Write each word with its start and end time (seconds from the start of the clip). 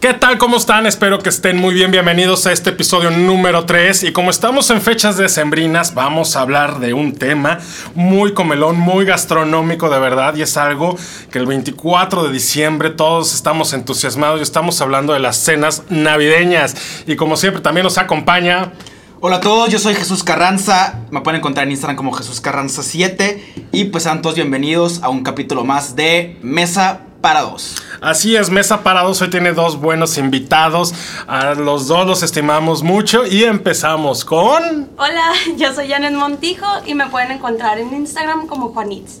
¿Qué 0.00 0.14
tal? 0.14 0.38
¿Cómo 0.38 0.58
están? 0.58 0.86
Espero 0.86 1.18
que 1.18 1.28
estén 1.28 1.56
muy 1.56 1.74
bien. 1.74 1.90
Bienvenidos 1.90 2.46
a 2.46 2.52
este 2.52 2.70
episodio 2.70 3.10
número 3.10 3.66
3. 3.66 4.04
Y 4.04 4.12
como 4.12 4.30
estamos 4.30 4.70
en 4.70 4.80
fechas 4.80 5.16
decembrinas, 5.16 5.92
vamos 5.92 6.36
a 6.36 6.40
hablar 6.42 6.78
de 6.78 6.94
un 6.94 7.14
tema 7.16 7.58
muy 7.96 8.32
comelón, 8.32 8.78
muy 8.78 9.04
gastronómico 9.04 9.90
de 9.90 9.98
verdad. 9.98 10.36
Y 10.36 10.42
es 10.42 10.56
algo 10.56 10.96
que 11.32 11.40
el 11.40 11.46
24 11.46 12.22
de 12.22 12.32
diciembre 12.32 12.90
todos 12.90 13.34
estamos 13.34 13.72
entusiasmados 13.72 14.38
y 14.38 14.44
estamos 14.44 14.80
hablando 14.80 15.14
de 15.14 15.18
las 15.18 15.36
cenas 15.36 15.82
navideñas. 15.88 16.76
Y 17.08 17.16
como 17.16 17.36
siempre 17.36 17.60
también 17.60 17.82
nos 17.82 17.98
acompaña... 17.98 18.72
Hola 19.20 19.38
a 19.38 19.40
todos, 19.40 19.68
yo 19.68 19.80
soy 19.80 19.96
Jesús 19.96 20.22
Carranza. 20.22 21.00
Me 21.10 21.22
pueden 21.22 21.40
encontrar 21.40 21.66
en 21.66 21.72
Instagram 21.72 21.96
como 21.96 22.12
Jesús 22.12 22.40
Carranza 22.40 22.84
7. 22.84 23.68
Y 23.72 23.86
pues 23.86 24.04
sean 24.04 24.22
todos 24.22 24.36
bienvenidos 24.36 25.02
a 25.02 25.08
un 25.08 25.24
capítulo 25.24 25.64
más 25.64 25.96
de 25.96 26.38
Mesa 26.40 27.00
para 27.20 27.42
dos. 27.42 27.76
Así 28.00 28.36
es, 28.36 28.50
Mesa 28.50 28.82
para 28.82 29.02
dos 29.02 29.20
hoy 29.22 29.30
tiene 29.30 29.52
dos 29.52 29.80
buenos 29.80 30.18
invitados. 30.18 30.94
A 31.26 31.54
los 31.54 31.88
dos 31.88 32.06
los 32.06 32.22
estimamos 32.22 32.82
mucho 32.82 33.26
y 33.26 33.44
empezamos 33.44 34.24
con... 34.24 34.88
Hola, 34.96 35.32
yo 35.56 35.74
soy 35.74 35.88
Janet 35.88 36.12
Montijo 36.12 36.66
y 36.86 36.94
me 36.94 37.06
pueden 37.08 37.32
encontrar 37.32 37.78
en 37.78 37.92
Instagram 37.94 38.46
como 38.46 38.68
Juanitz. 38.68 39.20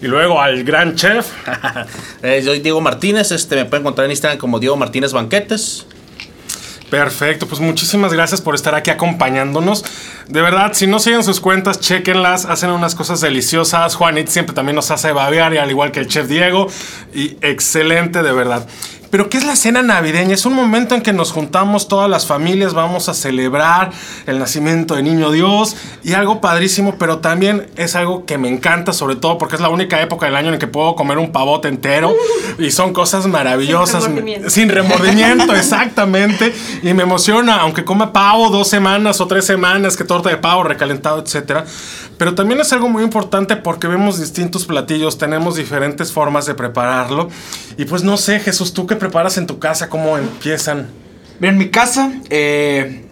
Y 0.00 0.06
luego 0.06 0.40
al 0.40 0.62
gran 0.64 0.94
chef. 0.94 1.32
eh, 2.22 2.40
yo 2.42 2.52
soy 2.52 2.60
Diego 2.60 2.80
Martínez, 2.80 3.32
este, 3.32 3.56
me 3.56 3.64
pueden 3.64 3.82
encontrar 3.82 4.04
en 4.06 4.12
Instagram 4.12 4.38
como 4.38 4.58
Diego 4.58 4.76
Martínez 4.76 5.12
Banquetes. 5.12 5.86
Perfecto, 6.90 7.46
pues 7.46 7.60
muchísimas 7.60 8.14
gracias 8.14 8.40
por 8.40 8.54
estar 8.54 8.74
aquí 8.74 8.90
acompañándonos. 8.90 9.84
De 10.26 10.40
verdad, 10.40 10.72
si 10.72 10.86
no 10.86 10.98
siguen 10.98 11.22
sus 11.22 11.38
cuentas, 11.40 11.80
chequenlas, 11.80 12.46
hacen 12.46 12.70
unas 12.70 12.94
cosas 12.94 13.20
deliciosas. 13.20 13.94
Juanit 13.94 14.28
siempre 14.28 14.54
también 14.54 14.76
nos 14.76 14.90
hace 14.90 15.12
babear, 15.12 15.52
y 15.52 15.58
al 15.58 15.70
igual 15.70 15.92
que 15.92 16.00
el 16.00 16.06
chef 16.06 16.28
Diego. 16.28 16.68
Y 17.12 17.36
excelente, 17.42 18.22
de 18.22 18.32
verdad. 18.32 18.66
Pero 19.10 19.30
¿qué 19.30 19.38
es 19.38 19.46
la 19.46 19.56
cena 19.56 19.82
navideña? 19.82 20.34
Es 20.34 20.44
un 20.44 20.54
momento 20.54 20.94
en 20.94 21.02
que 21.02 21.12
nos 21.12 21.32
juntamos 21.32 21.88
todas 21.88 22.10
las 22.10 22.26
familias, 22.26 22.74
vamos 22.74 23.08
a 23.08 23.14
celebrar 23.14 23.90
el 24.26 24.38
nacimiento 24.38 24.96
de 24.96 25.02
Niño 25.02 25.30
Dios 25.30 25.76
y 26.04 26.12
algo 26.12 26.40
padrísimo, 26.40 26.96
pero 26.98 27.18
también 27.18 27.68
es 27.76 27.96
algo 27.96 28.26
que 28.26 28.36
me 28.36 28.48
encanta, 28.48 28.92
sobre 28.92 29.16
todo 29.16 29.38
porque 29.38 29.56
es 29.56 29.62
la 29.62 29.70
única 29.70 30.00
época 30.02 30.26
del 30.26 30.36
año 30.36 30.52
en 30.52 30.58
que 30.58 30.66
puedo 30.66 30.94
comer 30.94 31.18
un 31.18 31.32
pavote 31.32 31.68
entero 31.68 32.14
y 32.58 32.70
son 32.70 32.92
cosas 32.92 33.26
maravillosas. 33.26 34.04
Sin 34.04 34.12
remordimiento. 34.12 34.50
Sin 34.50 34.68
remordimiento, 34.68 35.54
exactamente. 35.56 36.54
Y 36.82 36.92
me 36.92 37.04
emociona, 37.04 37.56
aunque 37.56 37.84
coma 37.84 38.12
pavo 38.12 38.50
dos 38.50 38.68
semanas 38.68 39.20
o 39.20 39.26
tres 39.26 39.46
semanas, 39.46 39.96
que 39.96 40.04
torta 40.04 40.28
de 40.28 40.36
pavo 40.36 40.64
recalentado, 40.64 41.22
etcétera. 41.22 41.64
Pero 42.18 42.34
también 42.34 42.60
es 42.60 42.72
algo 42.72 42.88
muy 42.88 43.04
importante 43.04 43.56
porque 43.56 43.86
vemos 43.86 44.18
distintos 44.18 44.66
platillos, 44.66 45.18
tenemos 45.18 45.54
diferentes 45.54 46.12
formas 46.12 46.46
de 46.46 46.54
prepararlo. 46.54 47.28
Y 47.76 47.84
pues 47.84 48.02
no 48.02 48.16
sé, 48.16 48.40
Jesús, 48.40 48.74
¿tú 48.74 48.86
qué 48.88 48.96
preparas 48.98 49.38
en 49.38 49.46
tu 49.46 49.58
casa? 49.58 49.88
¿Cómo 49.88 50.18
empiezan? 50.18 50.88
Bien, 51.40 51.54
en 51.54 51.58
mi 51.58 51.68
casa, 51.70 52.12
eh, 52.30 53.04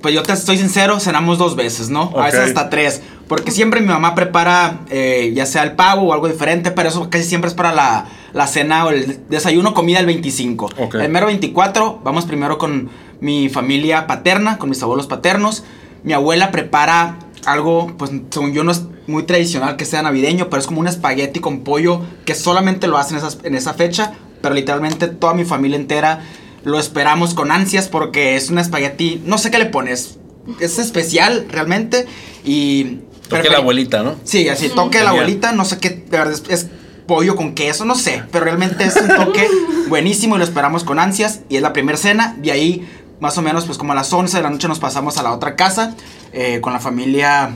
pues 0.00 0.14
yo 0.14 0.22
te 0.22 0.32
estoy 0.32 0.58
sincero, 0.58 1.00
cenamos 1.00 1.38
dos 1.38 1.56
veces, 1.56 1.90
¿no? 1.90 2.12
A 2.16 2.24
veces 2.26 2.40
hasta 2.48 2.70
tres. 2.70 3.02
Porque 3.26 3.50
siempre 3.50 3.80
mi 3.80 3.88
mamá 3.88 4.14
prepara 4.14 4.80
eh, 4.88 5.32
ya 5.34 5.44
sea 5.44 5.62
el 5.62 5.72
pavo 5.72 6.02
o 6.08 6.12
algo 6.14 6.28
diferente, 6.28 6.70
pero 6.70 6.88
eso 6.88 7.10
casi 7.10 7.24
siempre 7.24 7.48
es 7.48 7.54
para 7.54 7.72
la, 7.74 8.06
la 8.32 8.46
cena 8.46 8.86
o 8.86 8.90
el 8.90 9.20
desayuno, 9.28 9.74
comida 9.74 9.98
el 10.00 10.06
25. 10.06 10.70
Ok. 10.78 10.94
El 10.94 11.10
mero 11.10 11.26
24, 11.26 12.00
vamos 12.02 12.24
primero 12.24 12.56
con 12.56 12.88
mi 13.20 13.48
familia 13.50 14.06
paterna, 14.06 14.56
con 14.56 14.70
mis 14.70 14.82
abuelos 14.82 15.06
paternos. 15.08 15.64
Mi 16.04 16.14
abuela 16.14 16.50
prepara 16.50 17.18
algo, 17.44 17.92
pues 17.98 18.12
según 18.30 18.52
yo 18.54 18.64
no 18.64 18.70
es 18.72 18.84
muy 19.08 19.24
tradicional 19.24 19.76
que 19.76 19.84
sea 19.84 20.00
navideño, 20.02 20.48
pero 20.48 20.60
es 20.60 20.66
como 20.66 20.80
un 20.80 20.86
espagueti 20.88 21.40
con 21.40 21.60
pollo 21.64 22.00
que 22.24 22.34
solamente 22.34 22.86
lo 22.86 22.96
hacen 22.96 23.18
esas- 23.18 23.38
en 23.42 23.54
esa 23.54 23.74
fecha, 23.74 24.12
pero 24.40 24.54
literalmente 24.54 25.08
toda 25.08 25.34
mi 25.34 25.44
familia 25.44 25.76
entera 25.76 26.22
lo 26.64 26.78
esperamos 26.78 27.34
con 27.34 27.50
ansias 27.50 27.88
porque 27.88 28.36
es 28.36 28.50
un 28.50 28.58
espagueti, 28.58 29.22
no 29.24 29.38
sé 29.38 29.50
qué 29.50 29.58
le 29.58 29.66
pones, 29.66 30.18
es 30.60 30.78
especial 30.78 31.46
realmente 31.50 32.06
y... 32.44 33.00
Toque 33.28 33.50
la 33.50 33.58
abuelita, 33.58 34.02
¿no? 34.02 34.16
Sí, 34.24 34.48
así, 34.48 34.70
toque 34.70 35.02
la 35.02 35.10
abuelita, 35.10 35.52
no 35.52 35.66
sé 35.66 35.78
qué, 35.78 35.90
de 35.90 36.16
verdad, 36.18 36.32
es, 36.32 36.44
es 36.48 36.66
pollo 37.06 37.36
con 37.36 37.54
queso, 37.54 37.84
no 37.84 37.94
sé, 37.94 38.22
pero 38.32 38.44
realmente 38.44 38.84
es 38.84 38.96
un 38.96 39.08
toque 39.08 39.46
buenísimo 39.88 40.36
y 40.36 40.38
lo 40.38 40.44
esperamos 40.44 40.82
con 40.84 40.98
ansias 40.98 41.40
y 41.48 41.56
es 41.56 41.62
la 41.62 41.72
primera 41.72 41.98
cena, 41.98 42.36
de 42.38 42.52
ahí 42.52 42.88
más 43.20 43.36
o 43.36 43.42
menos 43.42 43.64
pues 43.64 43.78
como 43.78 43.92
a 43.92 43.94
las 43.94 44.12
11 44.12 44.36
de 44.36 44.42
la 44.42 44.50
noche 44.50 44.68
nos 44.68 44.78
pasamos 44.78 45.18
a 45.18 45.22
la 45.22 45.32
otra 45.32 45.56
casa 45.56 45.94
eh, 46.32 46.60
con 46.60 46.72
la 46.72 46.80
familia 46.80 47.50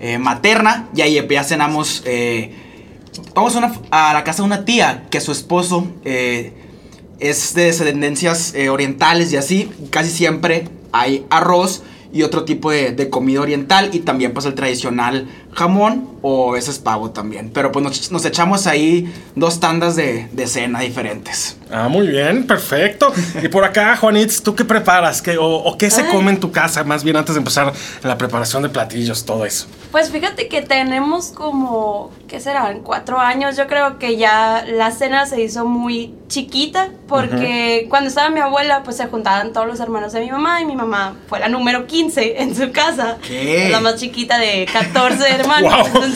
eh, 0.00 0.18
materna 0.18 0.88
y 0.94 1.00
ahí 1.02 1.26
ya 1.28 1.44
cenamos, 1.44 2.02
eh, 2.04 2.52
vamos 3.34 3.56
a, 3.56 4.12
la 4.12 4.24
casa 4.24 4.42
de 4.42 4.46
una 4.46 4.64
tía 4.64 5.06
que 5.10 5.20
su 5.20 5.32
esposo 5.32 5.86
eh, 6.04 6.52
es 7.18 7.54
de 7.54 7.64
descendencias 7.64 8.54
eh, 8.54 8.68
orientales 8.68 9.32
y 9.32 9.36
así, 9.36 9.70
casi 9.90 10.10
siempre 10.10 10.68
hay 10.92 11.26
arroz 11.30 11.82
y 12.12 12.22
otro 12.22 12.44
tipo 12.44 12.70
de, 12.70 12.92
de 12.92 13.10
comida 13.10 13.40
oriental 13.40 13.90
y 13.92 14.00
también 14.00 14.32
pues 14.32 14.46
el 14.46 14.54
tradicional 14.54 15.28
jamón 15.52 16.08
o 16.28 16.50
a 16.50 16.54
veces 16.54 16.80
pavo 16.80 17.10
también. 17.10 17.50
Pero 17.54 17.70
pues 17.70 17.84
nos, 17.84 18.10
nos 18.10 18.24
echamos 18.24 18.66
ahí 18.66 19.12
dos 19.36 19.60
tandas 19.60 19.94
de, 19.94 20.28
de 20.32 20.46
cena 20.48 20.80
diferentes. 20.80 21.56
Ah, 21.70 21.88
muy 21.88 22.08
bien, 22.08 22.46
perfecto. 22.48 23.12
Y 23.40 23.48
por 23.48 23.64
acá, 23.64 23.96
Juanitz, 23.96 24.42
¿tú 24.42 24.56
qué 24.56 24.64
preparas? 24.64 25.22
¿Qué, 25.22 25.38
o, 25.38 25.46
o 25.46 25.78
qué 25.78 25.88
se 25.88 26.02
Ay. 26.02 26.08
come 26.10 26.32
en 26.32 26.40
tu 26.40 26.50
casa? 26.50 26.82
Más 26.82 27.04
bien 27.04 27.16
antes 27.16 27.36
de 27.36 27.38
empezar 27.38 27.72
la 28.02 28.18
preparación 28.18 28.64
de 28.64 28.68
platillos, 28.68 29.24
todo 29.24 29.46
eso. 29.46 29.66
Pues 29.92 30.10
fíjate 30.10 30.48
que 30.48 30.62
tenemos 30.62 31.28
como, 31.28 32.10
¿qué 32.26 32.40
serán? 32.40 32.80
Cuatro 32.80 33.20
años. 33.20 33.56
Yo 33.56 33.68
creo 33.68 33.98
que 33.98 34.16
ya 34.16 34.64
la 34.66 34.90
cena 34.90 35.26
se 35.26 35.40
hizo 35.40 35.64
muy 35.64 36.12
chiquita 36.26 36.88
porque 37.08 37.86
cuando 37.88 38.08
estaba 38.08 38.30
mi 38.30 38.40
abuela, 38.40 38.82
pues 38.82 38.96
se 38.96 39.06
juntaban 39.06 39.52
todos 39.52 39.68
los 39.68 39.78
hermanos 39.78 40.12
de 40.12 40.20
mi 40.20 40.30
mamá 40.30 40.60
y 40.60 40.64
mi 40.64 40.74
mamá 40.74 41.14
fue 41.28 41.38
la 41.38 41.48
número 41.48 41.86
15 41.86 42.42
en 42.42 42.56
su 42.56 42.72
casa. 42.72 43.18
¿Qué? 43.26 43.68
La 43.70 43.80
más 43.80 43.96
chiquita 43.96 44.38
de 44.38 44.66
14 44.72 45.30
hermanos. 45.30 45.72
Wow. 45.72 45.86
Entonces 45.86 46.15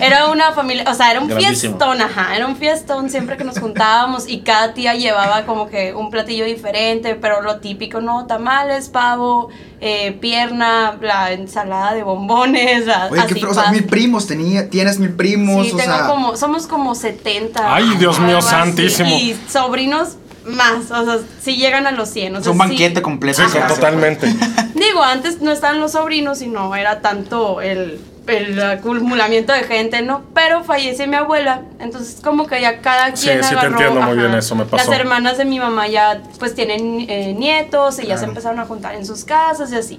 era 0.00 0.26
una 0.28 0.52
familia, 0.52 0.84
o 0.88 0.94
sea, 0.94 1.10
era 1.10 1.20
un 1.20 1.28
Grandísimo. 1.28 1.76
fiestón, 1.78 2.00
ajá, 2.02 2.34
era 2.36 2.46
un 2.46 2.56
fiestón 2.56 3.10
siempre 3.10 3.36
que 3.36 3.44
nos 3.44 3.58
juntábamos 3.58 4.28
y 4.28 4.40
cada 4.40 4.74
tía 4.74 4.94
llevaba 4.94 5.44
como 5.44 5.68
que 5.68 5.94
un 5.94 6.10
platillo 6.10 6.44
diferente, 6.44 7.14
pero 7.14 7.40
lo 7.42 7.56
típico, 7.60 8.00
¿no? 8.00 8.26
Tamales, 8.26 8.88
pavo, 8.88 9.48
eh, 9.80 10.12
pierna, 10.20 10.96
la 11.00 11.32
ensalada 11.32 11.94
de 11.94 12.02
bombones, 12.02 12.86
la- 12.86 13.08
Oye, 13.10 13.20
así, 13.20 13.34
¿qué, 13.34 13.46
o 13.46 13.54
sea, 13.54 13.70
mil 13.72 13.84
primos, 13.84 14.26
tenía, 14.26 14.68
tienes 14.70 14.98
mil 14.98 15.10
primos, 15.14 15.66
Sí, 15.66 15.72
o 15.72 15.76
tengo 15.76 15.96
sea... 15.96 16.06
como, 16.06 16.36
somos 16.36 16.66
como 16.66 16.94
70. 16.94 17.74
Ay, 17.74 17.96
Dios 17.98 18.18
mío 18.20 18.38
así, 18.38 18.48
santísimo. 18.48 19.10
Y 19.10 19.36
sobrinos 19.48 20.16
más, 20.46 20.90
o 20.90 21.04
sea, 21.04 21.18
si 21.40 21.56
llegan 21.56 21.86
a 21.86 21.92
los 21.92 22.08
100. 22.10 22.36
O 22.36 22.38
Es 22.38 22.46
un 22.46 22.52
sí. 22.54 22.58
banquete 22.58 23.02
completo. 23.02 23.36
Sí, 23.48 23.58
hace, 23.58 23.60
totalmente. 23.74 24.26
Digo, 24.74 25.02
antes 25.02 25.40
no 25.40 25.50
estaban 25.52 25.80
los 25.80 25.92
sobrinos 25.92 26.42
y 26.42 26.48
no 26.48 26.74
era 26.74 27.00
tanto 27.00 27.60
el, 27.60 28.00
el 28.26 28.60
acumulamiento 28.62 29.52
de 29.52 29.64
gente, 29.64 30.02
¿no? 30.02 30.22
Pero 30.34 30.64
fallece 30.64 31.06
mi 31.06 31.16
abuela, 31.16 31.62
entonces 31.78 32.18
como 32.22 32.46
que 32.46 32.60
ya 32.60 32.80
cada 32.80 33.14
Sí, 33.16 33.26
quien 33.26 33.42
sí 33.42 33.50
te 33.50 33.56
agarró, 33.56 33.70
entiendo 33.78 34.00
muy 34.02 34.16
bien, 34.16 34.34
eso 34.34 34.54
me 34.54 34.64
pasó. 34.64 34.88
Las 34.90 34.98
hermanas 34.98 35.38
de 35.38 35.44
mi 35.44 35.58
mamá 35.58 35.88
ya 35.88 36.22
pues 36.38 36.54
tienen 36.54 37.06
eh, 37.08 37.34
nietos 37.38 37.98
y 38.00 38.06
ya 38.06 38.18
se 38.18 38.24
empezaron 38.24 38.58
a 38.60 38.64
juntar 38.64 38.94
en 38.94 39.06
sus 39.06 39.24
casas 39.24 39.72
y 39.72 39.76
así. 39.76 39.98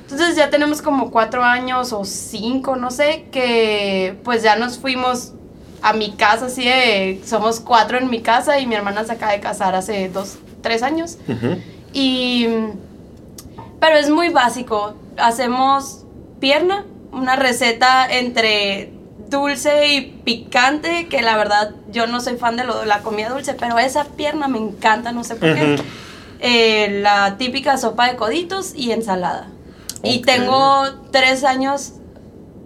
Entonces 0.00 0.36
ya 0.36 0.50
tenemos 0.50 0.82
como 0.82 1.10
cuatro 1.10 1.42
años 1.42 1.92
o 1.92 2.04
cinco, 2.04 2.76
no 2.76 2.90
sé, 2.90 3.26
que 3.32 4.16
pues 4.22 4.42
ya 4.42 4.56
nos 4.56 4.78
fuimos 4.78 5.32
a 5.84 5.92
mi 5.92 6.12
casa, 6.12 6.46
así 6.46 6.64
de, 6.64 7.20
somos 7.26 7.60
cuatro 7.60 7.98
en 7.98 8.08
mi 8.08 8.22
casa 8.22 8.58
y 8.58 8.66
mi 8.66 8.74
hermana 8.74 9.04
se 9.04 9.12
acaba 9.12 9.32
de 9.32 9.40
casar 9.40 9.74
hace 9.74 10.08
dos, 10.08 10.38
tres 10.62 10.82
años. 10.82 11.18
Y. 11.92 12.48
Pero 13.80 13.96
es 13.96 14.08
muy 14.08 14.30
básico. 14.30 14.94
Hacemos 15.18 16.06
pierna, 16.40 16.86
una 17.12 17.36
receta 17.36 18.06
entre 18.10 18.94
dulce 19.28 19.88
y 19.88 20.00
picante, 20.24 21.06
que 21.08 21.20
la 21.20 21.36
verdad 21.36 21.72
yo 21.90 22.06
no 22.06 22.22
soy 22.22 22.38
fan 22.38 22.56
de 22.56 22.64
lo 22.64 22.80
de 22.80 22.86
la 22.86 23.00
comida 23.00 23.28
dulce, 23.28 23.52
pero 23.52 23.78
esa 23.78 24.04
pierna 24.04 24.48
me 24.48 24.56
encanta, 24.56 25.12
no 25.12 25.22
sé 25.22 25.36
por 25.36 25.54
qué. 25.54 25.76
Eh, 26.40 27.00
la 27.02 27.36
típica 27.36 27.76
sopa 27.76 28.08
de 28.08 28.16
coditos 28.16 28.72
y 28.74 28.92
ensalada. 28.92 29.48
Y 30.02 30.22
tengo 30.22 30.86
tres 31.10 31.44
años. 31.44 31.92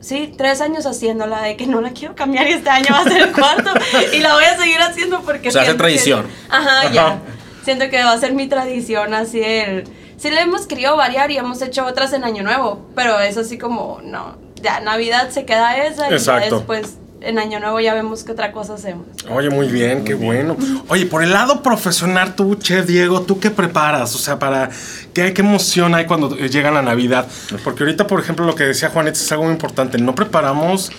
Sí, 0.00 0.32
tres 0.36 0.60
años 0.60 0.86
haciéndola, 0.86 1.42
de 1.42 1.56
que 1.56 1.66
no 1.66 1.80
la 1.80 1.90
quiero 1.90 2.14
cambiar 2.14 2.46
y 2.48 2.52
este 2.52 2.70
año 2.70 2.86
va 2.92 3.00
a 3.00 3.04
ser 3.04 3.22
el 3.22 3.32
cuarto 3.32 3.70
y 4.12 4.18
la 4.20 4.34
voy 4.34 4.44
a 4.44 4.56
seguir 4.56 4.80
haciendo 4.80 5.20
porque... 5.22 5.48
O 5.48 5.50
sea, 5.52 5.62
hace 5.62 5.72
que- 5.72 5.78
tradición. 5.78 6.26
Ajá, 6.48 6.80
Ajá. 6.82 6.90
ya. 6.92 7.18
Siento 7.64 7.90
que 7.90 8.02
va 8.02 8.12
a 8.12 8.18
ser 8.18 8.32
mi 8.34 8.46
tradición 8.46 9.12
así 9.14 9.42
el... 9.42 9.84
Sí 10.16 10.30
le 10.30 10.40
hemos 10.40 10.66
querido 10.66 10.96
variar 10.96 11.30
y 11.30 11.36
hemos 11.36 11.62
hecho 11.62 11.84
otras 11.86 12.12
en 12.12 12.24
Año 12.24 12.42
Nuevo, 12.42 12.86
pero 12.96 13.20
es 13.20 13.36
así 13.36 13.56
como, 13.58 14.00
no, 14.02 14.36
ya 14.60 14.80
Navidad 14.80 15.30
se 15.30 15.44
queda 15.44 15.76
esa 15.86 16.10
y 16.10 16.14
Exacto. 16.14 16.48
ya 16.48 16.56
después 16.56 16.98
en 17.20 17.38
Año 17.38 17.60
Nuevo 17.60 17.80
ya 17.80 17.94
vemos 17.94 18.24
qué 18.24 18.32
otra 18.32 18.52
cosa 18.52 18.74
hacemos. 18.74 19.06
Oye, 19.30 19.50
muy 19.50 19.68
bien, 19.68 20.04
qué 20.04 20.14
bueno. 20.14 20.56
Oye, 20.88 21.06
por 21.06 21.22
el 21.22 21.32
lado 21.32 21.62
profesional, 21.62 22.34
tú, 22.36 22.54
Chef 22.56 22.86
Diego, 22.86 23.22
¿tú 23.22 23.40
qué 23.40 23.50
preparas? 23.50 24.14
O 24.14 24.18
sea, 24.18 24.38
para 24.38 24.70
qué, 25.12 25.32
qué 25.32 25.42
emoción 25.42 25.94
hay 25.94 26.06
cuando 26.06 26.36
llega 26.36 26.70
la 26.70 26.82
Navidad. 26.82 27.26
Porque 27.64 27.82
ahorita, 27.82 28.06
por 28.06 28.20
ejemplo, 28.20 28.46
lo 28.46 28.54
que 28.54 28.64
decía 28.64 28.90
Juanita 28.90 29.18
es 29.18 29.32
algo 29.32 29.44
muy 29.44 29.52
importante. 29.52 29.98
No 29.98 30.14
preparamos 30.14 30.90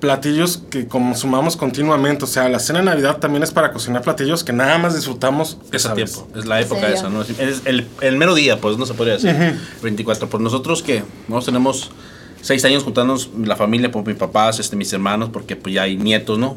platillos 0.00 0.62
que 0.70 0.86
consumamos 0.86 1.56
continuamente. 1.56 2.24
O 2.24 2.28
sea, 2.28 2.48
la 2.48 2.58
cena 2.58 2.80
de 2.80 2.86
Navidad 2.86 3.18
también 3.18 3.42
es 3.42 3.50
para 3.50 3.72
cocinar 3.72 4.02
platillos 4.02 4.44
que 4.44 4.52
nada 4.52 4.78
más 4.78 4.94
disfrutamos 4.94 5.58
ese 5.72 5.88
tiempo. 5.90 6.28
Es 6.34 6.46
la 6.46 6.60
época 6.60 6.88
esa, 6.88 7.08
¿no? 7.08 7.22
Es 7.22 7.62
el, 7.64 7.86
el 8.00 8.16
mero 8.16 8.34
día, 8.34 8.60
pues 8.60 8.76
no 8.78 8.86
se 8.86 8.94
podría 8.94 9.14
decir. 9.14 9.34
24. 9.82 10.28
Por 10.28 10.40
nosotros 10.40 10.82
que 10.82 11.02
nosotros 11.28 11.46
tenemos 11.46 11.90
seis 12.46 12.64
años 12.64 12.84
juntándonos 12.84 13.30
la 13.42 13.56
familia, 13.56 13.90
por 13.90 14.06
mis 14.06 14.16
papás, 14.16 14.60
este, 14.60 14.76
mis 14.76 14.92
hermanos, 14.92 15.30
porque 15.32 15.56
pues 15.56 15.74
ya 15.74 15.82
hay 15.82 15.96
nietos, 15.96 16.38
¿no? 16.38 16.56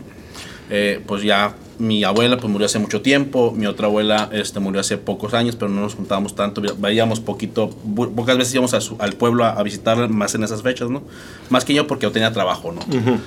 Eh, 0.70 1.02
pues 1.08 1.24
ya 1.24 1.56
mi 1.80 2.04
abuela 2.04 2.38
pues 2.38 2.52
murió 2.52 2.66
hace 2.66 2.78
mucho 2.78 3.02
tiempo, 3.02 3.54
mi 3.56 3.66
otra 3.66 3.88
abuela 3.88 4.30
este, 4.32 4.60
murió 4.60 4.82
hace 4.82 4.98
pocos 4.98 5.34
años, 5.34 5.56
pero 5.56 5.72
no 5.72 5.82
nos 5.82 5.96
juntábamos 5.96 6.36
tanto, 6.36 6.62
veíamos 6.78 7.20
poquito, 7.22 7.70
pocas 8.16 8.38
veces 8.38 8.54
íbamos 8.54 8.74
a 8.74 8.82
su- 8.82 8.98
al 9.00 9.14
pueblo 9.14 9.46
a, 9.46 9.52
a 9.52 9.64
visitarla 9.64 10.08
más 10.10 10.36
en 10.36 10.44
esas 10.44 10.62
fechas, 10.62 10.90
¿no? 10.90 11.02
Más 11.50 11.66
que 11.66 11.74
yo 11.74 11.88
porque 11.88 12.04
yo 12.06 12.12
tenía 12.12 12.32
trabajo, 12.34 12.72
¿no? 12.74 12.82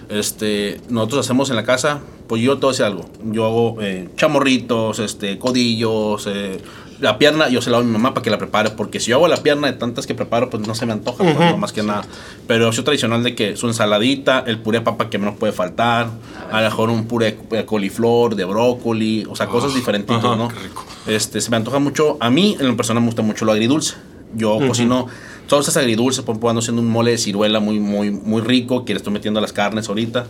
este, 0.08 0.80
nosotros 0.88 1.24
hacemos 1.26 1.50
en 1.50 1.56
la 1.56 1.64
casa, 1.64 2.00
pues 2.28 2.42
yo 2.42 2.58
todo 2.58 2.70
hace 2.70 2.84
algo, 2.84 3.06
yo 3.24 3.46
hago 3.46 3.76
eh, 3.80 4.08
chamorritos, 4.16 4.98
este, 4.98 5.38
codillos, 5.38 6.26
eh, 6.26 6.58
la 7.00 7.18
pierna 7.18 7.48
yo 7.48 7.60
se 7.60 7.68
la 7.68 7.78
doy 7.78 7.84
a 7.84 7.88
mi 7.88 7.92
mamá 7.94 8.14
para 8.14 8.22
que 8.22 8.30
la 8.30 8.38
prepare, 8.38 8.70
porque 8.70 9.00
si 9.00 9.10
yo 9.10 9.16
hago 9.16 9.26
la 9.26 9.38
pierna 9.38 9.66
de 9.66 9.72
tantas 9.76 10.06
que 10.06 10.14
preparo, 10.14 10.50
pues 10.50 10.64
no 10.68 10.72
se 10.76 10.86
me 10.86 10.92
antoja, 10.92 11.24
pues, 11.24 11.36
no, 11.36 11.56
más 11.58 11.72
que 11.72 11.82
nada. 11.82 12.04
Pero 12.46 12.68
es 12.68 12.84
tradicional 12.84 13.24
de 13.24 13.34
que 13.34 13.56
su 13.56 13.66
ensaladita, 13.66 14.44
el 14.46 14.60
puré 14.60 14.78
de 14.78 14.84
papa 14.84 15.10
que 15.10 15.18
no 15.18 15.34
puede 15.34 15.52
faltar, 15.52 16.10
a 16.52 16.60
lo 16.60 16.64
mejor 16.68 16.90
un 16.90 17.06
puré 17.06 17.36
de 17.50 17.64
coliflor, 17.64 18.36
de 18.36 18.41
brócoli, 18.44 19.26
o 19.28 19.36
sea, 19.36 19.46
cosas 19.46 19.74
diferentitas, 19.74 20.24
ajá, 20.24 20.36
¿no? 20.36 20.48
qué 20.48 20.58
rico. 20.58 20.84
Este, 21.06 21.40
se 21.40 21.50
me 21.50 21.56
antoja 21.56 21.78
mucho, 21.78 22.16
a 22.20 22.30
mí 22.30 22.56
en 22.58 22.66
lo 22.66 22.76
personal 22.76 23.02
me 23.02 23.08
gusta 23.08 23.22
mucho 23.22 23.44
lo 23.44 23.52
agridulce. 23.52 23.94
Yo 24.34 24.58
cocino 24.66 25.08
todas 25.46 25.66
esas 25.68 25.76
agridulces, 25.82 26.24
por 26.24 26.32
ejemplo, 26.34 26.48
ando 26.50 26.60
haciendo 26.60 26.80
un 26.80 26.88
mole 26.88 27.10
de 27.10 27.18
ciruela 27.18 27.60
muy, 27.60 27.78
muy, 27.80 28.10
muy 28.10 28.40
rico, 28.40 28.84
que 28.86 28.94
le 28.94 28.96
estoy 28.98 29.12
metiendo 29.12 29.40
las 29.40 29.52
carnes 29.52 29.88
ahorita. 29.88 30.26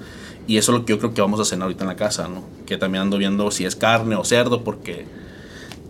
Y 0.49 0.57
eso 0.57 0.73
es 0.73 0.79
lo 0.81 0.85
que 0.85 0.93
yo 0.95 0.99
creo 0.99 1.15
que 1.15 1.21
vamos 1.21 1.39
a 1.39 1.45
cenar 1.45 1.65
ahorita 1.67 1.85
en 1.85 1.89
la 1.89 1.95
casa, 1.97 2.27
¿no? 2.27 2.43
Que 2.67 2.77
también 2.77 3.03
ando 3.03 3.17
viendo 3.17 3.49
si 3.53 3.65
es 3.65 3.77
carne 3.77 4.17
o 4.17 4.25
cerdo, 4.25 4.65
porque 4.65 5.07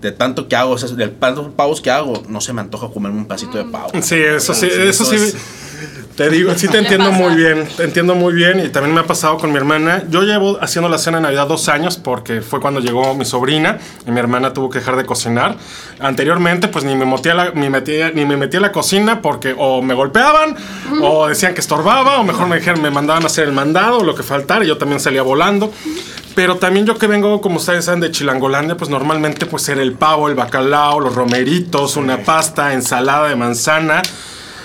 de 0.02 0.12
tanto 0.12 0.46
que 0.48 0.56
hago, 0.56 0.72
o 0.72 0.78
sea, 0.78 0.88
de 0.90 1.08
tantos 1.08 1.46
pavos 1.54 1.80
que 1.80 1.90
hago, 1.90 2.22
no 2.28 2.40
se 2.42 2.52
me 2.52 2.60
antoja 2.60 2.88
comerme 2.88 3.16
un 3.18 3.24
pedacito 3.26 3.56
de 3.56 3.64
pavo. 3.64 3.90
Sí, 4.02 4.16
eso 4.16 4.52
sí, 4.52 4.66
Sí, 4.70 4.80
eso 4.82 5.04
sí. 5.06 5.14
es- 5.16 5.36
Te 6.16 6.28
digo, 6.28 6.52
sí 6.56 6.68
te 6.68 6.78
entiendo 6.78 7.10
pasa. 7.10 7.22
muy 7.22 7.34
bien, 7.34 7.66
te 7.76 7.84
entiendo 7.84 8.14
muy 8.14 8.34
bien 8.34 8.60
y 8.60 8.68
también 8.68 8.94
me 8.94 9.00
ha 9.00 9.06
pasado 9.06 9.38
con 9.38 9.50
mi 9.50 9.56
hermana. 9.56 10.02
Yo 10.10 10.22
llevo 10.22 10.58
haciendo 10.60 10.88
la 10.88 10.98
cena 10.98 11.18
de 11.18 11.22
Navidad 11.22 11.46
dos 11.46 11.68
años 11.68 11.96
porque 11.96 12.42
fue 12.42 12.60
cuando 12.60 12.80
llegó 12.80 13.14
mi 13.14 13.24
sobrina 13.24 13.78
y 14.06 14.10
mi 14.10 14.20
hermana 14.20 14.52
tuvo 14.52 14.68
que 14.68 14.78
dejar 14.80 14.96
de 14.96 15.04
cocinar. 15.04 15.56
Anteriormente, 16.00 16.68
pues 16.68 16.84
ni 16.84 16.94
me 16.94 17.06
metí 17.06 17.30
a 17.30 17.34
la, 17.34 17.50
ni 17.50 17.70
metía, 17.70 18.10
ni 18.10 18.24
me 18.24 18.36
metí 18.36 18.58
a 18.58 18.60
la 18.60 18.72
cocina 18.72 19.22
porque 19.22 19.54
o 19.56 19.82
me 19.82 19.94
golpeaban 19.94 20.56
o 21.00 21.28
decían 21.28 21.54
que 21.54 21.60
estorbaba 21.60 22.18
o 22.18 22.24
mejor 22.24 22.46
me 22.46 22.56
dijeron, 22.56 22.82
me 22.82 22.90
mandaban 22.90 23.22
a 23.22 23.26
hacer 23.26 23.44
el 23.44 23.52
mandado 23.52 23.98
o 23.98 24.04
lo 24.04 24.14
que 24.14 24.22
faltara 24.22 24.64
y 24.64 24.68
yo 24.68 24.78
también 24.78 25.00
salía 25.00 25.22
volando. 25.22 25.72
Pero 26.34 26.56
también 26.56 26.86
yo 26.86 26.96
que 26.96 27.06
vengo, 27.06 27.40
como 27.40 27.56
ustedes 27.56 27.84
saben, 27.84 28.00
de 28.00 28.10
Chilangolandia, 28.10 28.76
pues 28.76 28.90
normalmente 28.90 29.44
pues 29.46 29.68
era 29.68 29.82
el 29.82 29.92
pavo, 29.92 30.28
el 30.28 30.34
bacalao, 30.34 30.98
los 31.00 31.14
romeritos, 31.14 31.96
una 31.96 32.18
pasta, 32.18 32.72
ensalada 32.72 33.28
de 33.28 33.36
manzana. 33.36 34.02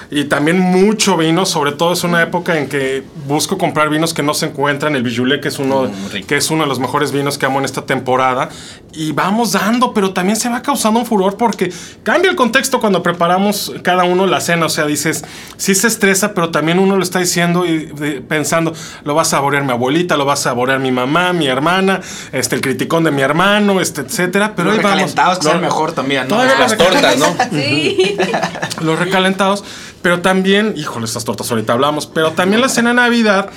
Y 0.10 0.24
también 0.26 0.58
mucho 0.60 1.18
vino, 1.18 1.46
sobre 1.46 1.74
todo 1.74 1.92
es 1.92 2.04
una 2.06 2.22
época 2.24 2.58
en 2.58 2.70
que 2.70 3.04
busco 3.28 3.58
comprar 3.58 3.90
vinos 3.90 4.14
que 4.14 4.24
no 4.24 4.34
se 4.34 4.46
encuentran. 4.46 4.96
El 4.96 5.04
Bijoulet, 5.04 5.42
que 5.42 5.50
es 5.50 5.60
uno, 5.60 5.84
Mm, 5.84 6.24
que 6.26 6.38
es 6.38 6.50
uno 6.50 6.64
de 6.64 6.70
los 6.70 6.80
mejores 6.80 7.12
vinos 7.12 7.38
que 7.38 7.46
amo 7.46 7.60
en 7.60 7.66
esta 7.66 7.86
temporada. 7.86 8.48
Y 8.94 9.12
vamos 9.12 9.52
dando, 9.52 9.94
pero 9.94 10.14
también 10.14 10.38
se 10.38 10.48
va 10.50 10.62
causando 10.62 11.00
un 11.00 11.06
furor 11.06 11.36
porque 11.36 11.72
cambia 12.04 12.30
el 12.32 12.38
contexto 12.38 12.80
cuando 12.80 13.04
preparamos 13.04 13.74
cada 13.84 14.06
uno 14.06 14.26
la 14.28 14.40
cena. 14.40 14.66
O 14.68 14.70
sea, 14.70 14.86
dices, 14.86 15.26
sí 15.58 15.76
se 15.76 15.88
estresa, 15.88 16.34
pero 16.34 16.52
también 16.52 16.80
uno 16.80 16.96
lo 16.96 17.04
está 17.04 17.20
diciendo 17.20 17.66
y 17.66 17.88
de- 17.88 18.22
pensando, 18.22 18.74
lo 19.04 19.14
va 19.14 19.24
a 19.24 19.26
saborear 19.26 19.64
mi 19.66 19.72
abuelita, 19.72 20.16
lo 20.16 20.26
va 20.26 20.34
a 20.34 20.38
saborear 20.38 20.80
mi 20.80 20.92
mamá, 20.92 21.34
mi 21.34 21.48
hermana, 21.48 22.00
este, 22.32 22.56
el 22.56 22.62
criticón 22.62 23.04
de 23.04 23.12
mi 23.12 23.22
hermano, 23.24 23.82
este, 23.82 24.02
etcétera. 24.02 24.54
Pero 24.56 24.70
Los 24.70 24.78
ahí 24.78 24.84
vamos. 24.84 24.96
recalentados 25.00 25.40
que 25.40 25.44
Lo- 25.44 25.50
saben 25.52 25.66
mejor 25.66 25.92
también, 25.92 26.28
¿no? 26.30 26.44
Las 26.44 26.78
tortas, 26.78 27.18
¿no? 27.18 27.26
Sí. 27.52 28.16
los 28.82 28.98
recalentados, 28.98 29.64
pero 30.08 30.22
también, 30.22 30.74
híjole, 30.78 31.04
estas 31.04 31.26
tortas 31.26 31.52
ahorita 31.52 31.74
hablamos, 31.74 32.08
pero 32.08 32.32
también 32.32 32.62
la 32.62 32.70
cena 32.70 32.92
de 32.92 32.96
Navidad 32.96 33.50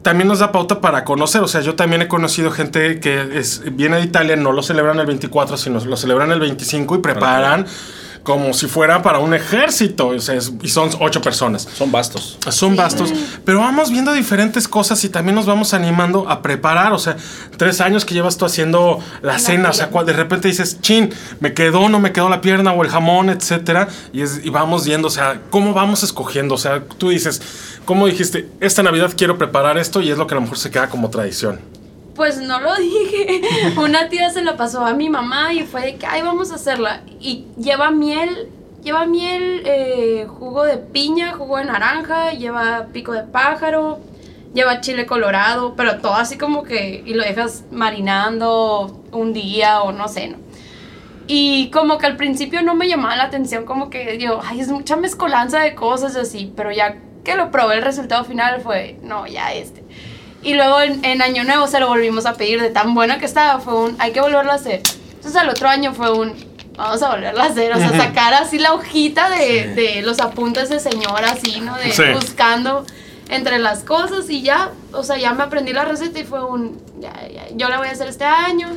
también 0.00 0.28
nos 0.28 0.38
da 0.38 0.50
pauta 0.50 0.80
para 0.80 1.04
conocer, 1.04 1.42
o 1.42 1.46
sea, 1.46 1.60
yo 1.60 1.74
también 1.74 2.00
he 2.00 2.08
conocido 2.08 2.50
gente 2.50 3.00
que 3.00 3.38
es, 3.38 3.62
viene 3.76 3.98
de 3.98 4.04
Italia, 4.04 4.34
no 4.34 4.52
lo 4.52 4.62
celebran 4.62 4.98
el 4.98 5.04
24, 5.04 5.58
sino 5.58 5.78
lo 5.84 5.98
celebran 5.98 6.32
el 6.32 6.40
25 6.40 6.94
y 6.94 6.98
preparan 7.00 7.66
como 8.22 8.52
si 8.52 8.66
fuera 8.66 9.02
para 9.02 9.18
un 9.18 9.32
ejército, 9.34 10.08
o 10.08 10.20
sea, 10.20 10.34
es- 10.34 10.52
y 10.62 10.68
son 10.68 10.90
ocho 11.00 11.20
personas. 11.22 11.66
Son 11.74 11.90
bastos. 11.90 12.38
Son 12.50 12.76
bastos, 12.76 13.12
pero 13.44 13.60
vamos 13.60 13.90
viendo 13.90 14.12
diferentes 14.12 14.68
cosas 14.68 15.02
y 15.04 15.08
también 15.08 15.34
nos 15.34 15.46
vamos 15.46 15.72
animando 15.74 16.28
a 16.28 16.42
preparar. 16.42 16.92
O 16.92 16.98
sea, 16.98 17.16
tres 17.56 17.80
años 17.80 18.04
que 18.04 18.14
llevas 18.14 18.36
tú 18.36 18.44
haciendo 18.44 18.98
la 19.22 19.38
cena, 19.38 19.70
o 19.70 19.72
sea, 19.72 19.90
cua- 19.90 20.04
de 20.04 20.12
repente 20.12 20.48
dices, 20.48 20.80
chin, 20.80 21.10
me 21.40 21.54
quedó, 21.54 21.88
no 21.88 21.98
me 22.00 22.12
quedó 22.12 22.28
la 22.28 22.40
pierna 22.40 22.72
o 22.72 22.82
el 22.82 22.90
jamón, 22.90 23.30
etcétera, 23.30 23.88
y, 24.12 24.22
es- 24.22 24.40
y 24.44 24.50
vamos 24.50 24.84
viendo, 24.84 25.08
o 25.08 25.10
sea, 25.10 25.40
cómo 25.50 25.72
vamos 25.72 26.02
escogiendo. 26.02 26.54
O 26.54 26.58
sea, 26.58 26.82
tú 26.98 27.08
dices, 27.08 27.40
¿cómo 27.84 28.06
dijiste, 28.06 28.48
esta 28.60 28.82
Navidad 28.82 29.12
quiero 29.16 29.38
preparar 29.38 29.78
esto 29.78 30.00
y 30.02 30.10
es 30.10 30.18
lo 30.18 30.26
que 30.26 30.34
a 30.34 30.36
lo 30.36 30.42
mejor 30.42 30.58
se 30.58 30.70
queda 30.70 30.88
como 30.90 31.08
tradición? 31.10 31.58
Pues 32.14 32.38
no 32.38 32.60
lo 32.60 32.74
dije. 32.78 33.42
Una 33.76 34.08
tía 34.08 34.30
se 34.30 34.42
la 34.42 34.56
pasó 34.56 34.84
a 34.84 34.94
mi 34.94 35.08
mamá 35.08 35.52
y 35.52 35.62
fue 35.62 35.82
de 35.82 35.96
que, 35.96 36.06
ay, 36.06 36.22
vamos 36.22 36.52
a 36.52 36.56
hacerla. 36.56 37.02
Y 37.20 37.46
lleva 37.56 37.90
miel, 37.90 38.48
lleva 38.82 39.06
miel, 39.06 39.62
eh, 39.64 40.26
jugo 40.28 40.64
de 40.64 40.78
piña, 40.78 41.32
jugo 41.32 41.58
de 41.58 41.64
naranja, 41.64 42.32
lleva 42.32 42.88
pico 42.92 43.12
de 43.12 43.22
pájaro, 43.22 44.00
lleva 44.54 44.80
chile 44.80 45.06
colorado, 45.06 45.74
pero 45.76 45.98
todo 45.98 46.14
así 46.14 46.38
como 46.38 46.62
que, 46.62 47.02
y 47.04 47.14
lo 47.14 47.22
dejas 47.22 47.64
marinando 47.70 49.02
un 49.12 49.32
día 49.32 49.82
o 49.82 49.92
no 49.92 50.08
sé, 50.08 50.28
¿no? 50.28 50.38
Y 51.32 51.70
como 51.70 51.98
que 51.98 52.06
al 52.06 52.16
principio 52.16 52.60
no 52.62 52.74
me 52.74 52.88
llamaba 52.88 53.14
la 53.14 53.24
atención, 53.24 53.64
como 53.64 53.88
que 53.88 54.18
yo, 54.18 54.40
ay, 54.44 54.60
es 54.60 54.68
mucha 54.68 54.96
mezcolanza 54.96 55.60
de 55.60 55.76
cosas 55.76 56.16
así, 56.16 56.52
pero 56.56 56.72
ya 56.72 56.96
que 57.22 57.36
lo 57.36 57.52
probé, 57.52 57.76
el 57.76 57.82
resultado 57.82 58.24
final 58.24 58.60
fue, 58.62 58.98
no, 59.02 59.28
ya 59.28 59.52
este. 59.52 59.84
Y 60.42 60.54
luego 60.54 60.80
en, 60.80 61.04
en 61.04 61.20
Año 61.22 61.44
Nuevo 61.44 61.66
se 61.66 61.80
lo 61.80 61.88
volvimos 61.88 62.24
a 62.26 62.34
pedir 62.34 62.60
de 62.62 62.70
tan 62.70 62.94
buena 62.94 63.18
que 63.18 63.26
estaba, 63.26 63.60
fue 63.60 63.74
un, 63.74 63.96
hay 63.98 64.12
que 64.12 64.20
volverlo 64.20 64.52
a 64.52 64.54
hacer. 64.54 64.80
Entonces 65.14 65.36
al 65.36 65.48
otro 65.50 65.68
año 65.68 65.92
fue 65.92 66.10
un, 66.12 66.32
vamos 66.76 67.02
a 67.02 67.10
volverlo 67.10 67.42
a 67.42 67.46
hacer, 67.46 67.72
o 67.74 67.76
sea, 67.76 67.90
sacar 67.90 68.32
así 68.34 68.58
la 68.58 68.72
hojita 68.72 69.28
de, 69.28 69.74
de 69.74 70.02
los 70.02 70.18
apuntes 70.20 70.70
de 70.70 70.80
señora, 70.80 71.32
así, 71.32 71.60
¿no? 71.60 71.76
De 71.76 71.92
Sí. 71.92 72.02
buscando 72.14 72.86
entre 73.28 73.58
las 73.58 73.84
cosas 73.84 74.28
y 74.30 74.40
ya, 74.42 74.70
o 74.92 75.02
sea, 75.04 75.18
ya 75.18 75.34
me 75.34 75.42
aprendí 75.42 75.72
la 75.74 75.84
receta 75.84 76.18
y 76.18 76.24
fue 76.24 76.42
un, 76.44 76.80
ya, 77.00 77.12
ya, 77.32 77.46
yo 77.54 77.68
la 77.68 77.76
voy 77.78 77.88
a 77.88 77.90
hacer 77.92 78.08
este 78.08 78.24
año 78.24 78.68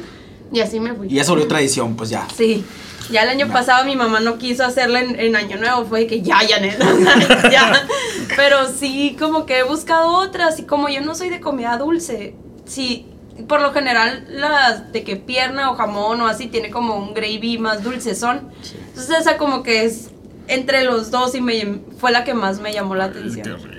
y 0.52 0.60
así 0.60 0.80
me 0.82 0.94
fui. 0.94 1.08
Y 1.08 1.16
ya 1.16 1.24
se 1.24 1.32
volvió 1.32 1.48
tradición, 1.48 1.96
pues 1.96 2.10
ya. 2.10 2.28
Sí. 2.36 2.66
Ya 3.10 3.24
el 3.24 3.30
año 3.30 3.48
pasado 3.50 3.86
mi 3.86 3.96
mamá 3.96 4.20
no 4.20 4.38
quiso 4.38 4.64
hacerla 4.64 5.02
en, 5.02 5.20
en 5.20 5.36
Año 5.36 5.58
Nuevo, 5.58 5.86
fue 5.86 6.02
de 6.02 6.08
que 6.08 6.22
ya, 6.22 6.40
sea, 6.48 7.50
ya. 7.52 7.88
Pero 8.36 8.68
sí, 8.68 9.16
como 9.20 9.46
que 9.46 9.60
he 9.60 9.64
buscado 9.64 10.16
otras 10.16 10.60
y 10.60 10.64
como 10.64 10.90
yo 10.90 11.02
no 11.02 11.16
soy 11.16 11.30
de 11.30 11.40
comida 11.40 11.78
dulce, 11.78 12.36
sí, 12.66 13.08
por 13.48 13.62
lo 13.62 13.74
general 13.74 14.26
las 14.30 14.92
de 14.92 15.04
que 15.04 15.16
pierna 15.16 15.72
o 15.72 15.76
jamón 15.76 16.22
o 16.22 16.28
así 16.28 16.48
tiene 16.48 16.70
como 16.70 16.96
un 16.96 17.14
gravy 17.14 17.58
más 17.58 17.84
dulcezón. 17.84 18.52
Entonces 18.88 19.20
esa 19.20 19.38
como 19.38 19.64
que 19.64 19.86
es 19.86 20.12
entre 20.48 20.84
los 20.84 21.12
dos 21.12 21.36
y 21.36 21.42
me, 21.42 21.80
fue 21.98 22.12
la 22.12 22.24
que 22.24 22.34
más 22.34 22.60
me 22.60 22.74
llamó 22.74 22.96
la 22.96 23.06
atención. 23.06 23.73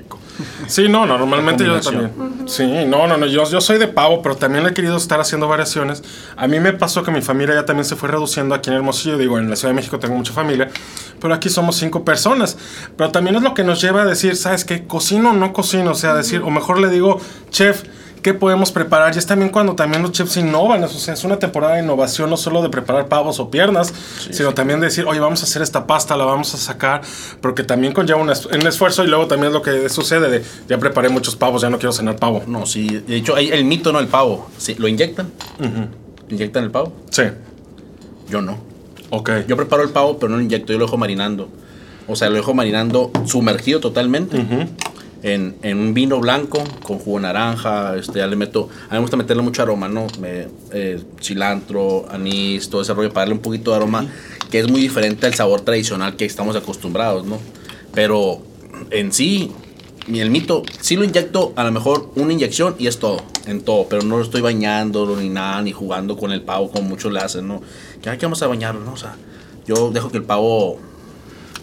Sí, 0.67 0.89
no, 0.89 1.07
no, 1.07 1.19
normalmente 1.19 1.65
yo 1.65 1.81
también. 1.81 2.11
Sí, 2.47 2.67
no, 2.87 3.07
no, 3.07 3.17
no, 3.17 3.27
yo, 3.27 3.49
yo 3.49 3.61
soy 3.61 3.79
de 3.79 3.87
pavo, 3.89 4.23
pero 4.23 4.37
también 4.37 4.67
he 4.67 4.75
querido 4.75 4.97
estar 4.97 5.21
haciendo 5.21 5.49
variaciones. 5.49 6.03
A 6.37 6.47
mí 6.47 6.61
me 6.61 6.73
pasó 6.73 7.03
que 7.03 7.11
mi 7.11 7.23
familia 7.23 7.55
ya 7.55 7.65
también 7.65 7.85
se 7.85 7.97
fue 7.97 8.09
reduciendo 8.09 8.55
aquí 8.55 8.71
en 8.71 8.77
Hermosillo. 8.77 9.17
Digo, 9.19 9.39
en 9.39 9.49
la 9.49 9.57
Ciudad 9.57 9.71
de 9.71 9.77
México 9.77 9.99
tengo 9.99 10.17
mucha 10.17 10.33
familia, 10.33 10.69
pero 11.21 11.35
aquí 11.35 11.49
somos 11.49 11.77
cinco 11.77 12.05
personas. 12.05 12.57
Pero 12.97 13.11
también 13.11 13.37
es 13.37 13.43
lo 13.43 13.55
que 13.55 13.65
nos 13.65 13.81
lleva 13.81 14.03
a 14.03 14.07
decir, 14.07 14.37
¿sabes 14.37 14.65
qué? 14.65 14.87
¿Cocino 14.87 15.31
o 15.31 15.33
no 15.35 15.53
cocino? 15.53 15.93
O 15.93 15.95
sea, 15.95 16.15
decir, 16.15 16.43
o 16.43 16.51
mejor 16.51 16.81
le 16.81 16.89
digo, 16.89 17.21
chef, 17.51 17.85
¿qué 18.25 18.35
podemos 18.35 18.73
preparar? 18.73 19.15
Y 19.15 19.19
es 19.19 19.27
también 19.27 19.51
cuando 19.51 19.75
también 19.77 20.03
los 20.03 20.11
chefs 20.11 20.37
innovan. 20.39 20.83
O 20.83 20.89
sea, 20.89 21.15
es 21.15 21.23
una 21.25 21.39
temporada 21.39 21.75
de 21.77 21.83
innovación, 21.85 22.31
no 22.31 22.37
solo 22.37 22.63
de 22.63 22.71
preparar 22.71 23.07
pavos 23.07 23.39
o 23.39 23.51
piernas, 23.51 23.93
sino 24.31 24.53
también 24.55 24.81
de 24.81 24.87
decir, 24.87 25.05
oye, 25.07 25.21
vamos 25.21 25.43
a 25.43 25.45
hacer 25.45 25.61
esta 25.63 25.87
pasta, 25.87 26.17
la 26.17 26.25
vamos 26.25 26.53
a 26.55 26.57
sacar, 26.57 27.03
porque 27.43 27.63
también 27.63 27.93
conlleva 27.93 28.21
un, 28.21 28.31
es- 28.31 28.47
un 28.47 28.67
esfuerzo 28.67 29.05
y 29.05 29.09
luego 29.09 29.27
también 29.29 29.49
es 29.49 29.53
lo 29.53 29.61
que 29.63 29.89
sucede 29.91 30.31
de, 30.31 30.43
ya 30.67 30.79
preparé 30.79 31.11
muchos 31.11 31.37
pavos, 31.37 31.61
ya 31.63 31.69
no 31.71 31.79
quiero 31.79 31.93
cenar 31.93 32.17
pavo. 32.17 32.43
No, 32.47 32.65
sí. 32.67 32.87
De 33.07 33.15
hecho, 33.15 33.37
hay 33.37 33.51
el 33.51 33.65
mito, 33.67 33.93
¿no? 33.93 34.01
El 34.01 34.09
pavo. 34.09 34.49
Sí, 34.59 34.75
¿Lo 34.79 34.89
inyectan? 34.89 35.31
¿Inyectan 36.31 36.65
el 36.65 36.71
pavo? 36.71 36.93
Sí, 37.11 37.25
Yo 38.31 38.41
no. 38.41 38.57
ok. 39.11 39.31
Yo 39.47 39.57
preparo 39.57 39.83
el 39.83 39.91
pavo, 39.91 40.19
pero 40.19 40.31
no 40.31 40.37
lo 40.39 40.43
inyecto, 40.43 40.73
yo 40.73 40.79
lo 40.79 40.87
dejo 40.87 40.97
marinando. 40.97 41.49
O 42.09 42.17
sea, 42.17 42.29
lo 42.31 42.37
dejo 42.37 42.55
marinando 42.55 43.11
sumergido 43.27 43.81
totalmente 43.81 44.37
en, 45.25 45.57
en 45.63 45.79
un 45.79 45.95
vino 45.95 46.21
blanco 46.21 46.63
con 46.85 46.99
jugo 47.01 47.17
de 47.19 47.23
naranja. 47.23 47.97
Este, 47.97 48.21
ya 48.21 48.29
le 48.29 48.37
meto. 48.37 48.69
A 48.85 48.93
mí 48.93 48.93
me 48.93 48.99
gusta 49.01 49.17
meterle 49.17 49.43
mucho 49.43 49.63
aroma, 49.63 49.89
¿no? 49.89 50.07
Me- 50.21 50.47
eh, 50.73 51.01
cilantro, 51.21 52.07
anís, 52.11 52.71
todo 52.71 52.83
ese 52.83 52.95
rollo 52.95 53.09
para 53.09 53.23
darle 53.23 53.35
un 53.35 53.41
poquito 53.41 53.73
de 53.73 53.79
aroma 53.79 54.07
que 54.51 54.61
es 54.61 54.71
muy 54.71 54.81
diferente 54.81 55.27
al 55.27 55.35
sabor 55.35 55.63
tradicional 55.63 56.15
que 56.15 56.25
estamos 56.27 56.55
acostumbrados, 56.55 57.27
¿no? 57.27 57.39
Pero 57.93 58.41
en 58.91 59.13
sí, 59.13 59.51
mi 60.07 60.21
el 60.21 60.31
mito, 60.31 60.63
sí 60.81 60.95
lo 60.97 61.03
inyecto 61.05 61.53
a 61.57 61.65
lo 61.65 61.73
mejor 61.73 62.11
una 62.15 62.33
inyección 62.33 62.77
y 62.79 62.87
es 62.87 62.99
todo, 62.99 63.17
en 63.47 63.63
todo, 63.63 63.87
pero 63.89 64.03
no 64.03 64.19
lo 64.19 64.23
estoy 64.23 64.43
bañando 64.43 65.17
ni 65.17 65.29
nada, 65.31 65.63
ni 65.63 65.73
jugando 65.73 66.17
con 66.17 66.31
el 66.31 66.43
pavo 66.43 66.71
como 66.71 66.89
muchos 66.91 67.11
le 67.13 67.21
hacen, 67.21 67.49
¿no? 67.49 67.63
Que 68.03 68.11
hay 68.11 68.19
que 68.19 68.27
vamos 68.27 68.43
a 68.43 68.47
bañarlo, 68.47 68.81
¿no? 68.83 68.93
O 68.93 68.97
sea, 68.97 69.17
yo 69.67 69.91
dejo 69.91 70.11
que 70.11 70.19
el 70.19 70.25
pavo 70.25 70.79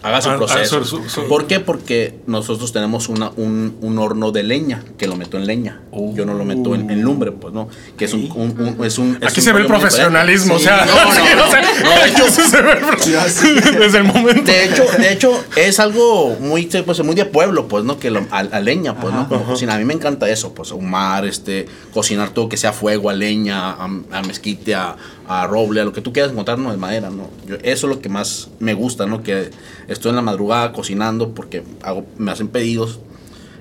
haga 0.02 0.20
su 0.20 0.30
Ah, 0.30 0.34
ah, 0.34 0.36
proceso. 0.38 0.84
su- 0.84 1.02
su- 1.02 1.08
su- 1.08 1.28
¿Por 1.28 1.46
qué? 1.46 1.60
Porque 1.60 2.14
nosotros 2.26 2.72
tenemos 2.72 3.08
una, 3.08 3.30
un, 3.36 3.76
un 3.80 3.98
horno 3.98 4.32
de 4.32 4.42
leña 4.42 4.82
que 4.98 5.06
lo 5.06 5.16
meto 5.16 5.36
en 5.38 5.46
leña. 5.46 5.80
Yo 6.14 6.24
no 6.26 6.34
lo 6.34 6.44
meto 6.44 6.74
en, 6.74 6.90
en 6.90 7.02
lumbre, 7.02 7.32
pues 7.32 7.52
no. 7.54 7.68
Que 7.96 8.06
es 8.06 8.12
un, 8.14 8.30
un- 8.34 8.76
un- 8.78 8.84
es 8.84 8.98
un- 8.98 9.18
es 9.20 9.28
Aquí 9.28 9.40
un 9.40 9.44
se 9.44 9.52
ve 9.52 9.60
el 9.60 9.66
profesionalismo, 9.66 10.58
diferente. 10.58 10.92
o 10.92 10.94
sea, 10.94 10.94
Sí, 10.94 10.98
no, 10.98 11.04
no, 11.04 11.12
sí, 11.28 11.36
no, 11.36 11.44
o 11.44 11.50
sea, 11.50 11.62
no, 11.84 12.02
de 12.02 12.08
hecho- 12.10 12.26
eso 12.26 12.42
se 12.48 12.62
ve 12.62 12.72
el 12.72 12.78
pro- 12.78 12.96
desde 13.80 13.98
el 13.98 14.04
momento. 14.04 14.50
de 14.52 14.64
hecho, 14.64 14.84
de 14.98 15.12
hecho, 15.12 15.44
es 15.56 15.78
algo 15.80 16.36
muy, 16.40 16.66
pues, 16.66 17.02
muy 17.04 17.14
de 17.14 17.24
pueblo, 17.24 17.68
pues, 17.68 17.84
¿no? 17.84 17.98
Que 17.98 18.10
lo- 18.10 18.26
a, 18.30 18.38
a 18.38 18.60
leña, 18.60 18.96
pues, 19.00 19.14
¿no? 19.14 19.28
Como 19.28 19.44
cocina. 19.44 19.74
A 19.74 19.78
mí 19.78 19.84
me 19.84 19.94
encanta 19.94 20.28
eso, 20.28 20.52
pues, 20.54 20.72
ahumar, 20.72 21.24
este, 21.24 21.66
cocinar 21.92 22.30
todo 22.30 22.48
que 22.48 22.56
sea 22.56 22.70
a 22.70 22.72
fuego, 22.72 23.10
a 23.10 23.12
leña, 23.14 23.70
a, 23.70 23.84
a 23.84 24.22
mezquite, 24.22 24.74
a, 24.74 24.96
a 25.28 25.46
roble, 25.46 25.80
a 25.80 25.84
lo 25.84 25.92
que 25.92 26.00
tú 26.00 26.12
quieras 26.12 26.32
encontrar, 26.32 26.58
no 26.58 26.70
de 26.70 26.76
madera, 26.76 27.10
¿no? 27.10 27.28
Yo- 27.46 27.56
eso 27.62 27.88
es 27.88 27.96
lo 27.96 28.00
que 28.02 28.08
más 28.08 28.48
me 28.58 28.74
gusta, 28.74 29.06
¿no? 29.06 29.22
Que 29.22 29.50
estoy 29.88 30.10
en 30.10 30.16
la 30.16 30.22
madrugada 30.22 30.72
cocinando 30.72 31.30
porque 31.34 31.62
hago, 31.82 32.04
me 32.18 32.30
hacen 32.32 32.48
pedidos 32.48 33.00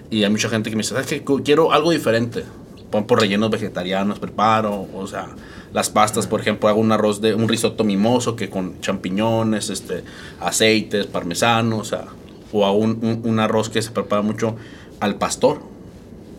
y 0.10 0.24
hay 0.24 0.30
mucha 0.30 0.50
gente 0.50 0.70
que 0.70 0.76
me 0.76 0.82
dice, 0.82 0.94
¿sabes 0.96 1.08
qué? 1.08 1.24
Quiero 1.44 1.72
algo 1.72 1.92
diferente. 1.92 2.44
Pon 2.90 3.06
por 3.06 3.22
rellenos 3.22 3.50
vegetarianos, 3.50 4.20
preparo, 4.20 4.86
o 4.94 5.08
sea, 5.08 5.30
las 5.74 5.90
pastas, 5.90 6.28
por 6.28 6.42
ejemplo, 6.42 6.68
hago 6.68 6.82
un 6.82 6.92
arroz 6.92 7.22
de 7.22 7.34
un 7.36 7.48
risotto 7.48 7.86
mimoso 7.86 8.36
que 8.36 8.50
con 8.50 8.82
champiñones, 8.82 9.70
este, 9.70 10.04
aceites, 10.42 11.06
parmesano, 11.08 11.78
o 11.78 11.84
sea, 11.86 12.06
o 12.52 12.66
hago 12.66 12.76
un, 12.78 13.00
un- 13.02 13.22
un 13.24 13.40
arroz 13.40 13.70
que 13.70 13.82
se 13.82 13.92
prepara 13.92 14.22
mucho 14.22 14.58
al 15.00 15.16
pastor. 15.16 15.60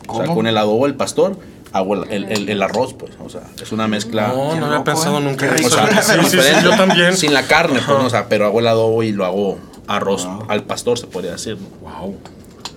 O 0.08 0.16
sea, 0.16 0.26
con 0.34 0.46
el 0.46 0.58
adobo 0.58 0.84
del 0.86 0.94
pastor 0.96 1.38
hago 1.72 1.94
el, 1.94 2.10
el- 2.12 2.32
el- 2.32 2.48
el 2.48 2.62
arroz, 2.62 2.94
pues, 2.94 3.12
o 3.24 3.28
sea, 3.28 3.42
es 3.62 3.72
una 3.72 3.88
mezcla. 3.88 4.28
No, 4.28 4.54
no 4.56 4.66
había 4.66 4.84
pensado 4.84 5.18
¿eh? 5.18 5.22
nunca 5.22 5.46
en 5.46 5.56
rico. 5.56 5.68
eso. 5.68 5.82
O 5.82 5.86
sea, 6.02 6.02
Sí, 6.24 6.30
sí, 6.30 6.38
sí, 6.40 6.54
yo 6.64 6.70
también. 6.76 7.16
Sin 7.16 7.32
la 7.32 7.42
carne, 7.46 7.80
pues, 7.84 7.98
o 7.98 8.10
sea, 8.10 8.28
pero 8.28 8.46
hago 8.46 8.60
el 8.60 8.66
adobo 8.66 9.02
y 9.02 9.12
lo 9.12 9.24
hago 9.24 9.58
arroz 9.88 10.24
Wow. 10.26 10.46
al 10.48 10.64
pastor, 10.64 10.98
se 10.98 11.06
podría 11.06 11.32
decir. 11.32 11.56
¿no? 11.58 11.88
Wow. 11.88 12.16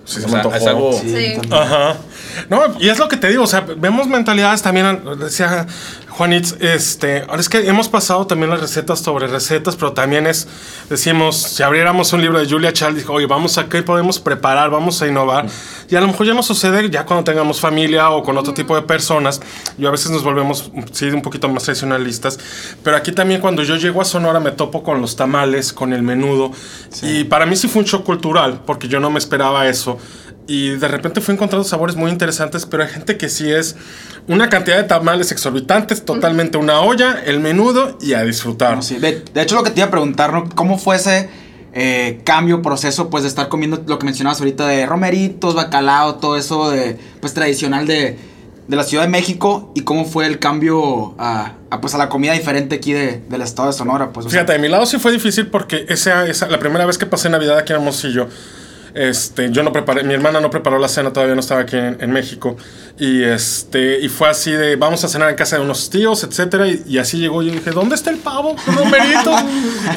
Sí, 0.04 0.18
O 0.18 0.28
se 0.28 0.36
me 0.36 0.40
sea, 0.42 0.56
es 0.56 0.66
algo- 0.66 0.92
Sí. 1.00 1.34
Ajá. 1.50 1.96
No, 2.48 2.60
y 2.78 2.88
es 2.90 2.98
lo 2.98 3.08
que 3.08 3.16
te 3.16 3.28
digo, 3.28 3.42
o 3.42 3.46
sea, 3.46 3.60
vemos 3.60 4.06
mentalidades 4.06 4.62
también, 4.62 5.00
decía 5.18 5.66
Juanitz, 6.16 6.56
este, 6.60 7.26
ahora 7.28 7.40
es 7.42 7.50
que 7.50 7.68
hemos 7.68 7.90
pasado 7.90 8.26
también 8.26 8.48
las 8.48 8.60
recetas 8.60 9.00
sobre 9.00 9.26
recetas, 9.26 9.76
pero 9.76 9.92
también 9.92 10.26
es, 10.26 10.48
decimos, 10.88 11.36
si 11.36 11.62
abriéramos 11.62 12.10
un 12.14 12.22
libro 12.22 12.38
de 12.38 12.48
Julia 12.48 12.72
Child, 12.72 12.96
dijo, 12.96 13.12
oye, 13.12 13.26
vamos 13.26 13.58
a 13.58 13.68
qué 13.68 13.82
podemos 13.82 14.18
preparar, 14.18 14.70
vamos 14.70 15.02
a 15.02 15.06
innovar, 15.06 15.44
y 15.90 15.94
a 15.94 16.00
lo 16.00 16.06
mejor 16.06 16.26
ya 16.26 16.32
no 16.32 16.42
sucede 16.42 16.88
ya 16.88 17.04
cuando 17.04 17.22
tengamos 17.22 17.60
familia 17.60 18.08
o 18.08 18.22
con 18.22 18.38
otro 18.38 18.54
tipo 18.54 18.74
de 18.74 18.80
personas, 18.80 19.42
y 19.76 19.84
a 19.84 19.90
veces 19.90 20.10
nos 20.10 20.24
volvemos, 20.24 20.72
sí, 20.92 21.04
un 21.08 21.20
poquito 21.20 21.50
más 21.50 21.64
tradicionalistas, 21.64 22.38
pero 22.82 22.96
aquí 22.96 23.12
también 23.12 23.42
cuando 23.42 23.62
yo 23.62 23.76
llego 23.76 24.00
a 24.00 24.06
Sonora 24.06 24.40
me 24.40 24.52
topo 24.52 24.82
con 24.82 25.02
los 25.02 25.16
tamales, 25.16 25.74
con 25.74 25.92
el 25.92 26.02
menudo, 26.02 26.50
y 27.02 27.24
para 27.24 27.44
mí 27.44 27.56
sí 27.56 27.68
fue 27.68 27.82
un 27.82 27.88
shock 27.88 28.04
cultural, 28.04 28.62
porque 28.64 28.88
yo 28.88 29.00
no 29.00 29.10
me 29.10 29.18
esperaba 29.18 29.68
eso, 29.68 29.98
y 30.46 30.70
de 30.70 30.88
repente 30.88 31.20
fui 31.20 31.34
encontrando 31.34 31.66
sabores 31.66 31.96
muy 31.96 32.10
interesantes, 32.10 32.66
pero 32.66 32.82
hay 32.84 32.88
gente 32.88 33.16
que 33.16 33.28
sí 33.28 33.50
es 33.50 33.76
una 34.28 34.48
cantidad 34.48 34.76
de 34.76 34.84
tamales 34.84 35.32
exorbitantes, 35.32 36.04
totalmente 36.04 36.58
una 36.58 36.80
olla, 36.80 37.22
el 37.24 37.40
menudo 37.40 37.98
y 38.00 38.14
a 38.14 38.22
disfrutar. 38.22 38.82
Sí. 38.82 38.96
de, 38.98 39.22
de 39.32 39.42
hecho, 39.42 39.54
lo 39.56 39.62
que 39.62 39.70
te 39.70 39.80
iba 39.80 39.88
a 39.88 39.90
preguntar, 39.90 40.32
¿no? 40.32 40.48
¿Cómo 40.54 40.78
fue 40.78 40.96
ese 40.96 41.28
eh, 41.78 42.22
cambio, 42.24 42.62
proceso, 42.62 43.10
pues, 43.10 43.22
de 43.22 43.28
estar 43.28 43.48
comiendo 43.48 43.82
lo 43.86 43.98
que 43.98 44.06
mencionabas 44.06 44.40
ahorita 44.40 44.66
de 44.66 44.86
romeritos, 44.86 45.54
bacalao, 45.54 46.14
todo 46.14 46.38
eso 46.38 46.70
de, 46.70 46.96
pues, 47.20 47.34
tradicional 47.34 47.86
de, 47.86 48.16
de 48.66 48.76
la 48.76 48.82
Ciudad 48.82 49.04
de 49.04 49.10
México? 49.10 49.72
¿Y 49.74 49.82
cómo 49.82 50.06
fue 50.06 50.26
el 50.26 50.38
cambio 50.38 51.14
a, 51.18 51.52
a, 51.68 51.80
pues, 51.82 51.94
a 51.94 51.98
la 51.98 52.08
comida 52.08 52.32
diferente 52.32 52.76
aquí 52.76 52.94
de, 52.94 53.22
del 53.28 53.42
estado 53.42 53.68
de 53.68 53.74
Sonora? 53.74 54.10
Pues, 54.10 54.24
o 54.24 54.30
sea, 54.30 54.40
Fíjate, 54.40 54.54
de 54.54 54.58
mi 54.58 54.68
lado 54.68 54.86
sí 54.86 54.98
fue 54.98 55.12
difícil 55.12 55.48
porque 55.48 55.84
esa, 55.90 56.26
esa, 56.26 56.48
la 56.48 56.58
primera 56.58 56.86
vez 56.86 56.96
que 56.96 57.04
pasé 57.04 57.28
Navidad 57.28 57.58
aquí 57.58 57.74
en 57.74 57.80
Hermosillo, 57.80 58.28
este, 58.96 59.50
yo 59.50 59.62
no 59.62 59.72
preparé, 59.72 60.02
mi 60.04 60.14
hermana 60.14 60.40
no 60.40 60.50
preparó 60.50 60.78
la 60.78 60.88
cena, 60.88 61.12
todavía 61.12 61.34
no 61.34 61.40
estaba 61.40 61.60
aquí 61.60 61.76
en, 61.76 61.98
en 62.00 62.10
México. 62.10 62.56
Y 62.98 63.22
este, 63.22 64.00
y 64.00 64.08
fue 64.08 64.28
así 64.28 64.50
de, 64.52 64.76
vamos 64.76 65.04
a 65.04 65.08
cenar 65.08 65.28
en 65.28 65.36
casa 65.36 65.56
de 65.56 65.62
unos 65.62 65.90
tíos, 65.90 66.24
etcétera. 66.24 66.66
Y, 66.66 66.82
y 66.86 66.98
así 66.98 67.18
llegó. 67.18 67.42
Y 67.42 67.48
yo 67.48 67.52
dije, 67.52 67.70
¿dónde 67.72 67.94
está 67.94 68.10
el 68.10 68.16
pavo? 68.16 68.56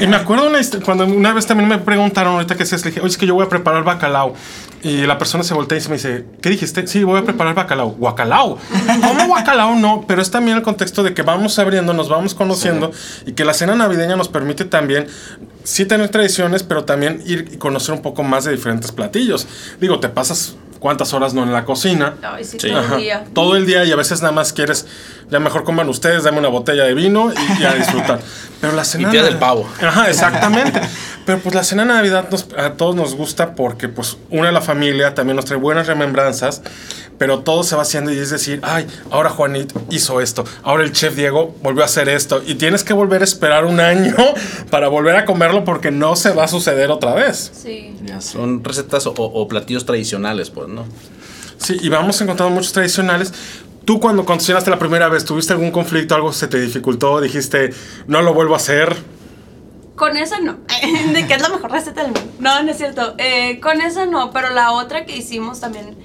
Y 0.02 0.08
me 0.08 0.18
acuerdo 0.18 0.48
una 0.48 0.60
cuando 0.84 1.06
una 1.06 1.34
vez 1.34 1.46
también 1.46 1.70
me 1.70 1.78
preguntaron 1.78 2.34
ahorita 2.34 2.56
qué 2.56 2.64
es, 2.64 2.72
le 2.72 2.92
dije, 2.92 3.00
oye, 3.00 3.10
es 3.10 3.18
que 3.18 3.26
yo 3.26 3.36
voy 3.36 3.46
a 3.46 3.50
preparar 3.50 3.84
bacalao. 3.84 4.34
Y 4.82 5.06
la 5.06 5.18
persona 5.18 5.44
se 5.44 5.54
voltea 5.54 5.78
y 5.78 5.82
se 5.82 5.90
me 5.90 5.96
dice, 5.96 6.26
¿qué 6.42 6.50
dijiste? 6.50 6.86
Sí, 6.88 7.04
voy 7.04 7.20
a 7.20 7.24
preparar 7.24 7.56
bacalao. 7.56 7.92
¿Guacalao? 7.92 8.58
¿Cómo 9.02 9.28
guacalao? 9.28 9.76
No, 9.76 10.06
pero 10.08 10.22
es 10.22 10.32
también 10.32 10.58
el 10.58 10.64
contexto 10.64 11.04
de 11.04 11.14
que 11.14 11.22
vamos 11.22 11.58
abriendo, 11.60 11.94
nos 11.94 12.10
vamos 12.10 12.34
conociendo 12.34 12.92
y 13.26 13.34
que 13.34 13.46
la 13.46 13.54
cena 13.54 13.76
navideña 13.76 14.16
nos 14.16 14.28
permite 14.30 14.66
también 14.66 15.08
sí 15.64 15.86
tener 15.86 16.10
tradiciones, 16.10 16.64
pero 16.64 16.84
también 16.86 17.22
ir 17.26 17.50
y 17.54 17.58
conocer 17.58 17.94
un 17.96 18.02
poco 18.02 18.24
más 18.24 18.46
de 18.46 18.52
diferentes 18.52 18.92
platillos. 18.92 19.48
Digo, 19.80 20.00
te 20.00 20.10
pasas 20.10 20.56
cuántas 20.80 21.14
horas 21.14 21.34
no 21.34 21.44
en 21.44 21.52
la 21.52 21.66
cocina. 21.66 22.16
Ay, 22.24 22.44
sí, 22.46 22.58
Sí. 22.60 22.70
todo 22.70 22.80
Ajá, 22.80 22.96
el 22.96 23.02
día. 23.02 23.26
todo 23.34 23.56
el 23.58 23.66
día 23.66 23.84
y 23.84 23.92
a 23.92 23.96
veces 23.98 24.22
nada 24.22 24.32
más 24.32 24.54
quieres, 24.54 24.88
ya 25.30 25.40
mejor 25.40 25.66
coman 25.66 25.90
ustedes, 25.90 26.24
dame 26.24 26.38
una 26.40 26.48
botella 26.48 26.86
de 26.86 26.94
vino 26.94 27.32
y, 27.34 27.62
y 27.62 27.66
a 27.66 27.74
disfrutar. 27.76 28.20
Pero 28.62 28.74
la 28.74 28.84
cena... 28.86 29.10
pides 29.12 29.28
el 29.28 29.38
pavo. 29.38 29.70
Ajá, 29.82 30.10
exactamente. 30.10 30.80
Pero 31.26 31.40
pues 31.40 31.54
la 31.54 31.64
cena 31.64 31.84
de 31.84 31.90
Navidad 31.90 32.30
nos- 32.32 32.48
a 32.58 32.74
todos 32.74 32.96
nos 32.96 33.14
gusta 33.16 33.56
porque 33.56 33.90
pues 33.90 34.18
une 34.30 34.48
a 34.48 34.52
la 34.54 34.62
familia, 34.62 35.14
también 35.14 35.36
nos 35.36 35.46
trae 35.46 35.60
buenas 35.60 35.86
remembranzas, 35.88 36.62
pero 37.20 37.40
todo 37.42 37.62
se 37.62 37.76
va 37.76 37.84
haciendo 37.84 38.12
y 38.12 38.18
es 38.18 38.32
decir, 38.32 38.60
ay, 38.64 38.88
ahora 39.12 39.30
Juanit 39.30 39.72
hizo 39.92 40.22
esto, 40.22 40.46
ahora 40.64 40.84
el 40.84 40.94
chef 40.94 41.16
Diego 41.16 41.54
volvió 41.62 41.84
a 41.84 41.86
hacer 41.86 42.10
esto 42.10 42.42
y 42.44 42.56
tienes 42.56 42.84
que 42.84 42.94
volver 42.94 43.22
a 43.22 43.26
esperar 43.26 43.66
un 43.66 43.80
año 43.80 44.16
para 44.72 44.88
volver 44.88 45.16
a 45.18 45.26
comerlo 45.26 45.64
porque 45.66 45.92
no 45.92 46.16
se 46.16 46.32
va 46.32 46.46
a 46.46 46.48
suceder 46.48 46.90
otra 46.90 47.14
vez. 47.14 47.52
Sí. 47.54 47.96
ya. 48.04 48.22
Son 48.22 48.64
recetas 48.64 49.06
o, 49.06 49.14
o 49.14 49.48
platillos 49.48 49.86
tradicionales, 49.86 50.50
pues, 50.50 50.70
¿no? 50.70 50.86
Sí, 51.58 51.78
y 51.82 51.90
vamos 51.90 52.20
encontrando 52.22 52.56
muchos 52.56 52.72
tradicionales. 52.72 53.34
Tú 53.84 54.00
cuando 54.00 54.24
cocinaste 54.24 54.70
la 54.70 54.80
primera 54.80 55.10
vez, 55.10 55.26
¿tuviste 55.26 55.52
algún 55.52 55.72
conflicto, 55.72 56.16
algo 56.16 56.32
se 56.32 56.48
te 56.48 56.60
dificultó? 56.60 57.20
Dijiste, 57.20 57.72
no 58.08 58.22
lo 58.22 58.34
vuelvo 58.34 58.54
a 58.54 58.58
hacer. 58.58 58.96
Con 59.96 60.16
esa 60.16 60.40
no. 60.40 60.58
de 61.14 61.28
que 61.28 61.34
es 61.34 61.42
la 61.42 61.50
mejor 61.50 61.72
receta 61.72 62.04
del 62.04 62.14
mundo. 62.14 62.32
No, 62.40 62.64
no 62.64 62.72
es 62.72 62.78
cierto. 62.78 63.16
Eh, 63.18 63.60
con 63.60 63.82
esa 63.82 64.06
no, 64.06 64.32
pero 64.32 64.52
la 64.52 64.72
otra 64.72 65.06
que 65.06 65.18
hicimos 65.18 65.60
también 65.60 65.98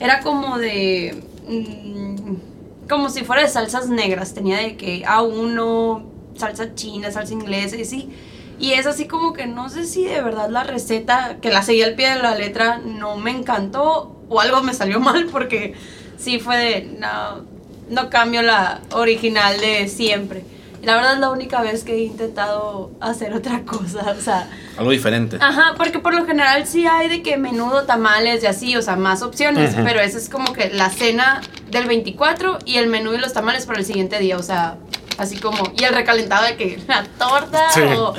era 0.00 0.20
como 0.20 0.58
de. 0.58 1.22
mm, 1.46 2.88
como 2.88 3.08
si 3.10 3.22
fuera 3.24 3.42
de 3.42 3.48
salsas 3.48 3.88
negras. 3.88 4.34
Tenía 4.34 4.56
de 4.56 4.76
que 4.76 5.04
a 5.06 5.22
uno, 5.22 6.04
salsa 6.34 6.74
china, 6.74 7.12
salsa 7.12 7.34
inglesa 7.34 7.76
y 7.76 7.82
así. 7.82 8.10
Y 8.58 8.72
es 8.72 8.86
así 8.86 9.06
como 9.06 9.32
que 9.32 9.46
no 9.46 9.68
sé 9.68 9.86
si 9.86 10.04
de 10.04 10.20
verdad 10.20 10.50
la 10.50 10.64
receta, 10.64 11.36
que 11.40 11.50
la 11.50 11.62
seguí 11.62 11.82
al 11.82 11.94
pie 11.94 12.10
de 12.10 12.22
la 12.22 12.34
letra, 12.34 12.78
no 12.78 13.16
me 13.16 13.30
encantó 13.30 14.16
o 14.28 14.40
algo 14.40 14.62
me 14.62 14.74
salió 14.74 15.00
mal 15.00 15.26
porque 15.30 15.74
sí 16.18 16.40
fue 16.40 16.56
de. 16.56 16.82
No, 16.98 17.44
no 17.90 18.10
cambio 18.10 18.42
la 18.42 18.80
original 18.92 19.60
de 19.60 19.88
siempre. 19.88 20.44
La 20.82 20.94
verdad 20.94 21.14
es 21.14 21.20
la 21.20 21.30
única 21.30 21.60
vez 21.62 21.84
que 21.84 21.94
he 21.94 22.04
intentado 22.04 22.90
hacer 23.00 23.34
otra 23.34 23.62
cosa, 23.64 24.14
o 24.18 24.20
sea, 24.20 24.48
Algo 24.78 24.90
diferente. 24.90 25.36
ajá, 25.40 25.74
porque 25.76 25.98
por 25.98 26.14
lo 26.14 26.24
general 26.24 26.66
sí 26.66 26.86
hay 26.86 27.08
de 27.08 27.22
que 27.22 27.36
menudo, 27.36 27.84
tamales 27.84 28.42
y 28.42 28.46
así, 28.46 28.76
o 28.76 28.82
sea, 28.82 28.96
más 28.96 29.22
opciones, 29.22 29.74
pero 29.84 30.00
esa 30.00 30.16
es 30.18 30.28
como 30.30 30.52
que 30.52 30.70
la 30.70 30.88
cena 30.90 31.40
del 31.70 31.86
24 31.86 32.58
y 32.64 32.76
el 32.76 32.86
menú 32.86 33.12
y 33.14 33.18
los 33.18 33.32
tamales 33.32 33.66
para 33.66 33.78
el 33.78 33.84
siguiente 33.84 34.18
día, 34.18 34.36
o 34.38 34.42
sea, 34.42 34.76
así 35.18 35.36
como, 35.38 35.70
y 35.78 35.84
el 35.84 35.94
recalentado 35.94 36.46
de 36.46 36.56
que 36.56 36.80
la 36.88 37.04
torta 37.18 37.70
Sí. 37.72 37.80
o 37.82 38.14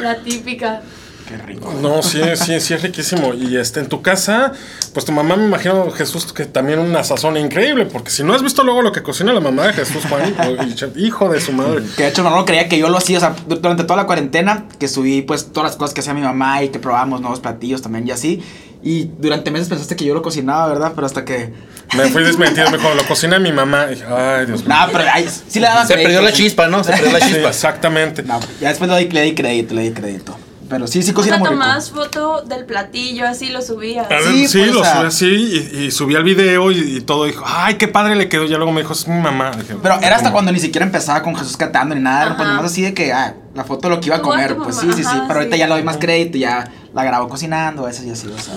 la 0.00 0.22
típica. 0.22 0.82
Qué 1.28 1.36
rico. 1.36 1.74
No, 1.82 2.02
sí, 2.02 2.20
sí, 2.36 2.58
sí 2.58 2.72
es 2.74 2.82
riquísimo. 2.82 3.34
Y 3.34 3.56
este, 3.58 3.80
en 3.80 3.88
tu 3.88 4.00
casa, 4.00 4.52
pues 4.94 5.04
tu 5.04 5.12
mamá, 5.12 5.36
me 5.36 5.44
imagino, 5.44 5.90
Jesús, 5.90 6.32
que 6.32 6.46
también 6.46 6.78
una 6.78 7.04
sazón 7.04 7.36
increíble, 7.36 7.84
porque 7.84 8.10
si 8.10 8.22
no 8.24 8.32
has 8.34 8.42
visto 8.42 8.64
luego 8.64 8.80
lo 8.80 8.92
que 8.92 9.02
cocina 9.02 9.32
la 9.34 9.40
mamá 9.40 9.66
de 9.66 9.74
Jesús, 9.74 10.02
Juan, 10.08 10.34
hijo 10.96 11.28
de 11.28 11.40
su 11.40 11.52
madre. 11.52 11.82
Que 11.96 12.04
de 12.04 12.08
hecho 12.08 12.22
no, 12.22 12.30
no 12.30 12.44
creía 12.46 12.66
que 12.68 12.78
yo 12.78 12.88
lo 12.88 12.96
hacía, 12.96 13.18
o 13.18 13.20
sea, 13.20 13.34
du- 13.46 13.56
durante 13.56 13.84
toda 13.84 13.96
la 13.96 14.06
cuarentena, 14.06 14.64
que 14.78 14.88
subí 14.88 15.20
pues 15.22 15.52
todas 15.52 15.70
las 15.70 15.76
cosas 15.76 15.92
que 15.92 16.00
hacía 16.00 16.14
mi 16.14 16.22
mamá 16.22 16.62
y 16.62 16.70
que 16.70 16.78
probábamos 16.78 17.20
nuevos 17.20 17.40
platillos 17.40 17.82
también 17.82 18.08
y 18.08 18.10
así. 18.10 18.42
Y 18.82 19.10
durante 19.18 19.50
meses 19.50 19.68
pensaste 19.68 19.96
que 19.96 20.04
yo 20.06 20.14
lo 20.14 20.22
cocinaba, 20.22 20.68
¿verdad? 20.68 20.92
Pero 20.94 21.06
hasta 21.06 21.24
que... 21.24 21.52
Me 21.96 22.04
fui 22.10 22.22
desmentido, 22.22 22.70
me 22.70 22.78
dijo, 22.78 22.94
lo 22.94 23.02
cocina 23.06 23.38
mi 23.38 23.50
mamá. 23.52 23.86
Y 23.90 24.00
ay, 24.08 24.46
Dios 24.46 24.60
mío. 24.60 24.68
Nada, 24.68 24.88
pero 24.92 25.04
ay, 25.12 25.28
sí 25.48 25.58
le 25.58 25.66
daba 25.66 25.84
Se 25.84 25.94
perdió 25.94 26.22
la 26.22 26.32
chispa, 26.32 26.68
¿no? 26.68 26.84
Se 26.84 26.92
perdió 26.92 27.12
la 27.12 27.20
Sí, 27.20 27.32
chispa. 27.34 27.48
exactamente. 27.48 28.22
No, 28.22 28.38
ya 28.60 28.68
después 28.68 28.88
le 28.88 28.98
di, 28.98 29.08
le 29.10 29.22
di 29.22 29.34
crédito, 29.34 29.74
le 29.74 29.82
di 29.82 29.90
crédito. 29.90 30.38
Pero 30.68 30.86
sí, 30.86 31.02
sí 31.02 31.12
O 31.12 31.14
cocina 31.14 31.36
sea, 31.36 31.40
muy 31.40 31.48
rico. 31.48 31.60
tomás 31.62 31.90
foto 31.90 32.42
del 32.42 32.64
platillo, 32.66 33.26
así 33.26 33.48
lo 33.48 33.62
subía. 33.62 34.02
A 34.02 34.08
ver, 34.08 34.22
Sí, 34.22 34.48
sí, 34.48 34.58
pues, 34.58 34.74
lo 34.74 34.80
o 34.80 34.84
subí 34.84 35.06
así 35.06 35.26
y, 35.72 35.78
y 35.84 35.90
subí 35.90 36.14
al 36.14 36.24
video 36.24 36.70
y, 36.70 36.98
y 36.98 37.00
todo. 37.00 37.24
Dijo, 37.24 37.42
ay, 37.46 37.74
qué 37.76 37.88
padre 37.88 38.16
le 38.16 38.28
quedó. 38.28 38.44
Ya 38.44 38.56
luego 38.58 38.72
me 38.72 38.82
dijo, 38.82 38.92
es 38.92 39.08
mi 39.08 39.20
mamá. 39.20 39.52
Dije, 39.52 39.76
Pero 39.82 39.94
era 40.00 40.16
hasta 40.16 40.28
¿cómo? 40.28 40.32
cuando 40.34 40.52
ni 40.52 40.60
siquiera 40.60 40.84
empezaba 40.84 41.22
con 41.22 41.34
Jesús 41.36 41.56
cantando 41.56 41.94
ni 41.94 42.02
nada, 42.02 42.36
pues 42.36 42.48
nomás 42.48 42.66
así 42.66 42.82
de 42.82 42.92
que, 42.94 43.12
ah, 43.12 43.34
la 43.54 43.64
foto 43.64 43.88
lo 43.88 43.98
que 44.00 44.08
iba 44.08 44.16
a 44.16 44.22
comer, 44.22 44.56
pues 44.56 44.76
sí, 44.76 44.86
sí, 44.92 45.02
sí, 45.02 45.08
ajá, 45.08 45.24
pero 45.26 45.40
ahorita 45.40 45.56
sí. 45.56 45.60
ya 45.60 45.66
le 45.66 45.72
doy 45.74 45.82
más 45.82 45.96
crédito, 45.96 46.36
ya 46.38 46.70
la 46.94 47.04
grabo 47.04 47.28
cocinando, 47.28 47.88
eso 47.88 48.04
y 48.04 48.10
así, 48.10 48.28
o 48.28 48.38
sea. 48.38 48.54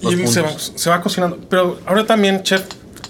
Los 0.00 0.14
y 0.14 0.26
se 0.26 0.40
va, 0.42 0.50
se 0.58 0.90
va 0.90 1.00
cocinando. 1.00 1.38
Pero 1.48 1.78
ahora 1.86 2.06
también, 2.06 2.42
chef, 2.42 2.62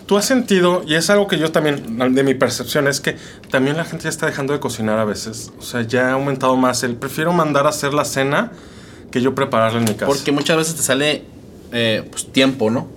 tú 0.09 0.17
has 0.17 0.25
sentido, 0.25 0.83
y 0.87 0.95
es 0.95 1.11
algo 1.11 1.29
que 1.29 1.39
yo 1.39 1.53
también, 1.53 1.99
de 2.15 2.23
mi 2.25 2.35
percepción, 2.35 2.89
es 2.89 3.01
que 3.01 3.17
también 3.51 3.77
la 3.77 3.85
gente 3.85 4.05
ya 4.05 4.09
está 4.09 4.25
dejando 4.25 4.55
de 4.55 4.59
cocinar 4.59 4.99
a 4.99 5.05
veces. 5.05 5.53
O 5.59 5.63
sea, 5.63 5.83
ya 5.83 6.09
ha 6.09 6.13
aumentado 6.15 6.57
más 6.57 6.83
el 6.83 6.97
prefiero 6.97 7.33
mandar 7.35 7.67
a 7.67 7.69
hacer 7.69 7.93
la 7.93 8.07
cena 8.07 8.51
que 9.11 9.21
yo 9.21 9.35
prepararla 9.35 9.79
en 9.81 9.85
mi 9.85 9.93
casa. 9.93 10.07
Porque 10.07 10.33
muchas 10.33 10.57
veces 10.57 10.77
te 10.77 10.83
sale 10.83 11.25
eh, 11.73 12.09
pues, 12.11 12.33
tiempo, 12.33 12.71
¿no? 12.71 12.89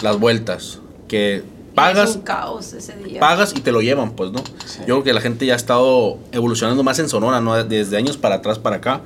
Las 0.00 0.18
vueltas. 0.20 0.78
Que 1.08 1.38
Es 1.38 1.42
pagas, 1.74 2.14
un 2.14 2.22
caos 2.22 2.72
ese 2.72 2.96
día. 2.96 3.18
pagas 3.18 3.52
y 3.56 3.60
te 3.60 3.72
lo 3.72 3.80
llevan, 3.82 4.12
pues, 4.12 4.30
¿no? 4.30 4.38
Sí. 4.64 4.78
Yo 4.80 4.94
creo 4.94 5.02
que 5.02 5.12
la 5.14 5.20
gente 5.20 5.44
ya 5.44 5.54
ha 5.54 5.56
estado 5.56 6.18
evolucionando 6.30 6.84
más 6.84 7.00
en 7.00 7.08
Sonora, 7.08 7.40
¿no? 7.40 7.62
Desde 7.64 7.96
años 7.96 8.16
para 8.16 8.36
atrás 8.36 8.60
para 8.60 8.76
acá. 8.76 9.00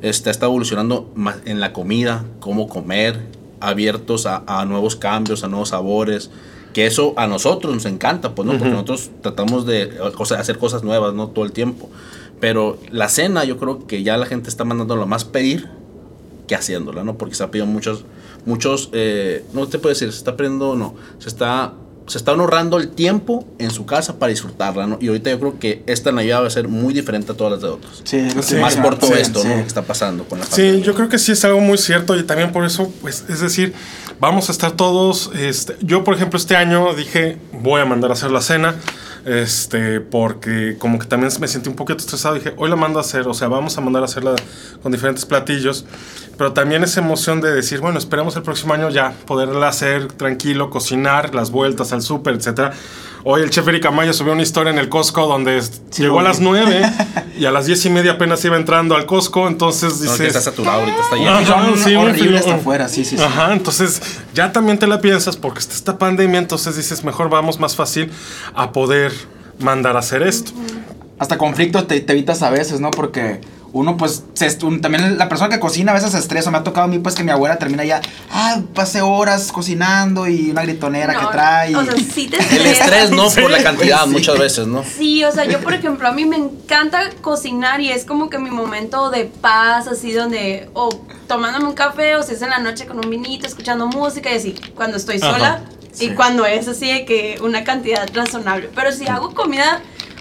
Este, 0.00 0.30
está 0.30 0.46
evolucionando 0.46 1.10
más 1.14 1.36
en 1.44 1.60
la 1.60 1.74
comida, 1.74 2.24
cómo 2.40 2.70
comer, 2.70 3.20
abiertos 3.60 4.24
a, 4.24 4.42
a 4.46 4.64
nuevos 4.64 4.96
cambios, 4.96 5.44
a 5.44 5.48
nuevos 5.48 5.68
sabores. 5.70 6.30
Que 6.72 6.86
eso 6.86 7.14
a 7.16 7.26
nosotros 7.26 7.74
nos 7.74 7.84
encanta, 7.84 8.34
pues, 8.34 8.46
¿no? 8.46 8.52
Porque 8.52 8.70
nosotros 8.70 9.10
tratamos 9.22 9.66
de 9.66 9.90
hacer 10.38 10.58
cosas 10.58 10.84
nuevas, 10.84 11.14
¿no? 11.14 11.28
Todo 11.28 11.44
el 11.44 11.52
tiempo. 11.52 11.90
Pero 12.40 12.78
la 12.90 13.08
cena, 13.08 13.44
yo 13.44 13.58
creo 13.58 13.86
que 13.86 14.02
ya 14.02 14.16
la 14.16 14.26
gente 14.26 14.48
está 14.48 14.64
mandándola 14.64 15.04
más 15.04 15.24
pedir 15.24 15.68
que 16.46 16.54
haciéndola, 16.54 17.04
¿no? 17.04 17.18
Porque 17.18 17.34
se 17.34 17.44
ha 17.44 17.50
pedido 17.50 17.66
muchos, 17.66 18.04
muchos, 18.46 18.88
eh, 18.92 19.44
no 19.52 19.66
te 19.68 19.78
puedo 19.78 19.90
decir, 19.90 20.10
se 20.10 20.18
está 20.18 20.36
perdiendo, 20.36 20.74
no, 20.74 20.94
se 21.18 21.28
está, 21.28 21.74
se 22.10 22.18
está 22.18 22.32
ahorrando 22.32 22.76
el 22.76 22.88
tiempo 22.88 23.46
en 23.58 23.70
su 23.70 23.86
casa 23.86 24.18
para 24.18 24.30
disfrutarla, 24.30 24.86
¿no? 24.86 24.98
Y 25.00 25.08
ahorita 25.08 25.30
yo 25.30 25.38
creo 25.38 25.58
que 25.60 25.82
esta 25.86 26.10
Navidad 26.10 26.42
va 26.42 26.48
a 26.48 26.50
ser 26.50 26.66
muy 26.68 26.92
diferente 26.92 27.32
a 27.32 27.36
todas 27.36 27.52
las 27.52 27.62
de 27.62 27.68
otras. 27.68 28.00
Sí, 28.04 28.26
Sí, 28.42 28.56
Más 28.56 28.74
por 28.76 28.98
todo 28.98 29.12
Sí, 29.14 29.20
esto, 29.20 29.40
sí. 29.42 29.48
¿no? 29.48 29.54
Que 29.54 29.60
está 29.66 29.82
pasando 29.82 30.24
con 30.24 30.40
la 30.40 30.44
Sí, 30.46 30.50
pandemia. 30.62 30.84
yo 30.84 30.94
creo 30.94 31.08
que 31.08 31.18
sí 31.18 31.32
es 31.32 31.44
algo 31.44 31.60
muy 31.60 31.78
cierto 31.78 32.16
y 32.16 32.24
también 32.24 32.50
por 32.52 32.64
eso, 32.64 32.92
pues, 33.00 33.24
es 33.28 33.40
decir, 33.40 33.72
vamos 34.18 34.48
a 34.48 34.52
estar 34.52 34.72
todos, 34.72 35.30
este, 35.34 35.76
yo 35.82 36.02
por 36.04 36.14
ejemplo 36.14 36.36
este 36.36 36.56
año 36.56 36.92
dije, 36.94 37.38
voy 37.52 37.80
a 37.80 37.84
mandar 37.84 38.10
a 38.10 38.14
hacer 38.14 38.30
la 38.32 38.40
cena, 38.40 38.74
este, 39.24 40.00
porque 40.00 40.76
como 40.78 40.98
que 40.98 41.06
también 41.06 41.32
me 41.40 41.46
sentí 41.48 41.68
un 41.68 41.76
poquito 41.76 41.98
estresado, 41.98 42.34
dije, 42.34 42.54
hoy 42.56 42.70
la 42.70 42.76
mando 42.76 42.98
a 42.98 43.02
hacer, 43.02 43.28
o 43.28 43.34
sea, 43.34 43.48
vamos 43.48 43.76
a 43.78 43.80
mandar 43.80 44.02
a 44.02 44.06
hacerla 44.06 44.34
con 44.82 44.92
diferentes 44.92 45.26
platillos, 45.26 45.84
pero 46.38 46.52
también 46.54 46.82
esa 46.84 47.00
emoción 47.00 47.40
de 47.42 47.52
decir, 47.52 47.80
bueno, 47.80 47.98
esperemos 47.98 48.34
el 48.36 48.42
próximo 48.42 48.72
año 48.72 48.88
ya 48.88 49.12
poderla 49.26 49.68
hacer 49.68 50.08
tranquilo, 50.12 50.70
cocinar, 50.70 51.34
las 51.34 51.50
vueltas 51.50 51.92
al 51.92 51.99
súper, 52.02 52.34
etcétera. 52.34 52.72
Hoy 53.22 53.42
el 53.42 53.50
chef 53.50 53.68
Eric 53.68 53.84
Amaya 53.84 54.14
subió 54.14 54.32
una 54.32 54.40
historia 54.42 54.70
en 54.72 54.78
el 54.78 54.88
Costco 54.88 55.26
donde 55.26 55.60
Sí, 55.60 56.02
llegó 56.02 56.20
a 56.20 56.22
las 56.22 56.38
vi. 56.38 56.46
9 56.46 56.90
y 57.38 57.44
a 57.44 57.50
las 57.50 57.66
10 57.66 57.84
y 57.84 57.90
media 57.90 58.12
apenas 58.12 58.42
iba 58.46 58.56
entrando 58.56 58.96
al 58.96 59.04
Costco, 59.04 59.46
entonces 59.46 59.92
No, 59.92 59.98
que 59.98 60.08
dices... 60.08 60.26
está 60.28 60.40
saturado 60.40 60.80
ahorita, 60.80 61.00
está 61.02 61.16
lleno. 61.16 61.30
Ajá, 61.32 61.44
Son 61.66 61.78
sí, 61.78 61.94
un 61.96 62.08
horrible 62.08 62.38
hasta 62.38 62.54
afuera, 62.54 62.88
sí, 62.88 63.04
sí, 63.04 63.18
sí. 63.18 63.22
Ajá, 63.22 63.52
entonces 63.52 64.00
ya 64.32 64.52
también 64.52 64.78
te 64.78 64.86
la 64.86 65.00
piensas 65.02 65.36
porque 65.36 65.58
está 65.58 65.74
esta 65.74 65.98
pandemia, 65.98 66.38
entonces 66.38 66.76
dices, 66.76 67.04
mejor 67.04 67.28
vamos 67.28 67.60
más 67.60 67.76
fácil 67.76 68.10
a 68.54 68.72
poder 68.72 69.12
mandar 69.58 69.96
a 69.96 69.98
hacer 69.98 70.22
esto. 70.22 70.52
Hasta 71.18 71.36
conflictos 71.36 71.86
te, 71.86 72.00
te 72.00 72.12
evitas 72.12 72.40
a 72.42 72.48
veces, 72.48 72.80
¿no? 72.80 72.90
Porque 72.90 73.42
uno, 73.72 73.96
pues, 73.96 74.24
se 74.34 74.46
est- 74.46 74.62
un- 74.62 74.80
también 74.80 75.16
la 75.18 75.28
persona 75.28 75.48
que 75.48 75.60
cocina 75.60 75.92
a 75.92 75.94
veces 75.94 76.12
se 76.12 76.18
estresa. 76.18 76.50
Me 76.50 76.58
ha 76.58 76.64
tocado 76.64 76.84
a 76.86 76.88
mí, 76.88 76.98
pues, 76.98 77.14
que 77.14 77.22
mi 77.22 77.30
abuela 77.30 77.56
termina 77.58 77.84
ya, 77.84 78.00
ah, 78.32 78.60
pasé 78.74 79.00
horas 79.02 79.52
cocinando 79.52 80.26
y 80.26 80.50
una 80.50 80.62
gritonera 80.62 81.12
No, 81.12 81.20
que 81.20 81.26
trae. 81.32 81.76
O 81.76 81.84
sea, 81.84 81.94
sí 81.96 82.28
te 82.28 82.36
El 82.56 82.66
estrés, 82.66 83.10
¿no? 83.10 83.28
Por 83.30 83.50
la 83.50 83.62
cantidad, 83.62 84.04
sí. 84.04 84.10
muchas 84.10 84.38
veces, 84.38 84.66
¿no? 84.66 84.82
Sí, 84.84 85.22
o 85.24 85.30
sea, 85.32 85.44
yo 85.44 85.60
por 85.60 85.72
ejemplo, 85.74 86.08
a 86.08 86.12
mí 86.12 86.24
me 86.24 86.36
encanta 86.36 87.10
cocinar 87.20 87.80
y 87.80 87.90
es 87.90 88.04
como 88.04 88.28
que 88.28 88.38
mi 88.38 88.50
momento 88.50 89.10
de 89.10 89.24
paz, 89.26 89.86
así 89.86 90.12
donde, 90.12 90.68
o 90.74 90.88
tomándome 91.28 91.66
un 91.66 91.74
café, 91.74 92.16
o 92.16 92.22
si 92.22 92.32
es 92.34 92.42
en 92.42 92.50
la 92.50 92.58
noche 92.58 92.86
con 92.86 92.96
un 93.04 93.08
vinito, 93.10 93.46
escuchando 93.46 93.86
música 93.86 94.32
y 94.32 94.36
así, 94.36 94.54
cuando 94.74 94.96
estoy 94.96 95.16
Ajá, 95.22 95.30
sola 95.32 95.60
sí. 95.92 96.06
y 96.06 96.10
cuando 96.10 96.44
es 96.44 96.66
así 96.66 96.90
de 96.92 97.04
que 97.04 97.38
una 97.42 97.62
cantidad 97.62 98.08
razonable. 98.12 98.68
Pero 98.74 98.90
si 98.90 99.06
hago 99.06 99.32
comida, 99.34 99.80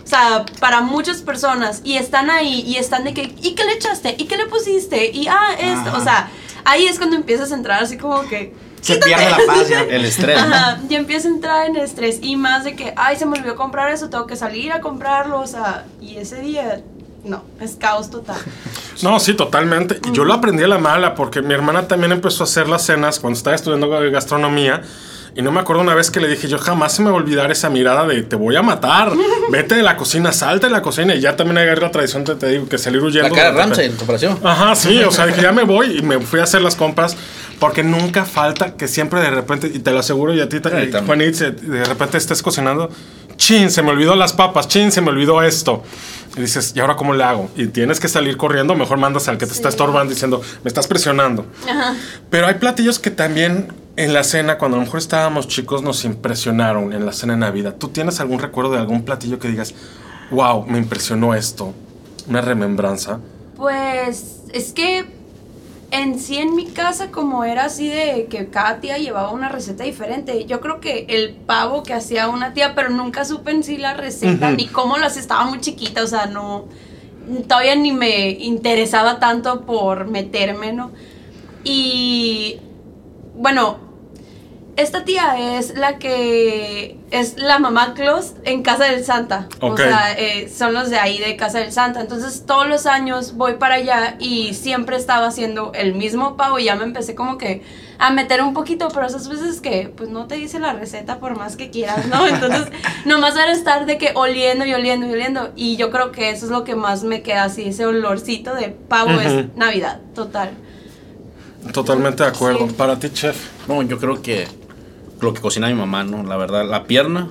sea, 0.10 0.46
para 0.60 0.82
muchas 0.82 1.22
personas 1.22 1.82
y 1.84 1.96
están 1.98 2.30
ahí 2.30 2.62
y 2.66 2.76
están 2.78 3.04
de 3.04 3.14
que, 3.14 3.34
¿y 3.42 3.56
qué 3.56 3.64
le 3.66 3.74
echaste? 3.74 4.16
¿Y 4.18 4.26
qué 4.26 4.38
le 4.38 4.46
pusiste? 4.48 5.12
Y 5.12 5.28
ah, 5.28 5.54
esto, 5.60 5.90
Ajá. 5.90 5.98
o 5.98 6.04
sea, 6.04 6.30
ahí 6.66 6.86
es 6.86 6.98
cuando 6.98 7.16
empiezas 7.16 7.52
a 7.52 7.56
entrar 7.56 7.84
así 7.84 7.98
como 7.98 8.22
que... 8.28 8.54
se 8.82 8.94
"Quítate". 8.96 9.08
pierde 9.16 9.30
la 9.30 9.38
paz. 9.46 9.70
El 9.90 10.06
estrés. 10.06 10.38
¿no? 10.38 10.54
Ajá, 10.56 10.80
y 10.90 10.96
empiezo 10.96 11.28
a 11.28 11.32
entrar 11.32 11.68
en 11.68 11.76
estrés 11.78 12.20
y 12.22 12.36
más 12.36 12.64
de 12.64 12.76
que, 12.76 12.94
ay, 12.96 13.18
se 13.18 13.26
me 13.26 13.38
olvidó 13.38 13.56
comprar 13.56 13.92
eso, 13.92 14.10
tengo 14.10 14.26
que 14.28 14.36
salir 14.36 14.72
a 14.72 14.82
comprarlo, 14.82 15.40
o 15.40 15.48
sea, 15.48 15.86
y 16.02 16.18
ese 16.18 16.42
día, 16.42 16.82
no, 17.24 17.44
es 17.62 17.76
caos 17.76 18.10
total. 18.10 18.38
No, 19.02 19.18
sí, 19.22 19.34
totalmente. 19.34 19.98
Y 20.06 20.12
yo 20.12 20.26
lo 20.26 20.34
aprendí 20.34 20.62
a 20.62 20.68
la 20.68 20.78
mala 20.78 21.16
porque 21.16 21.42
mi 21.42 21.54
hermana 21.54 21.88
también 21.88 22.12
empezó 22.12 22.44
a 22.44 22.48
hacer 22.48 22.68
las 22.68 22.86
cenas 22.86 23.22
cuando 23.22 23.38
estaba 23.38 23.56
estudiando 23.56 23.88
gastronomía. 24.12 24.82
Y 25.40 25.42
no 25.42 25.54
me 25.54 25.62
acuerdo 25.62 25.82
una 25.82 25.96
vez 25.96 26.12
que 26.12 26.20
le 26.20 26.28
dije, 26.28 26.50
yo 26.50 26.58
jamás 26.58 26.92
se 26.92 27.02
me 27.02 27.10
va 27.10 27.16
a 27.16 27.18
olvidar 27.18 27.50
esa 27.50 27.70
mirada 27.70 28.06
de 28.06 28.24
te 28.24 28.36
voy 28.36 28.58
a 28.58 28.62
matar, 28.62 29.14
vete 29.50 29.76
de 29.76 29.84
la 29.84 29.96
cocina, 29.96 30.34
salte 30.34 30.66
de 30.68 30.74
la 30.74 30.82
cocina. 30.82 31.16
Y 31.16 31.22
ya 31.22 31.38
también 31.38 31.58
hay 31.60 31.74
la 31.80 31.92
tradición, 31.92 32.26
te, 32.26 32.36
te 32.36 32.48
digo, 32.50 32.68
que 32.68 32.78
salir 32.78 33.02
huyendo. 33.02 33.30
La 33.30 33.34
cara 33.36 33.52
Ramsey 33.54 33.86
en 33.86 33.96
comparación. 33.96 34.38
Ajá, 34.44 34.76
sí, 34.76 35.00
o 35.02 35.12
sea, 35.12 35.28
dije, 35.28 35.42
ya 35.42 35.54
me 35.54 35.64
voy 35.76 36.00
y 36.00 36.02
me 36.02 36.20
fui 36.20 36.42
a 36.42 36.44
hacer 36.44 36.62
las 36.62 36.76
compras 36.76 37.16
porque 37.58 37.84
nunca 37.84 38.26
falta 38.26 38.76
que 38.76 38.90
siempre 38.90 39.22
de 39.22 39.30
repente, 39.30 39.72
y 39.74 39.80
te 39.80 39.92
lo 39.92 40.00
aseguro, 40.00 40.34
y 40.34 40.42
a 40.42 40.50
ti. 40.50 40.58
Juanit, 41.06 41.34
se- 41.34 41.52
de 41.52 41.86
repente 41.86 42.18
estés 42.18 42.42
cocinando, 42.44 42.90
chin, 43.38 43.72
se 43.72 43.82
me 43.82 43.92
olvidó 43.92 44.16
las 44.18 44.34
papas, 44.34 44.68
chin, 44.68 44.92
se 44.92 45.00
me 45.00 45.10
olvidó 45.10 45.42
esto. 45.42 45.84
Y 46.36 46.42
dices, 46.42 46.74
¿y 46.76 46.82
ahora 46.82 46.98
cómo 46.98 47.14
le 47.14 47.24
hago? 47.24 47.50
Y 47.56 47.68
tienes 47.68 48.02
que 48.02 48.10
salir 48.10 48.36
corriendo, 48.36 48.76
mejor 48.76 48.98
mandas 48.98 49.30
al 49.30 49.38
que 49.38 49.46
te 49.46 49.54
está 49.54 49.70
estorbando 49.70 50.12
diciendo, 50.14 50.42
me 50.66 50.68
estás 50.68 50.88
presionando. 50.88 51.46
Ajá. 51.66 51.96
Pero 52.30 52.48
hay 52.48 52.56
platillos 52.56 53.00
que 53.00 53.10
también 53.10 53.70
en 54.00 54.14
la 54.14 54.24
cena, 54.24 54.58
cuando 54.58 54.78
a 54.78 54.80
lo 54.80 54.86
mejor 54.86 55.00
estábamos 55.00 55.50
chicos, 55.50 55.84
nos 55.84 56.06
impresionaron 56.06 56.94
en 56.94 57.06
la 57.06 57.12
cena 57.12 57.34
de 57.34 57.40
Navidad. 57.40 57.76
¿Tú 57.78 57.90
tienes 57.90 58.22
algún 58.22 58.40
recuerdo 58.40 58.72
de 58.72 58.78
algún 58.78 59.04
platillo 59.04 59.40
que 59.40 59.50
digas, 59.50 59.76
wow, 60.32 60.66
me 60.66 60.78
impresionó 60.78 61.36
esto? 61.36 61.74
Una 62.26 62.40
remembranza. 62.40 63.20
Pues 63.58 64.38
es 64.54 64.72
que 64.72 65.06
en 65.92 66.18
sí 66.18 66.38
en 66.38 66.56
mi 66.56 66.68
casa 66.68 67.12
como 67.12 67.44
era 67.44 67.66
así 67.66 67.90
de 67.90 68.28
que 68.30 68.48
cada 68.48 68.80
tía 68.80 68.98
llevaba 68.98 69.32
una 69.32 69.50
receta 69.50 69.84
diferente, 69.84 70.46
yo 70.46 70.62
creo 70.62 70.80
que 70.80 71.06
el 71.10 71.32
pavo 71.32 71.84
que 71.84 71.94
hacía 71.94 72.30
una 72.30 72.54
tía, 72.54 72.76
pero 72.76 72.92
nunca 72.92 73.26
supe 73.26 73.52
en 73.52 73.64
sí 73.64 73.78
la 73.78 73.96
receta 73.96 74.48
Ujú. 74.48 74.56
ni 74.56 74.68
cómo 74.68 74.96
hacía, 74.96 75.22
estaba 75.22 75.44
muy 75.44 75.60
chiquita, 75.60 76.04
o 76.04 76.08
sea, 76.08 76.26
no 76.26 76.66
todavía 77.50 77.76
ni 77.76 77.92
me 77.92 78.30
interesaba 78.30 79.20
tanto 79.20 79.66
por 79.66 80.08
meterme, 80.08 80.72
¿no? 80.72 80.92
Y 81.66 82.62
bueno, 83.36 83.89
esta 84.82 85.04
tía 85.04 85.58
es 85.58 85.76
la 85.78 85.98
que 85.98 86.98
es 87.12 87.38
la 87.38 87.60
mamá 87.60 87.94
Claus 87.94 88.34
en 88.44 88.64
Casa 88.64 88.86
del 88.86 89.04
Santa. 89.04 89.48
Ok. 89.60 89.74
O 89.74 89.78
sea, 89.78 90.14
eh, 90.18 90.50
son 90.50 90.74
los 90.74 90.90
de 90.90 90.98
ahí 90.98 91.18
de 91.18 91.36
Casa 91.36 91.60
del 91.60 91.72
Santa. 91.72 92.02
Entonces 92.02 92.46
todos 92.46 92.68
los 92.68 92.86
años 92.86 93.36
voy 93.36 93.56
para 93.56 93.76
allá 93.76 94.16
y 94.20 94.54
siempre 94.54 94.96
estaba 94.96 95.28
haciendo 95.28 95.72
el 95.74 95.96
mismo 95.96 96.38
pavo 96.38 96.60
y 96.60 96.66
ya 96.66 96.76
me 96.76 96.86
empecé 96.86 97.14
como 97.14 97.38
que 97.38 97.62
a 97.98 98.12
meter 98.12 98.42
un 98.42 98.54
poquito, 98.54 98.88
pero 98.94 99.06
esas 99.06 99.28
veces 99.28 99.60
que 99.60 99.92
pues 99.96 100.10
no 100.10 100.28
te 100.28 100.36
dice 100.36 100.60
la 100.60 100.72
receta 100.72 101.20
por 101.20 101.38
más 101.38 101.58
que 101.58 101.70
quieras, 101.70 102.08
¿no? 102.08 102.26
Entonces 102.28 102.68
nomás 103.06 103.36
era 103.36 103.52
estar 103.52 103.86
de 103.86 103.98
que 103.98 104.12
oliendo 104.16 104.66
y 104.66 104.74
oliendo 104.74 105.06
y 105.06 105.12
oliendo 105.12 105.52
y 105.56 105.76
yo 105.76 105.92
creo 105.92 106.14
que 106.14 106.30
eso 106.30 106.46
es 106.46 106.52
lo 106.52 106.64
que 106.64 106.76
más 106.76 107.04
me 107.04 107.22
queda 107.22 107.44
así, 107.44 107.68
ese 107.68 107.86
olorcito 107.86 108.56
de 108.56 108.70
pavo 108.70 109.20
es 109.20 109.54
Navidad, 109.58 110.00
total. 110.16 110.52
Totalmente 111.74 112.24
de 112.24 112.30
acuerdo. 112.30 112.68
Sí. 112.68 112.74
Para 112.74 112.98
ti, 112.98 113.10
chef. 113.10 113.68
No, 113.68 113.82
yo 113.84 114.00
creo 114.00 114.22
que 114.22 114.48
lo 115.22 115.34
que 115.34 115.42
cocina 115.42 115.68
mi 115.68 115.74
mamá, 115.76 116.04
¿no? 116.04 116.24
La 116.24 116.38
verdad, 116.38 116.68
la 116.68 116.86
pierna, 116.86 117.30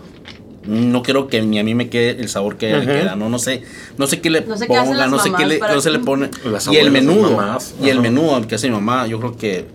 no 0.65 1.03
creo 1.03 1.29
que 1.29 1.41
ni 1.41 1.59
a 1.59 1.65
mí 1.65 1.75
me 1.75 1.89
quede 1.89 2.21
el 2.21 2.29
sabor 2.29 2.57
que 2.57 2.69
ella 2.69 2.79
Ujú. 2.79 2.89
le 2.89 3.01
queda, 3.01 3.17
¿no? 3.17 3.29
No 3.29 3.39
sé, 3.39 3.63
no 3.97 4.07
sé 4.07 4.21
qué 4.21 4.31
le 4.31 4.43
No 4.43 4.57
sé 4.57 4.67
ponga, 4.67 5.07
no 5.07 5.19
sé 5.19 5.33
qué 5.37 5.47
le, 5.47 5.59
no 5.59 5.81
se 5.81 5.91
le 5.91 5.99
pone. 5.99 6.31
Y 6.71 6.77
el 6.77 6.91
menudo, 6.91 7.59
y 7.83 7.89
el 7.89 8.01
menudo 8.01 8.47
que 8.47 8.55
hace 8.57 8.69
mi 8.69 8.75
mamá, 8.75 9.07
yo 9.07 9.19
creo 9.19 9.37
que 9.37 9.67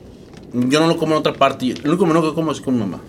yo 0.54 0.80
no 0.80 0.88
lo 0.88 0.97
como 0.97 1.13
en 1.13 1.19
otra 1.19 1.34
parte. 1.34 1.71
El 1.71 1.89
único 1.89 2.06
menú 2.06 2.21
que 2.21 2.34
como 2.34 2.52
es 2.52 2.62
con 2.62 2.76
mi 2.76 2.82
mamá. 2.82 2.99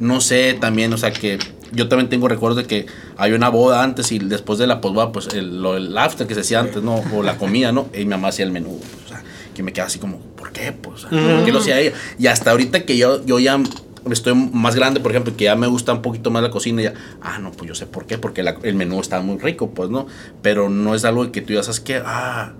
No 0.00 0.20
sé 0.20 0.56
también, 0.58 0.92
o 0.92 0.96
sea 0.96 1.12
que 1.12 1.38
yo 1.70 1.88
también 1.88 2.08
tengo 2.08 2.28
recuerdos 2.28 2.56
de 2.56 2.66
que 2.66 2.86
había 3.16 3.36
una 3.36 3.50
boda 3.50 3.82
antes 3.82 4.10
y 4.10 4.18
después 4.18 4.58
de 4.58 4.66
la 4.66 4.80
posboda, 4.80 5.12
pues 5.12 5.28
el, 5.34 5.62
lo, 5.62 5.76
el 5.76 5.96
after 5.96 6.26
que 6.26 6.34
se 6.34 6.40
hacía 6.40 6.60
antes, 6.60 6.82
¿no? 6.82 7.02
O 7.14 7.22
la 7.22 7.36
comida, 7.36 7.72
¿no? 7.72 7.88
Y 7.94 7.98
mi 7.98 8.06
mamá 8.06 8.28
hacía 8.28 8.44
el 8.46 8.52
menú. 8.52 8.80
O 9.04 9.08
sea, 9.08 9.22
que 9.54 9.62
me 9.62 9.72
queda 9.72 9.84
así 9.84 9.98
como, 9.98 10.18
¿por 10.18 10.50
qué? 10.50 10.72
Pues, 10.72 11.02
¿por 11.02 11.44
qué 11.44 11.52
lo 11.52 11.58
hacía 11.58 11.78
ella? 11.78 11.92
Y 12.18 12.26
hasta 12.26 12.50
ahorita 12.50 12.84
que 12.84 12.96
yo, 12.96 13.24
yo 13.24 13.38
ya 13.38 13.60
estoy 14.10 14.34
más 14.34 14.74
grande, 14.74 15.00
por 15.00 15.12
ejemplo, 15.12 15.36
que 15.36 15.44
ya 15.44 15.56
me 15.56 15.66
gusta 15.66 15.92
un 15.92 16.02
poquito 16.02 16.30
más 16.30 16.42
la 16.42 16.50
cocina, 16.50 16.82
ya, 16.82 16.94
ah, 17.20 17.38
no, 17.38 17.52
pues 17.52 17.68
yo 17.68 17.74
sé 17.74 17.86
por 17.86 18.06
qué, 18.06 18.18
porque 18.18 18.42
el 18.62 18.74
menú 18.74 19.00
está 19.00 19.20
muy 19.20 19.38
rico, 19.38 19.70
pues, 19.70 19.90
¿no? 19.90 20.06
Pero 20.42 20.68
no 20.68 20.94
es 20.94 21.04
algo 21.04 21.30
que 21.30 21.40
tú 21.40 21.52
ya 21.52 21.62
sabes 21.62 21.80
que, 21.80 22.02
ah, 22.04 22.52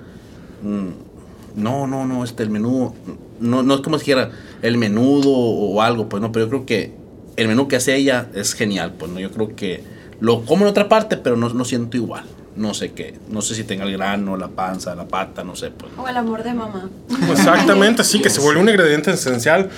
mm, 0.62 1.60
no, 1.60 1.86
no, 1.86 2.06
no, 2.06 2.24
este, 2.24 2.42
el 2.42 2.50
menú, 2.50 2.94
no, 3.40 3.62
no 3.62 3.74
es 3.74 3.80
como 3.80 3.98
si 3.98 4.04
dijera 4.04 4.30
el 4.62 4.78
menudo 4.78 5.30
o, 5.30 5.82
algo, 5.82 6.08
pues, 6.08 6.22
no, 6.22 6.32
pero 6.32 6.46
yo 6.46 6.50
creo 6.50 6.66
que 6.66 6.94
el 7.36 7.48
menú 7.48 7.68
que 7.68 7.76
hace 7.76 7.96
ella 7.96 8.28
es 8.34 8.54
genial, 8.54 8.94
pues, 8.98 9.10
¿no? 9.10 9.18
Yo 9.18 9.30
creo 9.30 9.56
que 9.56 9.82
lo 10.20 10.42
como 10.42 10.64
en 10.64 10.70
otra 10.70 10.88
parte, 10.88 11.16
pero 11.16 11.36
no, 11.36 11.48
no 11.48 11.64
siento 11.64 11.96
igual. 11.96 12.24
No 12.56 12.74
sé 12.74 12.92
qué. 12.92 13.18
No 13.28 13.42
sé 13.42 13.54
si 13.54 13.64
tenga 13.64 13.84
el 13.84 13.92
grano, 13.92 14.36
la 14.36 14.48
panza, 14.48 14.94
la 14.94 15.06
pata, 15.06 15.44
no 15.44 15.56
sé. 15.56 15.70
Pues. 15.70 15.92
O 15.96 16.08
el 16.08 16.16
amor 16.16 16.42
de 16.42 16.54
mamá. 16.54 16.88
Exactamente, 17.30 18.04
sí, 18.04 18.20
que 18.20 18.30
se 18.30 18.40
vuelve 18.40 18.60
un 18.60 18.68
ingrediente 18.68 19.10
esencial. 19.10 19.70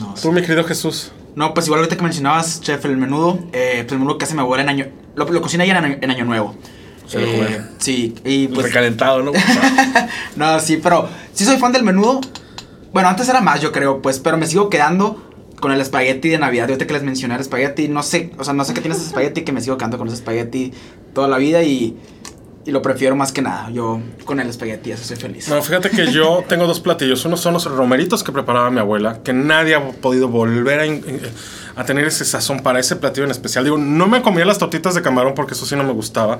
No, 0.00 0.14
Tú, 0.20 0.32
mi 0.32 0.40
querido 0.40 0.64
Jesús. 0.64 1.12
No, 1.34 1.54
pues 1.54 1.66
igual 1.66 1.80
ahorita 1.80 1.96
que 1.96 2.02
mencionabas, 2.02 2.60
chef, 2.60 2.84
el 2.84 2.96
menudo, 2.96 3.38
eh, 3.52 3.82
pues 3.82 3.92
el 3.92 3.98
menudo 3.98 4.18
que 4.18 4.24
hace 4.24 4.34
mi 4.34 4.40
abuela 4.40 4.62
en 4.62 4.68
año... 4.68 4.86
Lo, 5.14 5.28
lo 5.30 5.40
cocina 5.40 5.64
ella 5.64 5.78
en 5.78 5.84
año, 5.84 5.98
en 6.00 6.10
año 6.10 6.24
nuevo. 6.24 6.54
Se 7.06 7.20
lo 7.20 7.26
Eh, 7.26 7.62
sí, 7.78 8.14
y 8.24 8.48
pues... 8.48 8.66
Recalentado, 8.66 9.22
¿no? 9.22 9.32
no, 10.36 10.60
sí, 10.60 10.78
pero 10.82 11.08
sí 11.32 11.44
soy 11.44 11.56
fan 11.56 11.72
del 11.72 11.84
menudo. 11.84 12.20
Bueno, 12.92 13.08
antes 13.08 13.28
era 13.28 13.40
más, 13.40 13.60
yo 13.60 13.72
creo, 13.72 14.02
pues, 14.02 14.18
pero 14.18 14.36
me 14.36 14.46
sigo 14.46 14.68
quedando 14.68 15.32
con 15.62 15.72
el 15.72 15.80
espagueti 15.80 16.28
de 16.28 16.38
Navidad. 16.38 16.68
Ahorita 16.68 16.86
que 16.86 16.92
les 16.92 17.02
mencioné 17.02 17.36
el 17.36 17.40
espagueti, 17.40 17.88
no 17.88 18.02
sé, 18.02 18.32
o 18.38 18.44
sea, 18.44 18.52
no 18.52 18.64
sé 18.64 18.74
qué 18.74 18.80
tiene 18.80 18.96
ese 18.96 19.06
espagueti, 19.06 19.42
que 19.42 19.52
me 19.52 19.62
sigo 19.62 19.78
quedando 19.78 19.96
con 19.96 20.08
ese 20.08 20.16
espagueti 20.16 20.72
toda 21.14 21.28
la 21.28 21.38
vida 21.38 21.62
y, 21.62 21.96
y 22.64 22.70
lo 22.70 22.80
prefiero 22.82 23.16
más 23.16 23.32
que 23.32 23.42
nada. 23.42 23.70
Yo 23.70 24.00
con 24.24 24.38
el 24.40 24.48
espagueti, 24.48 24.92
eso 24.92 25.04
soy 25.04 25.16
feliz. 25.16 25.48
No, 25.48 25.60
fíjate 25.62 25.90
que 25.90 26.12
yo 26.12 26.44
tengo 26.48 26.66
dos 26.66 26.80
platillos. 26.80 27.24
Uno 27.24 27.36
son 27.36 27.54
los 27.54 27.64
romeritos 27.64 28.22
que 28.22 28.30
preparaba 28.32 28.70
mi 28.70 28.78
abuela, 28.78 29.20
que 29.22 29.32
nadie 29.32 29.74
ha 29.74 29.90
podido 29.90 30.28
volver 30.28 30.80
a, 30.80 30.86
eh, 30.86 31.02
a 31.74 31.84
tener 31.84 32.04
ese 32.06 32.24
sazón 32.24 32.60
para 32.60 32.78
ese 32.78 32.94
platillo 32.96 33.24
en 33.24 33.30
especial. 33.32 33.64
Digo, 33.64 33.78
no 33.78 34.06
me 34.06 34.22
comía 34.22 34.44
las 34.44 34.58
tortitas 34.58 34.94
de 34.94 35.02
camarón 35.02 35.34
porque 35.34 35.54
eso 35.54 35.66
sí 35.66 35.74
no 35.74 35.82
me 35.84 35.92
gustaba, 35.92 36.38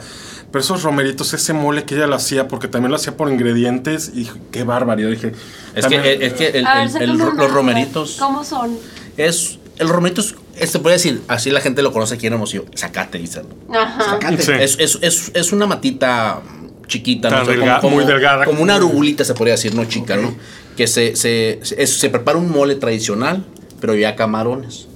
pero 0.52 0.62
esos 0.62 0.82
romeritos, 0.82 1.32
ese 1.34 1.52
mole 1.54 1.84
que 1.84 1.96
ella 1.96 2.06
lo 2.06 2.14
hacía, 2.16 2.46
porque 2.48 2.68
también 2.68 2.90
lo 2.90 2.96
hacía 2.96 3.16
por 3.16 3.30
ingredientes, 3.30 4.12
y 4.14 4.30
qué 4.50 4.62
barbaridad. 4.64 5.10
Dije, 5.10 5.32
Es 5.74 5.86
que, 5.86 6.18
es 6.26 6.32
que 6.34 6.46
el- 6.48 6.64
ver, 6.66 7.08
los 7.08 7.50
romeritos 7.52 8.16
¿Cómo 8.18 8.44
son? 8.44 8.76
es. 9.16 9.58
El 9.78 9.88
romerito 9.88 10.20
es, 10.20 10.34
este 10.58 10.78
puede 10.78 10.96
decir, 10.96 11.22
así 11.28 11.50
la 11.50 11.60
gente 11.60 11.82
lo 11.82 11.92
conoce 11.92 12.14
aquí 12.14 12.26
en 12.26 12.34
Hermosillo, 12.34 12.64
zacate, 12.76 13.18
dicen. 13.18 13.44
Ajá. 13.72 14.02
Sacate. 14.04 14.42
Sí. 14.42 14.52
Es, 14.58 14.76
es, 14.78 14.98
es, 15.02 15.30
es 15.34 15.52
una 15.52 15.66
matita 15.66 16.40
chiquita, 16.86 17.30
¿no? 17.30 17.42
O 17.42 17.44
sea, 17.44 17.54
delga- 17.54 17.82
muy 17.90 18.04
delgada. 18.04 18.44
Como 18.44 18.62
una 18.62 18.74
arugulita 18.76 19.24
se 19.24 19.34
podría 19.34 19.54
decir, 19.54 19.74
no 19.74 19.84
chica, 19.86 20.16
¿no? 20.16 20.34
Que 20.76 20.86
se, 20.86 21.16
se, 21.16 21.60
se, 21.62 21.82
es- 21.82 21.98
se 21.98 22.08
prepara 22.10 22.38
un 22.38 22.50
mole 22.50 22.74
tradicional, 22.76 23.44
pero 23.80 23.94
ya 23.94 24.14
camarones. 24.16 24.86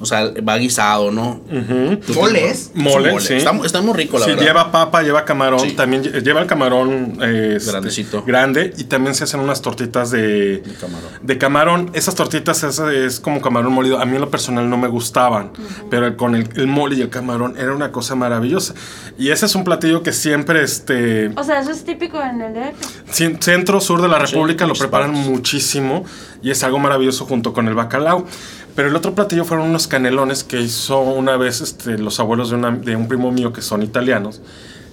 O 0.00 0.06
sea, 0.06 0.30
va 0.46 0.56
guisado, 0.56 1.10
¿no? 1.10 1.40
Ujú. 1.50 1.98
¿Mole 2.14 2.48
es? 2.48 2.70
Mole, 2.74 3.20
sí. 3.20 3.34
Está, 3.34 3.52
está 3.64 3.80
muy 3.82 3.94
rico, 3.94 4.18
la 4.18 4.24
Sí, 4.24 4.30
verdad. 4.32 4.44
lleva 4.46 4.72
papa, 4.72 5.02
lleva 5.02 5.24
camarón, 5.24 5.60
Sí. 5.60 5.72
también 5.72 6.02
lle- 6.04 6.22
lleva 6.22 6.40
el 6.40 6.46
camarón 6.46 7.18
eh, 7.22 7.54
este, 7.56 7.70
Grandecito. 7.70 8.22
grande 8.24 8.72
y 8.78 8.84
también 8.84 9.14
se 9.14 9.24
hacen 9.24 9.40
unas 9.40 9.60
tortitas 9.62 10.10
de, 10.10 10.58
De 10.58 10.74
camarón. 10.80 11.10
de 11.22 11.38
camarón. 11.38 11.90
Esas 11.94 12.14
tortitas 12.14 12.62
es, 12.64 12.78
es 12.78 13.20
como 13.20 13.40
camarón 13.40 13.72
molido. 13.72 14.00
A 14.00 14.04
mí 14.06 14.14
en 14.14 14.20
lo 14.20 14.30
personal 14.30 14.68
no 14.70 14.76
me 14.78 14.88
gustaban, 14.88 15.50
pero 15.90 16.16
con 16.16 16.34
el, 16.34 16.48
el 16.56 16.66
mole 16.66 16.96
y 16.96 17.02
el 17.02 17.10
camarón 17.10 17.54
era 17.58 17.74
una 17.74 17.92
cosa 17.92 18.14
maravillosa. 18.14 18.74
Y 19.18 19.30
ese 19.30 19.46
es 19.46 19.54
un 19.54 19.64
platillo 19.64 20.02
que 20.02 20.12
siempre, 20.12 20.62
este, 20.62 21.28
O 21.36 21.44
sea, 21.44 21.60
eso 21.60 21.70
es 21.70 21.84
típico 21.84 22.20
en 22.22 22.40
el 22.40 22.54
DF. 22.54 22.74
cien- 23.12 23.38
centro, 23.40 23.80
sur 23.80 24.00
de 24.02 24.08
la 24.08 24.24
Sí, 24.26 24.32
República 24.34 24.66
lo 24.66 24.74
preparan 24.74 25.12
muchísimo 25.12 26.04
y 26.42 26.50
es 26.50 26.62
algo 26.64 26.78
maravilloso 26.78 27.24
junto 27.26 27.52
con 27.52 27.68
el 27.68 27.74
bacalao. 27.74 28.26
Pero 28.74 28.88
el 28.88 28.96
otro 28.96 29.14
platillo 29.14 29.44
fueron 29.44 29.68
unos 29.68 29.86
canelones 29.86 30.44
que 30.44 30.60
hizo 30.60 30.98
una 31.00 31.36
vez 31.36 31.60
este, 31.60 31.98
los 31.98 32.18
abuelos 32.20 32.50
de, 32.50 32.56
una- 32.56 32.70
de 32.70 32.96
un 32.96 33.06
primo 33.08 33.30
mío 33.30 33.52
que 33.52 33.60
son 33.62 33.82
italianos. 33.82 34.40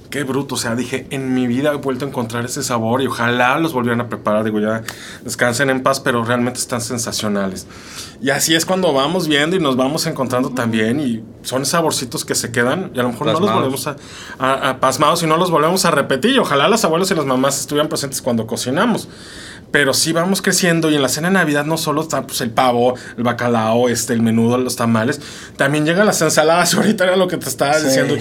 Qué 0.10 0.24
bruto, 0.24 0.56
o 0.56 0.58
sea, 0.58 0.76
dije, 0.76 1.06
en 1.12 1.36
mi 1.36 1.46
vida 1.46 1.72
he 1.72 1.76
vuelto 1.76 2.04
a 2.04 2.08
encontrar 2.08 2.44
ese 2.44 2.64
sabor 2.64 3.04
y 3.04 3.06
ojalá 3.06 3.60
los 3.60 3.74
volvieran 3.74 4.02
a 4.02 4.10
preparar. 4.10 4.44
Digo, 4.44 4.60
ya 4.60 4.82
descansen 5.24 5.70
en 5.70 5.84
paz, 5.84 6.00
pero 6.00 6.26
realmente 6.26 6.60
están 6.60 6.82
sensacionales. 6.82 7.68
Y 8.20 8.32
así 8.32 8.56
es 8.56 8.66
cuando 8.66 8.92
vamos 8.92 9.28
viendo 9.28 9.56
y 9.56 9.60
nos 9.60 9.76
vamos 9.78 10.08
encontrando 10.08 10.50
también 10.50 11.00
y 11.00 11.24
son 11.44 11.64
saborcitos 11.64 12.26
que 12.26 12.34
se 12.34 12.52
quedan 12.52 12.90
y 12.96 13.00
a 13.00 13.04
lo 13.04 13.10
mejor 13.10 13.28
no 13.28 13.34
los 13.42 13.50
volvemos 13.62 13.86
a, 13.86 13.96
a- 14.40 14.70
a 14.72 14.80
pasmados 14.80 15.22
y 15.22 15.28
no 15.28 15.38
los 15.38 15.52
volvemos 15.52 15.86
a 15.86 15.92
repetir. 15.92 16.32
Y 16.32 16.40
ojalá 16.40 16.68
las 16.68 16.84
abuelas 16.84 17.12
y 17.12 17.14
las 17.16 17.26
mamás 17.28 17.60
estuvieran 17.60 17.88
presentes 17.88 18.20
cuando 18.24 18.48
cocinamos. 18.48 19.08
Pero 19.72 19.94
sí 19.94 20.14
vamos 20.14 20.42
creciendo 20.42 20.90
y 20.90 20.96
en 20.96 21.02
la 21.02 21.10
cena 21.10 21.28
de 21.28 21.36
Navidad 21.36 21.64
no 21.66 21.78
solo 21.78 22.02
está 22.02 22.24
pues, 22.26 22.42
el 22.42 22.50
pavo, 22.50 22.96
el 23.18 23.24
bacalao, 23.24 23.88
este, 23.90 24.14
el 24.14 24.22
menudo, 24.22 24.58
los 24.58 24.76
tamales, 24.76 25.22
también 25.58 25.86
llegan 25.86 26.06
las 26.08 26.22
ensaladas. 26.22 26.74
Ahorita 26.76 27.04
era 27.04 27.16
lo 27.16 27.28
que 27.28 27.38
te 27.38 27.48
estaba 27.48 27.76
Sí. 27.76 27.86
diciendo. 27.88 28.16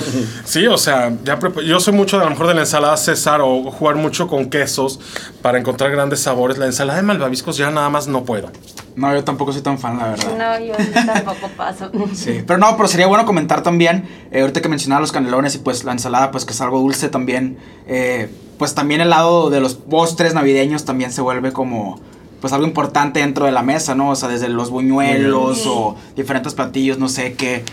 Sí, 0.45 0.67
o 0.67 0.77
sea, 0.77 1.13
ya 1.25 1.39
yo 1.65 1.81
soy 1.81 1.95
mucho 1.95 2.17
de, 2.19 2.23
a 2.23 2.25
lo 2.27 2.31
mejor 2.33 2.49
de 2.49 2.55
la 2.55 2.61
ensalada 2.61 2.97
César 2.99 3.41
o 3.43 3.71
jugar 3.71 3.97
mucho 3.97 4.27
con 4.27 4.51
quesos 4.51 5.01
para 5.41 5.59
encontrar 5.59 5.91
grandes 5.91 6.21
sabores. 6.21 6.59
La 6.59 6.67
ensalada 6.67 6.99
de 6.99 7.03
malvaviscos 7.05 7.57
ya 7.57 7.71
nada 7.71 7.89
más 7.89 8.09
no 8.09 8.25
puedo. 8.25 8.51
No, 8.99 9.15
yo 9.15 9.23
tampoco 9.23 9.53
soy 9.53 9.63
tan 9.63 9.79
fan, 9.79 9.97
la 9.97 10.09
verdad. 10.09 10.59
No, 10.59 10.65
yo 10.67 10.75
tampoco 11.07 11.49
paso. 11.57 11.91
Sí, 12.15 12.43
pero 12.47 12.59
no, 12.59 12.77
pero 12.77 12.89
sería 12.89 13.07
bueno 13.07 13.25
comentar 13.25 13.63
también, 13.63 14.09
eh, 14.33 14.41
ahorita 14.41 14.61
que 14.61 14.69
mencionaba 14.69 15.01
los 15.01 15.13
canelones 15.13 15.55
y 15.55 15.59
pues 15.59 15.85
la 15.85 15.93
ensalada, 15.93 16.31
pues 16.33 16.45
que 16.45 16.53
es 16.53 16.61
algo 16.61 16.81
dulce 16.81 17.09
también, 17.09 17.59
eh, 17.87 18.29
pues 18.59 18.75
también 18.75 19.01
el 19.01 19.11
lado 19.11 19.51
de 19.51 19.61
los 19.61 19.75
postres 19.77 20.35
navideños 20.35 20.85
también 20.85 21.13
se 21.13 21.21
vuelve 21.21 21.53
como, 21.53 22.01
pues 22.41 22.53
algo 22.53 22.67
importante 22.67 23.21
dentro 23.21 23.47
de 23.47 23.53
la 23.53 23.63
mesa, 23.63 23.95
¿no? 23.95 24.11
O 24.11 24.17
sea, 24.17 24.29
desde 24.29 24.49
los 24.49 24.71
buñuelos 24.71 25.59
Sí. 25.59 25.69
o 25.71 25.95
diferentes 26.17 26.55
platillos, 26.55 26.99
no 26.99 27.09
sé 27.09 27.35
qué, 27.35 27.65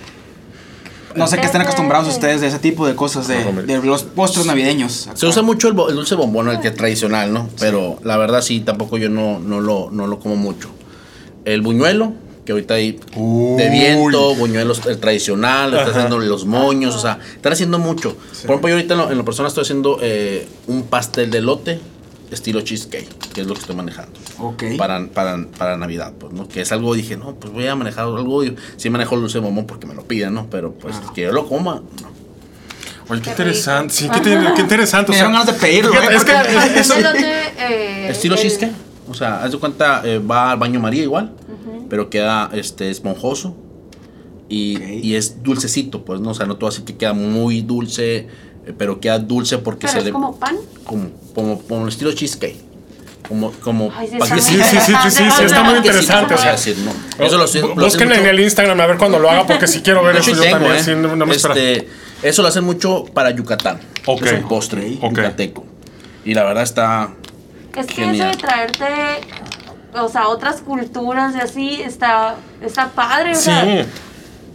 no 1.15 1.25
sé 1.27 1.37
qué 1.37 1.45
estén 1.47 1.61
acostumbrados 1.61 2.07
ustedes 2.07 2.41
de 2.41 2.47
ese 2.47 2.59
tipo 2.59 2.85
de 2.85 2.93
cosas, 2.95 3.27
de, 3.27 3.43
de 3.63 3.81
los 3.81 4.03
postres 4.03 4.45
navideños. 4.45 5.09
Se 5.15 5.25
usa 5.25 5.41
mucho 5.41 5.69
el 5.69 5.75
dulce 5.75 6.13
bombón, 6.13 6.49
el 6.49 6.59
que 6.59 6.67
es 6.67 6.75
tradicional, 6.75 7.33
¿no? 7.33 7.49
Pero 7.59 7.97
la 8.03 8.17
verdad 8.17 8.41
sí, 8.41 8.59
tampoco 8.59 8.97
yo 8.97 9.09
no, 9.09 9.39
no, 9.39 9.59
lo, 9.59 9.89
no 9.91 10.05
lo 10.07 10.19
como 10.19 10.35
mucho. 10.35 10.69
El 11.45 11.61
buñuelo, 11.61 12.13
que 12.45 12.51
ahorita 12.51 12.73
hay 12.75 12.99
Uy. 13.15 13.57
de 13.57 13.69
viento, 13.69 14.35
buñuelos 14.35 14.85
el 14.85 14.99
tradicional, 14.99 15.69
están 15.73 15.89
Ajá. 15.89 15.97
haciendo 15.97 16.19
los 16.19 16.45
moños, 16.45 16.95
o 16.95 16.99
sea, 16.99 17.19
están 17.35 17.53
haciendo 17.53 17.79
mucho. 17.79 18.15
Por 18.41 18.51
ejemplo, 18.51 18.69
yo 18.69 18.75
ahorita 18.75 18.93
en 18.93 18.99
lo, 18.99 19.11
en 19.11 19.17
lo 19.17 19.25
personal 19.25 19.47
estoy 19.49 19.61
haciendo 19.63 19.99
eh, 20.01 20.47
un 20.67 20.83
pastel 20.83 21.31
de 21.31 21.41
lote 21.41 21.79
estilo 22.31 22.61
cheesecake, 22.61 23.07
que 23.33 23.41
es 23.41 23.47
lo 23.47 23.53
que 23.53 23.61
estoy 23.61 23.75
manejando. 23.75 24.11
Ok. 24.39 24.63
Para, 24.77 25.05
para, 25.07 25.45
para 25.57 25.77
Navidad, 25.77 26.13
pues, 26.19 26.33
¿no? 26.33 26.47
Que 26.47 26.61
es 26.61 26.71
algo, 26.71 26.93
dije, 26.95 27.15
no, 27.17 27.35
pues 27.35 27.53
voy 27.53 27.67
a 27.67 27.75
manejar 27.75 28.05
algo. 28.05 28.43
Sí 28.77 28.89
manejo 28.89 29.15
el 29.15 29.21
dulce 29.21 29.39
bombón 29.39 29.65
porque 29.67 29.85
me 29.87 29.93
lo 29.93 30.03
piden, 30.03 30.33
¿no? 30.33 30.47
Pero 30.49 30.73
pues 30.73 30.95
Claro. 30.97 31.13
que 31.13 31.21
yo 31.21 31.31
lo 31.31 31.47
coma, 31.47 31.81
no. 32.01 32.15
Oye, 33.07 33.21
qué, 33.21 33.25
Qué 33.25 33.29
interesante. 33.31 33.93
rico. 34.01 34.13
Sí, 34.15 34.21
qué, 34.23 34.29
te- 34.35 34.53
qué 34.55 34.61
interesante. 34.61 35.11
o 35.11 35.13
Me 35.13 35.19
sea, 35.19 35.27
dieron 35.27 35.45
ganas 35.45 35.45
de 35.47 35.53
pedirlo, 35.53 35.93
¿eh? 35.93 36.15
es 36.15 36.23
que 36.23 36.79
es- 36.79 36.91
eh, 37.59 38.07
Estilo 38.09 38.35
cheesecake. 38.35 38.71
O 39.07 39.13
sea, 39.13 39.43
haz 39.43 39.51
de 39.51 39.57
cuenta, 39.59 40.01
eh, 40.03 40.19
va 40.19 40.51
al 40.51 40.57
baño 40.59 40.79
María 40.79 41.03
igual, 41.03 41.31
pero 41.89 42.09
queda 42.09 42.49
este 42.53 42.89
esponjoso 42.89 43.55
y, 44.49 44.81
y 45.07 45.15
es 45.15 45.43
dulcecito, 45.43 46.03
pues, 46.05 46.19
¿no? 46.21 46.31
O 46.31 46.33
sea, 46.33 46.45
no 46.45 46.57
todo 46.57 46.69
así 46.69 46.83
que 46.83 46.95
queda 46.95 47.13
muy 47.13 47.61
dulce, 47.61 48.15
eh, 48.17 48.27
pero 48.77 48.99
queda 48.99 49.19
dulce 49.19 49.57
porque 49.59 49.81
Pero 49.81 49.93
se 49.93 49.99
es 49.99 50.05
le. 50.05 50.11
como 50.11 50.37
pan. 50.39 50.55
Como, 50.85 51.09
como, 51.33 51.61
como 51.61 51.83
el 51.83 51.89
estilo 51.89 52.11
cheesecake. 52.13 52.57
Como, 53.27 53.51
como 53.63 53.91
Ay, 53.95 54.07
sí, 54.07 54.17
está 54.17 54.35
Sí, 54.39 54.41
sí, 54.41 54.61
sí, 54.63 54.77
sí, 54.85 54.93
sí, 55.09 55.23
sí, 55.35 55.43
está 55.45 55.63
muy 55.63 55.77
interesante. 55.77 56.05
se 56.07 56.13
o 56.25 56.27
puede 56.27 56.41
sea, 56.41 56.51
decir, 56.51 56.77
¿no? 57.17 57.25
Eso 57.25 57.37
lo 57.39 57.45
hacen- 57.45 57.67
lo 57.75 57.75
Busquen 57.85 58.11
en 58.11 58.25
el 58.27 58.39
Instagram 58.39 58.79
a 58.79 58.85
ver 58.85 58.97
cuando 58.97 59.17
lo 59.17 59.29
haga, 59.31 59.47
porque 59.47 59.65
si 59.65 59.81
quiero 59.81 60.03
ver 60.03 60.17
eso 60.17 60.31
yo 60.31 60.41
tengo, 60.41 60.51
también. 60.57 60.75
¿eh? 60.75 60.83
sí, 60.83 60.91
no, 60.95 61.15
no 61.15 61.25
me. 61.25 61.33
Este, 61.35 61.87
eso 62.21 62.43
lo 62.43 62.47
hacen 62.49 62.63
mucho 62.63 63.03
para 63.05 63.31
Yucatán. 63.31 63.79
Ok. 64.05 64.21
Es 64.27 64.33
un 64.43 64.47
postre 64.47 64.97
Ok. 65.01 65.09
yucateco. 65.17 65.65
Y 66.23 66.35
la 66.35 66.43
verdad 66.43 66.61
está. 66.63 67.15
Es 67.75 67.87
que 67.87 67.93
Genial. 68.05 68.15
eso 68.15 68.37
de 68.37 68.37
traerte, 68.37 68.85
o 69.93 70.07
sea, 70.09 70.27
otras 70.29 70.61
culturas 70.61 71.35
y 71.35 71.39
así, 71.39 71.81
está, 71.81 72.35
está 72.61 72.89
padre. 72.89 73.31
O 73.31 73.35
Sí, 73.35 73.41
sea, 73.43 73.85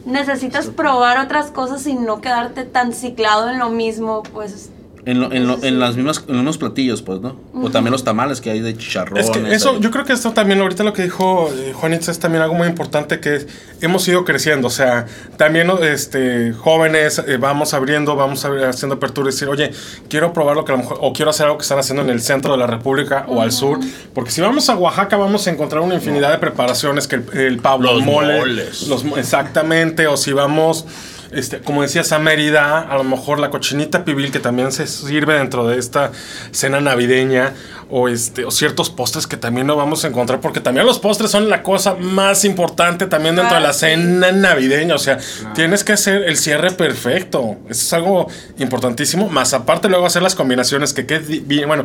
necesitas 0.07 0.67
probar 0.69 1.19
otras 1.19 1.51
cosas 1.51 1.87
y 1.87 1.95
no 1.95 2.21
quedarte 2.21 2.65
tan 2.65 2.93
ciclado 2.93 3.51
en 3.51 3.59
lo 3.59 3.69
mismo, 3.69 4.23
pues. 4.23 4.71
En, 5.07 5.19
lo- 5.19 5.33
en, 5.33 5.47
lo- 5.47 5.63
en 5.63 5.81
las 5.81 5.97
mismas, 5.97 6.19
en 6.19 6.35
los 6.35 6.37
mismos 6.39 6.59
platillos, 6.59 7.01
pues, 7.01 7.21
¿no? 7.23 7.35
O 7.55 7.71
también 7.71 7.91
los 7.93 8.05
tamales 8.05 8.41
que 8.43 8.51
hay 8.51 8.61
de 8.61 8.71
es 8.71 9.31
que 9.31 9.53
eso, 9.55 9.81
yo 9.81 9.91
creo 9.91 10.05
que 10.05 10.13
esto 10.13 10.33
también, 10.33 10.61
ahorita 10.61 10.85
lo 10.85 10.93
que 10.93 11.03
dijo 11.05 11.51
eh, 11.55 11.73
Juanitza 11.75 12.11
es 12.11 12.19
también 12.19 12.43
algo 12.43 12.55
muy 12.55 12.69
importante 12.69 13.19
que 13.19 13.37
es, 13.37 13.47
hemos 13.81 14.07
ido 14.09 14.25
creciendo, 14.27 14.69
o 14.69 14.71
sea, 14.71 15.07
también 15.39 15.71
este, 15.83 16.53
jóvenes 16.53 17.19
eh, 17.27 17.39
vamos 17.39 17.73
abriendo, 17.73 18.15
vamos 18.15 18.45
haciendo 18.45 18.97
apertura 18.97 19.29
y 19.31 19.33
decir, 19.33 19.49
oye, 19.49 19.71
quiero 20.11 20.33
probar 20.35 20.55
lo 20.57 20.65
que 20.67 20.73
a 20.73 20.77
lo 20.77 20.83
mejor, 20.83 20.99
o 21.01 21.13
quiero 21.15 21.31
hacer 21.31 21.47
algo 21.47 21.57
que 21.59 21.63
están 21.63 21.79
haciendo 21.79 22.03
en 22.03 22.11
el 22.11 22.21
centro 22.21 22.53
de 22.53 22.59
la 22.59 22.67
República 22.67 23.25
o 23.27 23.41
al 23.41 23.53
sur, 23.53 23.79
porque 24.15 24.31
si 24.31 24.41
vamos 24.43 24.69
a 24.69 24.77
Oaxaca 24.77 25.17
vamos 25.17 25.47
a 25.47 25.51
encontrar 25.51 25.81
una 25.83 25.95
infinidad 25.95 26.31
de 26.31 26.39
preparaciones 26.39 27.09
que 27.09 27.17
el, 27.17 27.25
el 27.39 27.59
pavo, 27.59 27.83
Los 27.85 28.05
mole, 28.05 28.39
moles. 28.39 28.87
los 28.89 29.05
exactamente, 29.17 30.07
o 30.07 30.17
si 30.19 30.33
vamos... 30.35 30.85
Este, 31.33 31.61
como 31.61 31.83
decías, 31.83 32.11
a 32.13 32.19
Mérida, 32.19 32.81
a 32.81 32.97
lo 32.97 33.05
mejor 33.05 33.39
la 33.39 33.51
cochinita 33.51 34.05
pibil 34.05 34.33
que 34.33 34.41
también 34.41 34.73
se 34.73 34.87
sirve 34.87 35.35
dentro 35.35 35.67
de 35.69 35.79
esta 35.79 36.11
cena 36.51 36.81
navideña, 36.81 37.53
o, 37.93 38.09
este, 38.09 38.45
o 38.45 38.53
ciertos 38.53 38.89
postres 38.89 39.27
que 39.27 39.37
también 39.37 39.67
no 39.67 39.75
vamos 39.75 40.05
a 40.05 40.09
encontrar, 40.09 40.41
porque 40.41 40.61
también 40.61 40.87
los 40.87 41.01
postres 41.01 41.31
son 41.31 41.49
la 41.49 41.63
cosa 41.65 41.95
más 41.97 42.45
importante 42.45 43.07
también 43.07 43.35
dentro 43.35 43.57
de 43.57 43.61
la 43.63 43.71
Ah, 43.71 43.73
cena 43.73 44.31
navideña. 44.31 44.95
O 44.95 44.99
sea, 44.99 45.19
tienes 45.55 45.83
que 45.83 45.93
hacer 45.95 46.23
el 46.23 46.37
cierre 46.37 46.71
perfecto. 46.71 47.57
Eso 47.69 47.83
es 47.83 47.93
algo 47.93 48.29
importantísimo. 48.59 49.29
Más 49.29 49.55
aparte, 49.55 49.89
luego 49.89 50.07
hacer 50.07 50.23
las 50.23 50.35
combinaciones 50.37 50.93
que 50.93 51.05
quede 51.07 51.41
bien. 51.41 51.67
Bueno, 51.67 51.85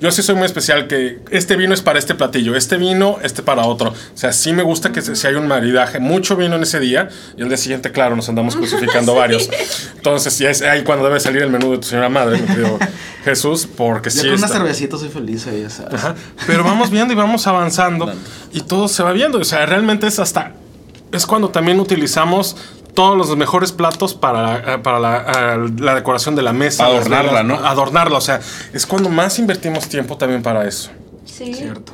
yo 0.00 0.10
sí 0.10 0.22
soy 0.24 0.34
muy 0.34 0.46
especial, 0.46 0.88
que 0.88 1.20
este 1.30 1.54
vino 1.56 1.72
es 1.72 1.82
para 1.82 1.98
este 2.00 2.14
platillo, 2.16 2.56
este 2.56 2.76
vino, 2.76 3.18
este 3.22 3.42
para 3.44 3.62
otro. 3.62 3.90
O 3.90 4.16
sea, 4.16 4.32
sí 4.32 4.52
me 4.52 4.64
gusta 4.64 4.90
que 4.90 5.02
se- 5.02 5.14
si 5.14 5.26
hay 5.28 5.34
un 5.34 5.46
maridaje, 5.46 6.00
mucho 6.00 6.34
vino 6.36 6.56
en 6.56 6.62
ese 6.64 6.80
día, 6.80 7.08
y 7.36 7.42
el 7.42 7.48
día 7.48 7.56
siguiente, 7.58 7.92
claro, 7.92 8.16
nos 8.16 8.28
andamos 8.28 8.56
crucificando 8.84 9.14
varios. 9.14 9.48
Entonces, 9.96 10.38
ya 10.38 10.50
es 10.50 10.62
ahí 10.62 10.84
cuando 10.84 11.04
debe 11.06 11.20
salir 11.20 11.42
el 11.42 11.50
menú 11.50 11.72
de 11.72 11.78
tu 11.78 11.84
señora 11.88 12.08
madre, 12.08 12.40
mi 12.40 12.46
querido 12.46 12.78
Jesús, 13.24 13.66
porque 13.76 14.10
Yo 14.10 14.16
sí. 14.16 14.20
con 14.28 14.36
una 14.36 14.46
está- 14.46 14.58
cervecita 14.58 14.96
soy 14.98 15.08
feliz 15.08 15.46
ahí, 15.46 15.66
¿sabes? 15.68 15.94
Ajá. 15.94 16.14
Pero 16.46 16.64
vamos 16.64 16.90
viendo 16.90 17.12
y 17.12 17.16
vamos 17.16 17.46
avanzando 17.46 18.12
y 18.52 18.60
todo 18.62 18.88
se 18.88 19.02
va 19.02 19.12
viendo. 19.12 19.38
O 19.38 19.44
sea, 19.44 19.64
realmente 19.66 20.06
es 20.06 20.18
hasta. 20.18 20.52
Es 21.12 21.26
cuando 21.26 21.48
también 21.50 21.78
utilizamos 21.80 22.56
todos 22.94 23.16
los 23.16 23.36
mejores 23.36 23.72
platos 23.72 24.14
para, 24.14 24.74
eh, 24.74 24.78
para 24.78 25.00
la, 25.00 25.16
eh, 25.56 25.70
la 25.78 25.94
decoración 25.94 26.36
de 26.36 26.42
la 26.42 26.52
mesa. 26.52 26.86
Adornarla, 26.86 27.42
velas, 27.42 27.44
¿no? 27.44 27.66
Adornarla. 27.66 28.18
O 28.18 28.20
sea, 28.20 28.40
es 28.72 28.84
cuando 28.86 29.08
más 29.10 29.38
invertimos 29.38 29.88
tiempo 29.88 30.16
también 30.16 30.42
para 30.42 30.66
eso. 30.66 30.90
Sí. 31.24 31.52
Cierto. 31.54 31.92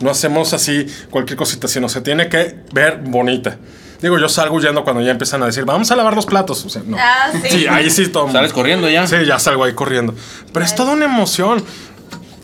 No 0.00 0.10
hacemos 0.10 0.52
así 0.52 0.86
cualquier 1.10 1.36
cosita, 1.36 1.66
sino 1.66 1.88
se 1.88 2.00
tiene 2.02 2.28
que 2.28 2.56
ver 2.72 2.98
bonita. 3.02 3.56
Digo, 4.04 4.18
yo 4.18 4.28
salgo 4.28 4.56
huyendo 4.56 4.84
cuando 4.84 5.00
ya 5.00 5.12
empiezan 5.12 5.42
a 5.42 5.46
decir, 5.46 5.64
vamos 5.64 5.90
a 5.90 5.96
lavar 5.96 6.14
los 6.14 6.26
platos. 6.26 6.62
O 6.66 6.68
sea, 6.68 6.82
no. 6.84 6.94
Ah, 7.00 7.30
sí. 7.32 7.48
Sí, 7.48 7.66
ahí 7.66 7.88
sí 7.88 8.08
tomo. 8.08 8.30
Sales 8.30 8.52
corriendo 8.52 8.86
ya. 8.86 9.06
Sí, 9.06 9.16
ya 9.26 9.38
salgo 9.38 9.64
ahí 9.64 9.72
corriendo. 9.72 10.14
Pero 10.52 10.62
es 10.62 10.74
toda 10.74 10.92
una 10.92 11.06
emoción. 11.06 11.64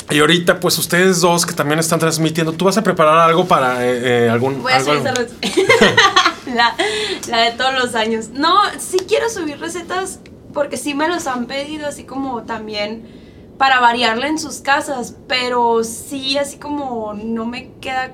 Y 0.09 0.21
ahorita, 0.21 0.59
pues 0.59 0.79
ustedes 0.79 1.21
dos 1.21 1.45
que 1.45 1.53
también 1.53 1.79
están 1.79 1.99
transmitiendo, 1.99 2.53
¿tú 2.55 2.65
vas 2.65 2.79
a 2.79 2.83
preparar 2.83 3.19
algo 3.19 3.47
para 3.47 3.85
eh, 3.87 4.25
eh, 4.25 4.31
algún... 4.31 4.63
Voy 4.63 4.73
a 4.73 4.77
algo- 4.79 4.87
subir 4.87 5.01
esa 5.07 5.13
receta. 5.15 5.95
la, 6.55 6.75
la 7.29 7.39
de 7.43 7.51
todos 7.53 7.75
los 7.75 7.95
años. 7.95 8.31
No, 8.33 8.57
sí 8.79 8.97
quiero 9.07 9.29
subir 9.29 9.61
recetas 9.61 10.19
porque 10.55 10.79
sí 10.79 10.95
me 10.95 11.09
los 11.09 11.27
han 11.27 11.45
pedido, 11.45 11.87
así 11.87 12.05
como 12.05 12.43
también 12.45 13.07
para 13.59 13.81
variarla 13.81 14.29
en 14.29 14.39
sus 14.39 14.61
casas. 14.63 15.15
Pero 15.29 15.85
sí, 15.85 16.39
así 16.39 16.57
como 16.57 17.13
no 17.15 17.45
me 17.45 17.71
queda. 17.83 18.13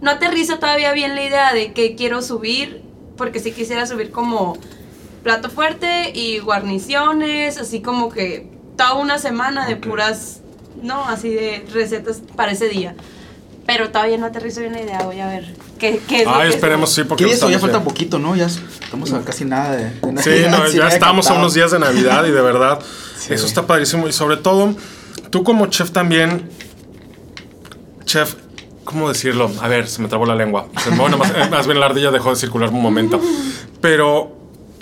No 0.00 0.10
aterrizo 0.10 0.58
todavía 0.58 0.92
bien 0.92 1.14
la 1.14 1.24
idea 1.24 1.52
de 1.52 1.72
que 1.72 1.94
quiero 1.96 2.22
subir. 2.22 2.82
Porque 3.16 3.40
sí 3.40 3.50
quisiera 3.50 3.84
subir 3.84 4.12
como 4.12 4.56
plato 5.24 5.50
fuerte 5.50 6.12
y 6.14 6.38
guarniciones, 6.38 7.58
así 7.58 7.82
como 7.82 8.10
que 8.10 8.48
toda 8.76 8.94
una 8.94 9.18
semana 9.18 9.66
de 9.66 9.74
puras, 9.74 10.40
no, 10.80 11.04
así 11.08 11.30
de 11.30 11.66
recetas 11.74 12.22
para 12.36 12.52
ese 12.52 12.68
día. 12.68 12.94
Pero 13.66 13.90
todavía 13.90 14.16
no 14.18 14.26
aterrizo 14.26 14.60
bien 14.60 14.72
la 14.72 14.82
idea, 14.82 15.02
voy 15.02 15.18
a 15.18 15.26
ver 15.26 15.52
qué, 15.80 16.00
qué 16.08 16.20
es 16.20 16.24
lo 16.26 16.34
Ay, 16.36 16.48
que 16.48 16.54
esperemos 16.54 16.92
sí, 16.92 17.02
porque... 17.02 17.28
Ya 17.28 17.58
falta 17.58 17.82
poquito, 17.82 18.20
¿no? 18.20 18.36
Ya 18.36 18.46
estamos 18.46 19.12
a 19.12 19.20
casi 19.22 19.44
nada 19.44 19.72
de, 19.76 19.90
de 19.90 20.22
Sí, 20.22 20.30
Navidad, 20.48 20.58
no, 20.58 20.68
sí, 20.68 20.76
ya 20.78 20.88
estamos 20.88 21.28
a 21.28 21.34
unos 21.34 21.54
días 21.54 21.72
de 21.72 21.80
Navidad 21.80 22.24
y 22.24 22.30
de 22.30 22.40
verdad, 22.40 22.78
Sí. 23.18 23.34
eso 23.34 23.46
está 23.46 23.66
padrísimo. 23.66 24.06
Y 24.06 24.12
sobre 24.12 24.36
todo, 24.36 24.76
tú 25.30 25.42
como 25.42 25.66
chef 25.66 25.90
también, 25.90 26.48
chef, 28.04 28.36
¿cómo 28.88 29.06
decirlo? 29.10 29.50
A 29.60 29.68
ver, 29.68 29.86
se 29.86 30.00
me 30.00 30.08
trabó 30.08 30.24
la 30.24 30.34
lengua. 30.34 30.66
Bueno, 30.96 31.18
más, 31.18 31.30
eh, 31.30 31.46
más 31.50 31.66
bien 31.66 31.78
la 31.78 31.86
ardilla 31.86 32.10
dejó 32.10 32.30
de 32.30 32.36
circular 32.36 32.70
un 32.70 32.80
momento. 32.80 33.20
Pero 33.82 34.34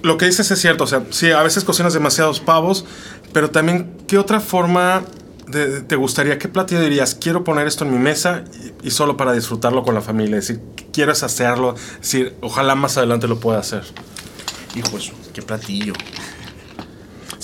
lo 0.02 0.16
que 0.16 0.26
dices 0.26 0.48
es 0.48 0.60
cierto, 0.60 0.84
o 0.84 0.86
sea, 0.86 1.02
sí, 1.10 1.32
a 1.32 1.42
veces 1.42 1.64
cocinas 1.64 1.92
demasiados 1.92 2.38
pavos, 2.38 2.84
pero 3.32 3.50
también, 3.50 3.96
¿qué 4.06 4.16
otra 4.16 4.38
forma 4.38 5.02
te 5.50 5.96
gustaría, 5.96 6.38
qué 6.38 6.48
platillo 6.48 6.80
dirías, 6.80 7.16
quiero 7.16 7.42
poner 7.42 7.66
esto 7.66 7.84
en 7.84 7.92
mi 7.92 7.98
mesa 7.98 8.44
y, 8.82 8.90
solo 8.92 9.16
para 9.16 9.32
disfrutarlo 9.32 9.82
con 9.82 9.96
la 9.96 10.02
familia? 10.02 10.38
Es 10.38 10.46
decir, 10.46 10.62
quiero 10.92 11.10
hacerlo, 11.10 11.74
es 11.74 12.00
decir, 12.02 12.36
ojalá 12.42 12.76
más 12.76 12.96
adelante 12.98 13.26
lo 13.26 13.40
pueda 13.40 13.58
hacer. 13.58 13.82
Hijo 14.76 14.98
qué 15.32 15.42
platillo. 15.42 15.94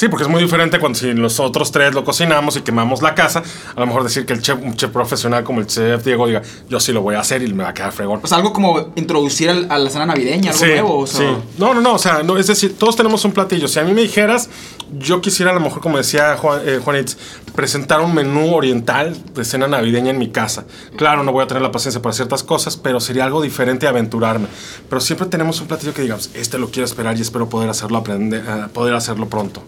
Sí, 0.03 0.09
porque 0.09 0.25
es 0.25 0.29
muy 0.29 0.43
diferente 0.43 0.81
cuando 0.81 0.99
si 0.99 1.15
nosotros 1.15 1.71
tres 1.71 1.95
lo 1.95 2.03
cocinamos 2.05 2.57
y 2.57 2.63
quemamos 2.63 3.03
la 3.03 3.15
casa, 3.15 3.41
a 3.77 3.79
lo 3.79 3.87
mejor 3.87 4.03
decir 4.03 4.27
que 4.27 4.33
el 4.33 4.43
chef, 4.43 4.59
un 4.61 4.75
chef 4.75 4.91
profesional 4.91 5.45
como 5.45 5.61
el 5.61 5.69
chef 5.69 6.03
Diego 6.05 6.27
diga, 6.27 6.43
yo 6.69 6.81
sí 6.81 6.91
lo 6.93 7.03
voy 7.03 7.15
a 7.15 7.21
hacer 7.21 7.41
y 7.45 7.55
me 7.55 7.63
va 7.63 7.69
a 7.69 7.73
quedar 7.75 7.93
fregón. 7.93 8.21
Sea, 8.27 8.39
algo 8.39 8.53
como 8.53 8.91
introducir 8.97 9.49
al- 9.51 9.69
a 9.71 9.79
la 9.79 9.89
cena 9.91 10.07
navideña, 10.07 10.51
algo 10.51 10.61
Sí, 10.65 10.71
nuevo. 10.73 10.99
O 10.99 11.07
sea, 11.07 11.21
sí. 11.21 11.37
No, 11.57 11.73
no, 11.73 11.81
no, 11.81 11.95
o 11.95 11.99
sea, 12.01 12.25
no, 12.25 12.37
es 12.37 12.49
decir, 12.49 12.77
todos 12.77 12.97
tenemos 12.97 13.25
un 13.25 13.31
platillo. 13.31 13.69
Si 13.69 13.79
a 13.79 13.85
mí 13.85 13.93
me 13.93 14.01
dijeras, 14.03 14.51
yo 14.99 15.21
quisiera 15.21 15.53
a 15.53 15.55
lo 15.55 15.61
mejor, 15.61 15.81
como 15.81 15.99
decía 15.99 16.37
Juan, 16.37 16.63
eh, 16.67 16.81
Juanitz, 16.83 17.17
presentar 17.55 18.01
un 18.01 18.13
menú 18.13 18.53
oriental 18.57 19.17
de 19.37 19.45
cena 19.45 19.69
navideña 19.69 20.11
en 20.11 20.19
mi 20.19 20.31
casa. 20.31 20.65
Claro, 20.97 21.23
no 21.23 21.31
voy 21.31 21.45
a 21.45 21.47
tener 21.47 21.63
la 21.63 21.71
paciencia 21.71 22.03
para 22.03 22.13
ciertas 22.13 22.43
cosas, 22.43 22.77
pero 22.77 22.99
sería 22.99 23.25
algo 23.25 23.41
diferente 23.41 23.87
aventurarme. 23.87 24.49
Pero 24.89 25.01
siempre 25.01 25.29
tenemos 25.29 25.61
un 25.61 25.69
platillo 25.69 25.95
que 25.95 26.03
digamos, 26.03 26.31
este 26.35 26.59
lo 26.59 26.71
quiero 26.73 26.87
esperar 26.87 27.17
y 27.17 27.21
espero 27.21 27.49
poder 27.49 27.71
hacerlo, 27.71 27.99
aprender, 27.99 28.43
eh, 28.45 28.65
poder 28.75 28.95
hacerlo 28.95 29.29
pronto. 29.29 29.63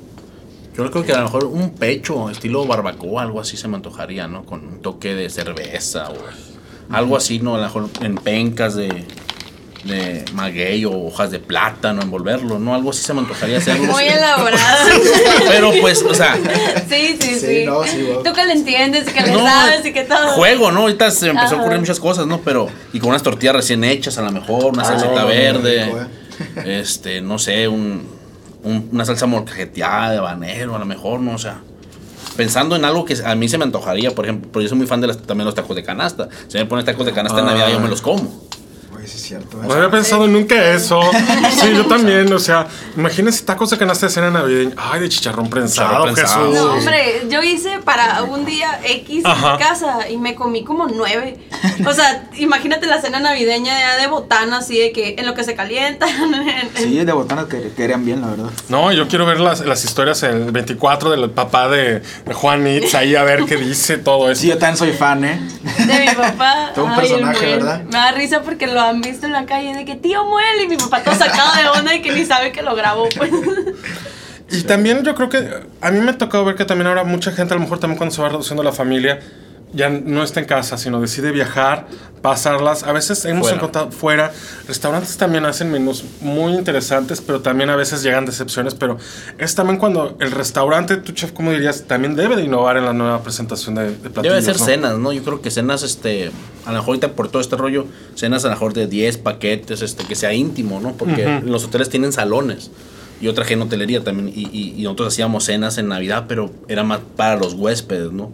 Yo 0.76 0.90
creo 0.90 1.04
que 1.04 1.12
a 1.12 1.18
lo 1.18 1.24
mejor 1.24 1.44
un 1.44 1.70
pecho, 1.70 2.28
estilo 2.30 2.66
barbacoa, 2.66 3.22
algo 3.22 3.40
así 3.40 3.56
se 3.56 3.68
me 3.68 3.76
antojaría, 3.76 4.26
¿no? 4.26 4.44
Con 4.44 4.66
un 4.66 4.82
toque 4.82 5.14
de 5.14 5.30
cerveza 5.30 6.08
o 6.10 6.94
algo 6.94 7.16
así, 7.16 7.38
¿no? 7.38 7.54
A 7.54 7.58
lo 7.58 7.64
mejor 7.64 7.88
en 8.00 8.16
pencas 8.16 8.74
de, 8.74 8.88
de 9.84 10.24
maguey 10.34 10.84
o 10.84 10.92
hojas 11.06 11.30
de 11.30 11.38
plátano, 11.38 12.02
envolverlo, 12.02 12.58
¿no? 12.58 12.74
Algo 12.74 12.90
así 12.90 13.04
se 13.04 13.14
me 13.14 13.20
antojaría 13.20 13.58
hacerlo. 13.58 13.84
Muy 13.92 14.02
elaborado. 14.04 14.88
Pero 15.48 15.70
pues, 15.80 16.02
o 16.02 16.12
sea, 16.12 16.36
Sí, 16.88 17.16
sí, 17.20 17.34
Sí, 17.34 17.40
sí. 17.40 17.62
no, 17.64 17.84
sí. 17.84 18.04
Tú 18.24 18.32
que 18.32 18.44
le 18.44 18.54
entiendes, 18.54 19.04
que 19.12 19.20
le 19.22 19.30
no, 19.32 19.44
sabes 19.44 19.86
y 19.86 19.92
que 19.92 20.02
todo. 20.02 20.28
juego, 20.30 20.72
¿no? 20.72 20.80
Ahorita 20.80 21.08
se 21.12 21.26
me 21.26 21.30
empezó 21.32 21.46
a 21.54 21.56
Ajá. 21.58 21.60
ocurrir 21.62 21.78
muchas 21.78 22.00
cosas, 22.00 22.26
¿no? 22.26 22.40
Pero, 22.40 22.66
y 22.92 22.98
con 22.98 23.10
unas 23.10 23.22
tortillas 23.22 23.54
recién 23.54 23.84
hechas 23.84 24.18
a 24.18 24.22
lo 24.22 24.32
mejor, 24.32 24.72
una 24.72 24.82
Ah, 24.82 24.86
salsita 24.86 25.08
no, 25.12 25.14
no, 25.14 25.22
no, 25.22 25.28
verde, 25.28 25.84
rico, 25.84 25.98
este, 26.64 27.20
no 27.20 27.38
sé, 27.38 27.68
un, 27.68 28.08
un- 28.64 28.88
una 28.92 29.04
salsa 29.04 29.26
molcajeteada 29.26 30.10
de 30.12 30.18
habanero 30.18 30.74
a 30.74 30.78
lo 30.78 30.86
mejor, 30.86 31.20
¿no? 31.20 31.34
O 31.34 31.38
sea, 31.38 31.58
pensando 32.36 32.74
en 32.76 32.84
algo 32.84 33.04
que 33.04 33.16
a 33.24 33.34
mí 33.34 33.48
se 33.48 33.58
me 33.58 33.64
antojaría, 33.64 34.10
por 34.14 34.24
ejemplo, 34.24 34.50
porque 34.52 34.64
yo 34.64 34.68
soy 34.70 34.78
muy 34.78 34.86
fan 34.86 35.00
de 35.00 35.06
las- 35.08 35.18
también 35.18 35.44
los 35.46 35.54
tacos 35.54 35.76
de 35.76 35.82
canasta. 35.84 36.28
Si 36.48 36.58
me 36.58 36.66
pones 36.66 36.84
tacos 36.84 37.06
de 37.06 37.12
canasta 37.12 37.38
en 37.40 37.46
Navidad, 37.46 37.68
yo 37.70 37.80
me 37.80 37.88
los 37.88 38.02
como. 38.02 38.42
Oye, 39.04 39.12
sí 39.12 39.16
es 39.18 39.22
cierto. 39.24 39.58
No 39.62 39.72
había 39.74 39.90
pensado 39.90 40.26
nunca 40.26 40.70
eso. 40.72 41.00
Sí, 41.50 41.72
yo 41.76 41.84
también. 41.88 42.32
O 42.32 42.38
sea, 42.38 42.66
imagínense 42.96 43.44
tacos 43.44 43.68
de 43.70 43.76
canasta 43.76 44.06
de 44.06 44.12
cena 44.12 44.30
navideña. 44.30 44.72
Ay, 44.78 45.00
de 45.00 45.08
chicharrón 45.10 45.50
prensado, 45.50 45.88
Chicharrón 46.06 46.14
prensado. 46.14 46.50
Jesús. 46.50 46.64
No, 46.66 46.72
hombre, 46.74 47.26
yo 47.28 47.42
hice 47.42 47.80
para 47.84 48.22
un 48.22 48.44
día 48.46 48.80
X 48.82 49.22
Ajá. 49.26 49.46
en 49.48 49.52
mi 49.52 49.58
casa 49.58 50.08
y 50.08 50.16
me 50.16 50.34
comí 50.34 50.64
como 50.64 50.86
nueve. 50.86 51.38
O 51.86 51.92
sea, 51.92 52.28
imagínate 52.38 52.86
la 52.86 53.00
cena 53.02 53.20
navideña 53.20 53.78
ya 53.78 53.96
de 53.96 54.06
botana, 54.06 54.58
así 54.58 54.78
de 54.78 54.92
que 54.92 55.16
en 55.18 55.26
lo 55.26 55.34
que 55.34 55.44
se 55.44 55.54
calientan. 55.54 56.08
en- 56.34 56.74
Sí, 56.74 57.04
de 57.04 57.12
botanas 57.12 57.44
que 57.46 57.72
querían 57.76 58.04
bien, 58.06 58.22
la 58.22 58.28
verdad. 58.28 58.50
No, 58.70 58.90
yo 58.92 59.06
quiero 59.06 59.26
ver 59.26 59.38
las, 59.40 59.60
las 59.60 59.84
historias 59.84 60.22
el 60.22 60.50
24 60.50 61.10
del 61.10 61.30
papá 61.30 61.68
de, 61.68 62.00
de 62.00 62.34
Juan 62.34 62.66
Itz, 62.66 62.94
ahí 62.94 63.14
a 63.16 63.22
ver 63.22 63.44
qué 63.44 63.56
dice 63.56 63.98
todo 63.98 64.30
eso. 64.30 64.40
Sí, 64.40 64.48
yo 64.48 64.56
también 64.58 64.78
soy 64.78 64.92
fan, 64.92 65.24
¿eh? 65.24 65.40
De 65.86 66.00
mi 66.00 66.14
papá. 66.14 66.70
Todo 66.74 66.86
un 66.86 66.92
Ay, 66.92 67.00
personaje. 67.00 67.46
¿verdad? 67.46 67.82
Me 67.84 67.90
da 67.98 68.12
risa 68.12 68.42
porque 68.42 68.66
lo 68.66 68.93
han 68.94 69.00
visto 69.00 69.26
en 69.26 69.32
la 69.32 69.46
calle 69.46 69.74
de 69.74 69.84
que 69.84 69.96
tío 69.96 70.24
Muel 70.24 70.62
y 70.64 70.68
mi 70.68 70.76
papá 70.76 71.02
todo 71.02 71.14
sacado 71.14 71.54
de 71.56 71.68
onda 71.78 71.94
y 71.94 72.02
que 72.02 72.12
ni 72.12 72.24
sabe 72.24 72.52
que 72.52 72.62
lo 72.62 72.74
grabó, 72.74 73.08
pues. 73.16 73.30
Y 74.50 74.62
también 74.62 75.02
yo 75.04 75.14
creo 75.14 75.28
que 75.28 75.48
a 75.80 75.90
mí 75.90 76.00
me 76.00 76.12
ha 76.12 76.18
tocado 76.18 76.44
ver 76.44 76.54
que 76.54 76.64
también 76.64 76.86
ahora 76.86 77.04
mucha 77.04 77.32
gente, 77.32 77.54
a 77.54 77.56
lo 77.56 77.62
mejor 77.62 77.80
también 77.80 77.98
cuando 77.98 78.14
se 78.14 78.22
va 78.22 78.28
reduciendo 78.28 78.62
la 78.62 78.72
familia, 78.72 79.20
ya 79.74 79.88
no 79.90 80.22
está 80.22 80.40
en 80.40 80.46
casa, 80.46 80.78
sino 80.78 81.00
decide 81.00 81.30
viajar, 81.32 81.86
pasarlas. 82.22 82.84
A 82.84 82.92
veces 82.92 83.24
hemos 83.24 83.42
Fuera. 83.42 83.56
encontrado 83.56 83.90
fuera. 83.90 84.32
Restaurantes 84.66 85.16
también 85.16 85.44
hacen 85.44 85.70
menús 85.70 86.04
muy 86.20 86.52
interesantes, 86.54 87.20
pero 87.20 87.40
también 87.40 87.70
a 87.70 87.76
veces 87.76 88.02
llegan 88.02 88.24
decepciones. 88.24 88.74
Pero 88.74 88.96
es 89.38 89.54
también 89.54 89.78
cuando 89.78 90.16
el 90.20 90.30
restaurante, 90.30 90.96
tu 90.96 91.12
chef, 91.12 91.32
¿cómo 91.32 91.50
dirías? 91.52 91.84
También 91.86 92.14
debe 92.16 92.36
de 92.36 92.44
innovar 92.44 92.76
en 92.76 92.84
la 92.86 92.92
nueva 92.92 93.22
presentación 93.22 93.74
de, 93.74 93.90
de 93.90 94.10
platillos. 94.10 94.22
Debe 94.22 94.42
ser 94.42 94.58
¿no? 94.58 94.64
cenas, 94.64 94.98
¿no? 94.98 95.12
Yo 95.12 95.22
creo 95.22 95.42
que 95.42 95.50
cenas, 95.50 95.82
este, 95.82 96.30
a 96.64 96.68
lo 96.70 96.78
mejor 96.78 96.88
ahorita 96.90 97.12
por 97.12 97.28
todo 97.28 97.42
este 97.42 97.56
rollo, 97.56 97.86
cenas 98.14 98.44
a 98.44 98.48
lo 98.48 98.54
mejor 98.54 98.72
de 98.72 98.86
10 98.86 99.18
paquetes, 99.18 99.82
este, 99.82 100.04
que 100.04 100.14
sea 100.14 100.32
íntimo, 100.32 100.80
¿no? 100.80 100.92
Porque 100.92 101.42
los 101.44 101.64
hoteles 101.64 101.90
tienen 101.90 102.12
salones. 102.12 102.70
Yo 103.20 103.32
trabajé 103.34 103.54
en 103.54 103.62
hotelería 103.62 104.02
también 104.04 104.28
y, 104.28 104.48
y- 104.52 104.74
y 104.76 104.82
nosotros 104.82 105.08
hacíamos 105.14 105.44
cenas 105.44 105.78
en 105.78 105.88
Navidad, 105.88 106.24
pero 106.28 106.50
era 106.68 106.82
más 106.84 107.00
para 107.16 107.36
los 107.36 107.54
huéspedes, 107.54 108.12
¿no? 108.12 108.30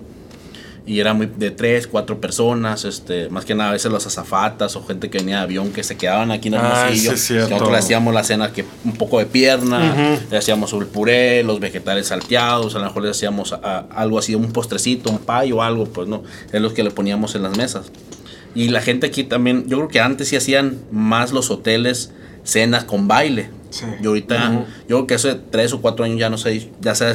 Y 0.91 0.99
era 0.99 1.15
muy 1.15 1.27
de 1.27 1.53
tres, 1.53 1.87
cuatro 1.87 2.21
personas, 2.21 2.85
este, 2.85 3.29
más 3.29 3.45
que 3.45 3.55
nada 3.55 3.71
a 3.71 3.73
veces 3.75 3.93
las 3.93 4.09
azafatas 4.09 4.75
o 4.75 4.83
gente 4.85 5.09
que 5.09 5.19
venía 5.19 5.37
de 5.37 5.43
avión 5.43 5.71
que 5.71 5.85
se 5.85 5.97
quedaban 5.97 6.33
aquí 6.33 6.49
en 6.49 6.55
el 6.55 6.61
Ah, 6.63 6.89
sí, 6.93 7.07
es 7.07 7.31
nosotros 7.31 7.71
le 7.71 7.77
hacíamos 7.79 8.13
la 8.13 8.25
cena 8.25 8.53
que 8.53 8.65
un 8.85 8.95
poco 8.95 9.21
de 9.21 9.27
pierna, 9.27 9.79
Ujú. 10.19 10.27
le 10.33 10.37
hacíamos 10.37 10.73
el 10.73 10.87
puré, 10.87 11.45
los 11.45 11.61
vegetales 11.61 12.09
salteados, 12.09 12.75
a 12.75 12.81
lo 12.81 12.87
mejor 12.87 13.05
le 13.05 13.11
hacíamos 13.11 13.53
a- 13.53 13.87
algo 13.95 14.19
así, 14.19 14.35
un 14.35 14.51
postrecito, 14.51 15.11
un 15.11 15.19
pay 15.19 15.53
o 15.53 15.63
algo, 15.63 15.85
pues 15.85 16.09
no, 16.09 16.25
es 16.53 16.61
lo 16.61 16.75
que 16.75 16.83
le 16.83 16.91
poníamos 16.91 17.37
en 17.37 17.45
las 17.45 17.57
mesas. 17.57 17.93
Y 18.57 18.71
la 18.71 18.81
gente 18.83 19.07
aquí 19.07 19.23
también, 19.23 19.69
yo 19.69 19.77
creo 19.77 19.89
que 19.91 20.01
antes 20.01 20.27
sí 20.27 20.35
hacían 20.35 20.77
más 20.91 21.31
los 21.31 21.53
hoteles 21.53 22.11
cenas 22.43 22.83
con 22.83 23.07
baile. 23.07 23.49
Sí. 23.71 23.85
Y 24.03 24.07
ahorita, 24.09 24.51
Ujú. 24.51 24.65
yo 24.89 24.97
creo 24.97 25.07
que 25.07 25.15
hace 25.15 25.37
tres 25.37 25.73
o 25.73 25.81
cuatro 25.81 26.05
años 26.05 26.19
ya 26.19 26.31
no 26.31 26.37
sé, 26.37 26.69
ya 26.81 26.97
se 26.97 27.05
ha 27.05 27.13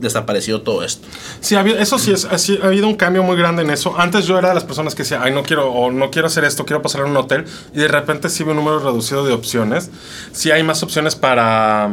des- 0.00 0.10
desaparecido 0.10 0.62
todo 0.62 0.82
esto. 0.82 1.06
Sí, 1.40 1.54
ha 1.54 1.60
habido- 1.60 1.78
eso 1.78 1.98
sí, 1.98 2.12
es, 2.12 2.24
así, 2.24 2.58
ha 2.62 2.66
habido 2.66 2.86
un 2.88 2.94
cambio 2.96 3.22
muy 3.22 3.36
grande 3.36 3.62
en 3.62 3.70
eso. 3.70 3.94
Antes 3.98 4.26
yo 4.26 4.38
era 4.38 4.48
de 4.48 4.54
las 4.54 4.64
personas 4.64 4.94
que 4.94 5.02
decía, 5.02 5.20
ay, 5.22 5.32
no 5.32 5.42
quiero, 5.42 5.70
o 5.72 5.90
no 5.90 6.10
quiero 6.10 6.26
hacer 6.28 6.44
esto, 6.44 6.64
quiero 6.64 6.82
pasar 6.82 7.02
en 7.02 7.08
un 7.10 7.16
hotel. 7.16 7.44
Y 7.74 7.78
de 7.78 7.88
repente 7.88 8.28
sí 8.28 8.42
veo 8.44 8.50
un 8.52 8.56
número 8.58 8.78
reducido 8.80 9.24
de 9.24 9.32
opciones. 9.32 9.90
Sí 10.32 10.50
hay 10.50 10.62
más 10.62 10.82
opciones 10.82 11.16
para 11.16 11.88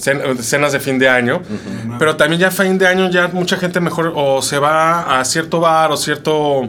cen- 0.00 0.36
cenas 0.38 0.72
de 0.72 0.80
fin 0.80 0.98
de 0.98 1.08
año. 1.08 1.42
Pero 1.98 2.16
también 2.16 2.40
ya 2.40 2.50
fin 2.50 2.78
de 2.78 2.86
año 2.86 3.10
ya 3.10 3.28
mucha 3.28 3.56
gente 3.56 3.80
mejor 3.80 4.12
o 4.14 4.42
se 4.42 4.58
va 4.58 5.20
a 5.20 5.24
cierto 5.24 5.60
bar 5.60 5.92
o 5.92 5.96
cierto... 5.96 6.68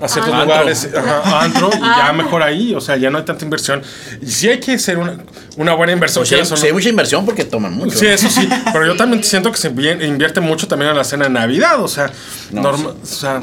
A 0.00 0.08
ciertos 0.08 0.32
Antro. 0.34 0.44
lugares, 0.44 0.88
ajá, 0.94 1.40
antro, 1.42 1.70
y 1.74 1.80
ya 1.80 2.08
Ah. 2.08 2.12
mejor 2.12 2.42
ahí, 2.42 2.74
o 2.74 2.80
sea, 2.80 2.96
ya 2.96 3.10
no 3.10 3.16
hay 3.18 3.24
tanta 3.24 3.44
inversión. 3.44 3.82
Y 4.20 4.26
sí 4.26 4.48
hay 4.48 4.60
que 4.60 4.72
hacer 4.74 4.98
una, 4.98 5.16
una 5.56 5.74
buena 5.74 5.92
inversión. 5.92 6.22
O 6.22 6.26
sea, 6.26 6.36
quieras 6.36 6.52
o 6.52 6.56
sí 6.56 6.66
hay 6.66 6.72
mucha 6.74 6.88
inversión 6.90 7.24
porque 7.24 7.44
toman 7.44 7.72
mucho. 7.72 7.98
Sí, 7.98 8.06
eso 8.06 8.28
sí. 8.28 8.46
Pero 8.72 8.86
yo 8.86 8.96
también 8.96 9.24
siento 9.24 9.50
que 9.50 9.56
se 9.58 9.72
invie- 9.74 10.04
invierte 10.06 10.40
mucho 10.40 10.68
también 10.68 10.90
en 10.90 10.96
la 10.98 11.04
cena 11.04 11.24
de 11.24 11.30
Navidad. 11.30 11.82
O 11.82 11.88
sea, 11.88 12.10
No, 12.50 12.62
norma- 12.62 12.94
o 13.02 13.06
sea 13.06 13.42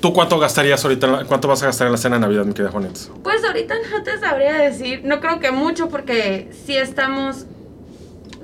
¿tú 0.00 0.12
cuánto 0.12 0.36
gastarías 0.40 0.82
ahorita? 0.84 1.24
¿Cuánto 1.28 1.46
vas 1.46 1.62
a 1.62 1.66
gastar 1.66 1.86
en 1.86 1.92
la 1.92 1.98
cena 1.98 2.16
de 2.16 2.22
Navidad, 2.22 2.44
mi 2.44 2.52
querida 2.52 2.72
Juanita? 2.72 2.98
Pues 3.22 3.44
ahorita 3.44 3.74
no 3.92 4.02
te 4.02 4.18
sabría 4.18 4.54
decir, 4.54 5.02
no 5.04 5.20
creo 5.20 5.38
que 5.38 5.52
mucho 5.52 5.88
porque 5.88 6.50
sí 6.66 6.76
estamos, 6.76 7.46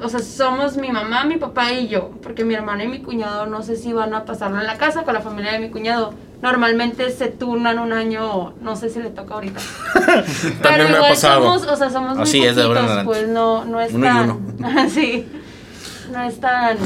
o 0.00 0.08
sea, 0.08 0.20
somos 0.20 0.76
mi 0.76 0.92
mamá, 0.92 1.24
mi 1.24 1.36
papá 1.38 1.72
y 1.72 1.88
yo, 1.88 2.12
porque 2.22 2.44
mi 2.44 2.54
hermano 2.54 2.84
y 2.84 2.86
mi 2.86 3.02
cuñado 3.02 3.46
no 3.46 3.64
sé 3.64 3.74
si 3.74 3.92
van 3.92 4.14
a 4.14 4.24
pasarlo 4.24 4.60
en 4.60 4.66
la 4.68 4.76
casa 4.78 5.02
con 5.02 5.14
la 5.14 5.20
familia 5.20 5.50
de 5.50 5.58
mi 5.58 5.70
cuñado. 5.70 6.14
Normalmente 6.40 7.10
se 7.10 7.28
turnan 7.28 7.78
un 7.80 7.92
año, 7.92 8.54
no 8.60 8.76
sé 8.76 8.90
si 8.90 9.00
le 9.00 9.10
toca 9.10 9.34
ahorita. 9.34 9.60
También 9.94 10.58
Pero 10.62 10.76
me 10.76 10.84
ha 10.84 10.96
igual 10.96 11.10
pasado. 11.10 11.42
somos, 11.42 11.62
o 11.72 11.76
sea, 11.76 11.90
somos 11.90 12.14
muy 12.14 12.22
Así 12.22 12.44
es, 12.44 12.54
de 12.54 12.62
ahora 12.62 12.80
en 12.80 12.86
poquitos, 12.86 13.06
adelante. 13.08 13.20
pues 13.26 13.28
no, 13.28 13.64
no 13.64 13.80
es 13.80 13.92
Uno 13.92 14.06
tan, 14.60 14.90
sí, 14.90 15.26
no 16.12 16.22
es 16.22 16.38
tan 16.40 16.78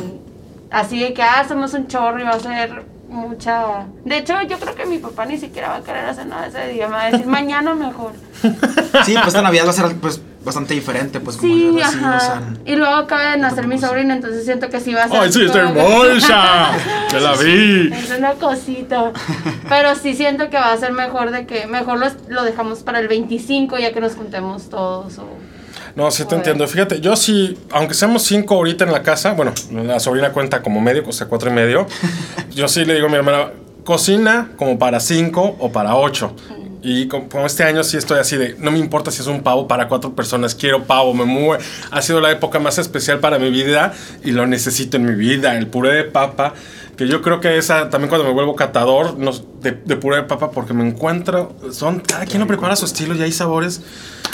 así 0.70 1.00
de 1.00 1.12
que, 1.12 1.22
ah, 1.22 1.44
somos 1.46 1.74
un 1.74 1.86
chorro 1.86 2.18
y 2.20 2.24
va 2.24 2.30
a 2.30 2.40
ser 2.40 2.82
mucha... 3.10 3.84
De 4.06 4.16
hecho, 4.18 4.40
yo 4.48 4.58
creo 4.58 4.74
que 4.74 4.86
mi 4.86 4.96
papá 4.98 5.26
ni 5.26 5.36
siquiera 5.36 5.68
va 5.68 5.76
a 5.76 5.82
querer 5.82 6.06
hacer 6.06 6.26
nada 6.26 6.46
ese 6.46 6.68
día, 6.68 6.86
me 6.88 6.94
va 6.94 7.02
a 7.02 7.10
decir, 7.10 7.26
mañana 7.26 7.74
mejor. 7.74 8.12
Sí, 9.04 9.12
pues 9.14 9.26
esta 9.28 9.42
Navidad 9.42 9.66
va 9.66 9.70
a 9.70 9.74
ser 9.74 9.94
pues 9.96 10.22
bastante 10.44 10.74
diferente, 10.74 11.20
pues 11.20 11.36
como 11.36 11.52
Sí, 11.54 11.80
así, 11.82 11.98
o 11.98 12.06
ajá. 12.06 12.20
sea, 12.20 12.42
y 12.64 12.76
luego 12.76 12.94
acaba 12.94 13.30
de 13.32 13.38
nacer 13.38 13.66
mi 13.66 13.78
sobrina, 13.78 14.14
entonces 14.14 14.44
siento 14.44 14.68
que 14.68 14.80
sí 14.80 14.92
va 14.92 15.04
a 15.04 15.08
ser. 15.08 15.20
¡Ay, 15.20 15.32
sí, 15.32 15.44
está 15.44 15.60
hermosa! 15.60 16.70
¡Ya 17.12 17.20
la 17.20 17.32
vi! 17.34 17.92
Es 17.92 18.10
una 18.18 18.32
cosita. 18.34 19.12
Pero 19.68 19.94
sí 19.94 20.14
siento 20.14 20.50
que 20.50 20.56
va 20.56 20.72
a 20.72 20.76
ser 20.76 20.92
mejor 20.92 21.30
de 21.30 21.46
que 21.46 21.66
mejor 21.66 21.98
los- 21.98 22.16
lo 22.28 22.42
dejamos 22.44 22.80
para 22.80 22.98
el 22.98 23.08
25 23.08 23.78
ya 23.78 23.92
que 23.92 24.00
nos 24.00 24.14
juntemos 24.14 24.68
todos. 24.68 25.18
O... 25.18 25.28
No, 25.94 26.10
sí 26.10 26.24
te 26.24 26.34
entiendo. 26.34 26.66
Fíjate, 26.66 27.00
yo 27.00 27.16
sí, 27.16 27.58
aunque 27.70 27.94
seamos 27.94 28.22
cinco 28.22 28.54
ahorita 28.54 28.84
en 28.84 28.92
la 28.92 29.02
casa, 29.02 29.32
bueno, 29.32 29.52
la 29.72 30.00
sobrina 30.00 30.30
cuenta 30.32 30.62
como 30.62 30.80
medio, 30.80 31.04
o 31.06 31.12
sea, 31.12 31.26
cuatro 31.28 31.50
y 31.50 31.52
medio. 31.52 31.86
yo 32.54 32.66
sí 32.68 32.84
le 32.84 32.94
digo 32.94 33.06
a 33.06 33.10
mi 33.10 33.16
hermana, 33.16 33.50
cocina 33.84 34.50
como 34.56 34.78
para 34.78 35.00
cinco 35.00 35.56
o 35.58 35.70
para 35.70 35.94
ocho. 35.96 36.34
Y 36.82 37.06
como, 37.06 37.28
como 37.28 37.46
este 37.46 37.62
año 37.62 37.84
sí 37.84 37.96
estoy 37.96 38.18
así 38.18 38.36
de, 38.36 38.56
no 38.58 38.72
me 38.72 38.78
importa 38.78 39.12
si 39.12 39.20
es 39.20 39.28
un 39.28 39.42
pavo 39.42 39.68
para 39.68 39.86
cuatro 39.86 40.14
personas, 40.14 40.54
quiero 40.54 40.82
pavo, 40.82 41.14
me 41.14 41.24
mueve. 41.24 41.62
Ha 41.92 42.02
sido 42.02 42.20
la 42.20 42.30
época 42.32 42.58
más 42.58 42.78
especial 42.78 43.20
para 43.20 43.38
mi 43.38 43.50
vida 43.50 43.92
y 44.24 44.32
lo 44.32 44.46
necesito 44.46 44.96
en 44.96 45.04
mi 45.04 45.14
vida. 45.14 45.56
El 45.56 45.68
puré 45.68 45.94
de 45.94 46.04
papa, 46.04 46.54
que 46.96 47.06
yo 47.06 47.22
creo 47.22 47.40
que 47.40 47.56
esa 47.56 47.88
también 47.88 48.08
cuando 48.08 48.26
me 48.26 48.32
vuelvo 48.34 48.56
catador 48.56 49.16
no, 49.16 49.30
de, 49.60 49.72
de 49.72 49.96
puré 49.96 50.16
de 50.16 50.22
papa, 50.24 50.50
porque 50.50 50.74
me 50.74 50.86
encuentro, 50.86 51.54
son, 51.70 52.00
cada 52.00 52.26
quien 52.26 52.40
lo 52.40 52.48
prepara 52.48 52.72
a 52.72 52.76
su 52.76 52.86
estilo 52.86 53.14
y 53.14 53.22
hay 53.22 53.32
sabores 53.32 53.80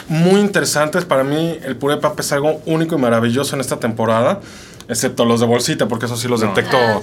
muy 0.08 0.40
interesantes. 0.40 1.04
Para 1.04 1.24
mí 1.24 1.58
el 1.62 1.76
puré 1.76 1.96
de 1.96 2.00
papa 2.00 2.22
es 2.22 2.32
algo 2.32 2.62
único 2.64 2.96
y 2.96 2.98
maravilloso 2.98 3.56
en 3.56 3.60
esta 3.60 3.78
temporada, 3.78 4.40
excepto 4.88 5.26
los 5.26 5.40
de 5.40 5.46
bolsita, 5.46 5.86
porque 5.86 6.06
eso 6.06 6.16
sí 6.16 6.28
los 6.28 6.40
detecto 6.40 6.78
Ah, 6.78 7.00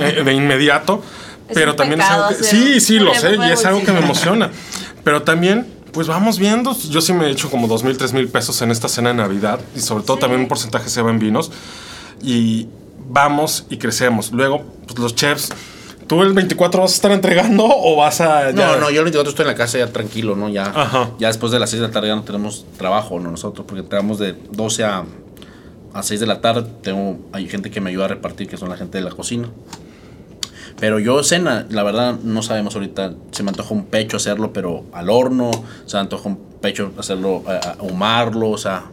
eh, 0.00 0.22
de 0.24 0.32
inmediato. 0.32 1.02
Es 1.48 1.54
Pero 1.54 1.70
un 1.72 1.76
también 1.76 2.00
es 2.00 2.06
algo 2.10 2.28
que, 2.28 2.34
sí, 2.44 2.80
sí, 2.80 2.98
lo 2.98 3.14
sé, 3.14 3.36
y 3.36 3.50
es 3.50 3.64
algo 3.64 3.82
que 3.82 3.92
me 3.92 3.98
emociona. 4.04 4.50
Pero 5.04 5.22
también, 5.22 5.66
pues 5.92 6.06
vamos 6.06 6.38
viendo. 6.38 6.76
Yo 6.90 7.00
sí 7.00 7.12
me 7.12 7.26
he 7.26 7.30
hecho 7.30 7.50
como 7.50 7.66
dos 7.68 7.82
mil, 7.84 7.96
tres 7.96 8.12
mil 8.12 8.28
pesos 8.28 8.60
en 8.62 8.70
esta 8.70 8.88
cena 8.88 9.08
de 9.10 9.14
Navidad. 9.16 9.58
Y 9.74 9.80
sobre 9.80 10.04
todo 10.04 10.16
Sí. 10.16 10.20
también 10.20 10.42
un 10.42 10.48
porcentaje 10.48 10.88
se 10.90 11.00
va 11.02 11.10
en 11.10 11.18
vinos. 11.18 11.50
Y 12.22 12.68
vamos 13.08 13.64
y 13.70 13.78
crecemos. 13.78 14.32
Luego, 14.32 14.62
pues 14.86 14.98
los 14.98 15.14
chefs. 15.14 15.48
¿Tú 16.06 16.22
el 16.22 16.32
24 16.32 16.80
vas 16.80 16.92
a 16.92 16.94
estar 16.94 17.12
entregando 17.12 17.64
o 17.66 17.96
vas 17.96 18.20
a.? 18.22 18.50
ya- 18.50 18.52
No, 18.52 18.76
no, 18.78 18.90
yo 18.90 19.00
el 19.00 19.04
24 19.04 19.28
estoy 19.30 19.42
en 19.44 19.48
la 19.48 19.54
casa 19.54 19.76
ya 19.78 19.88
tranquilo, 19.92 20.36
¿no? 20.36 20.48
Ya, 20.48 20.64
Ajá. 20.74 21.10
ya 21.18 21.28
después 21.28 21.52
de 21.52 21.58
las 21.58 21.68
6 21.70 21.82
de 21.82 21.88
la 21.88 21.92
tarde 21.92 22.08
ya 22.08 22.16
no 22.16 22.22
tenemos 22.22 22.64
trabajo, 22.78 23.20
¿no? 23.20 23.30
Nosotros, 23.30 23.66
porque 23.68 23.82
trabajamos 23.82 24.18
de 24.18 24.34
12 24.52 24.84
a, 24.84 25.04
a 25.92 26.02
6 26.02 26.20
de 26.20 26.26
la 26.26 26.40
tarde. 26.40 26.66
Tengo, 26.82 27.18
hay 27.32 27.46
gente 27.46 27.70
que 27.70 27.82
me 27.82 27.90
ayuda 27.90 28.06
a 28.06 28.08
repartir, 28.08 28.48
que 28.48 28.56
son 28.56 28.70
la 28.70 28.76
gente 28.78 28.96
de 28.98 29.04
la 29.04 29.10
cocina. 29.10 29.50
Pero 30.80 30.98
yo 31.00 31.22
cena, 31.24 31.66
la 31.70 31.82
verdad, 31.82 32.16
no 32.22 32.42
sabemos 32.42 32.74
ahorita. 32.74 33.14
Se 33.32 33.42
me 33.42 33.50
antoja 33.50 33.74
un 33.74 33.86
pecho 33.86 34.16
hacerlo, 34.16 34.52
pero 34.52 34.84
al 34.92 35.10
horno. 35.10 35.50
Se 35.86 35.96
me 35.96 36.00
antoja 36.02 36.28
un 36.28 36.36
pecho 36.60 36.92
hacerlo, 36.98 37.42
a- 37.46 37.52
a- 37.52 37.72
ahumarlo, 37.80 38.50
o 38.50 38.58
sea. 38.58 38.84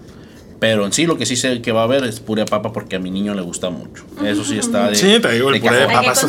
Pero 0.60 0.86
en 0.86 0.94
sí 0.94 1.06
lo 1.06 1.18
que 1.18 1.26
sí 1.26 1.36
sé 1.36 1.62
que 1.62 1.72
va 1.72 1.82
a 1.82 1.84
haber 1.84 2.04
es 2.06 2.20
puré 2.22 2.44
de 2.44 2.46
papa 2.50 2.72
porque 2.74 2.96
a 2.96 3.00
mi 3.00 3.12
niño 3.12 3.36
le 3.36 3.42
gusta 3.42 3.70
mucho. 3.70 4.04
Eso 4.26 4.44
sí 4.44 4.58
está 4.58 4.88
de. 4.90 4.96
Sí, 4.96 5.20
te 5.22 5.32
digo, 5.34 5.50
el 5.50 5.56
de 5.56 5.68
puré 5.68 5.80
de 5.82 5.88
papas. 5.88 6.26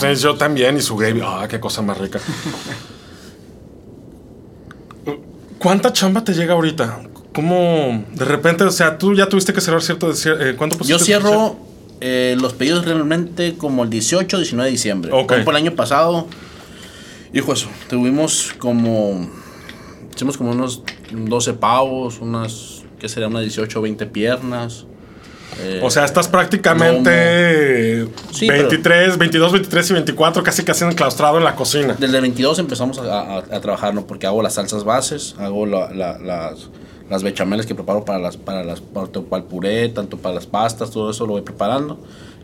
Sí, 0.00 0.14
yo 0.16 0.34
también, 0.36 0.76
y 0.76 0.80
su 0.80 0.96
gravy. 0.96 1.20
Ah, 1.22 1.46
qué 1.48 1.60
cosa 1.60 1.82
más 1.82 1.98
rica. 1.98 2.18
¿Cuánta 5.58 5.92
chamba 5.92 6.24
te 6.24 6.32
llega 6.32 6.54
ahorita? 6.54 7.00
¿Cómo 7.34 8.04
de 8.14 8.24
repente, 8.24 8.64
o 8.64 8.70
sea, 8.70 8.96
tú 8.98 9.14
ya 9.14 9.28
tuviste 9.28 9.52
que 9.52 9.60
cerrar 9.60 9.82
cierto. 9.82 10.10
eh, 10.12 10.54
¿Cuánto 10.56 10.82
Yo 10.84 10.98
cierro 10.98 11.56
eh, 12.00 12.36
los 12.40 12.54
pedidos 12.54 12.84
realmente 12.84 13.54
como 13.56 13.84
el 13.84 13.90
18, 13.90 14.36
19 14.38 14.66
de 14.66 14.72
diciembre. 14.72 15.10
Ok. 15.12 15.26
Por 15.26 15.32
ejemplo, 15.34 15.50
el 15.52 15.56
año 15.64 15.74
pasado, 15.76 16.26
hijo 17.32 17.52
eso, 17.52 17.68
tuvimos 17.88 18.52
como, 18.58 19.28
hicimos 20.14 20.36
como 20.36 20.52
unos 20.52 20.82
12 21.12 21.54
pavos, 21.54 22.18
unas, 22.20 22.82
¿qué 22.98 23.08
sería? 23.08 23.28
Unas 23.28 23.42
18 23.42 23.78
o 23.78 23.82
20 23.82 24.06
piernas. 24.06 24.86
eh, 25.60 25.80
O 25.82 25.90
sea, 25.90 26.04
estás 26.04 26.28
prácticamente 26.28 28.06
Sí, 28.32 28.48
23, 28.48 29.18
22, 29.18 29.52
23 29.52 29.90
y 29.90 29.92
24 29.94 30.42
casi 30.42 30.62
casi 30.64 30.84
enclaustrado 30.84 31.38
en 31.38 31.44
la 31.44 31.54
cocina. 31.54 31.96
Desde 31.98 32.16
el 32.16 32.22
22 32.22 32.58
empezamos 32.58 32.98
a, 32.98 33.20
a- 33.20 33.38
a 33.38 33.60
trabajar, 33.60 33.94
¿no? 33.94 34.06
Porque 34.06 34.26
hago 34.26 34.42
las 34.42 34.54
salsas 34.54 34.84
bases, 34.84 35.34
hago 35.38 35.66
la- 35.66 35.90
la- 35.92 36.18
las, 36.18 36.70
las 37.10 37.22
bechameles 37.22 37.66
que 37.66 37.74
preparo 37.74 38.04
para 38.04 38.18
las 38.18 38.36
para 38.36 38.64
las 38.64 38.80
tanto 38.80 39.24
para 39.24 39.42
el 39.42 39.48
puré, 39.48 39.88
tanto 39.90 40.16
para 40.16 40.34
las 40.36 40.46
pastas, 40.46 40.90
todo 40.90 41.10
eso 41.10 41.26
lo 41.26 41.32
voy 41.32 41.42
preparando. 41.42 41.98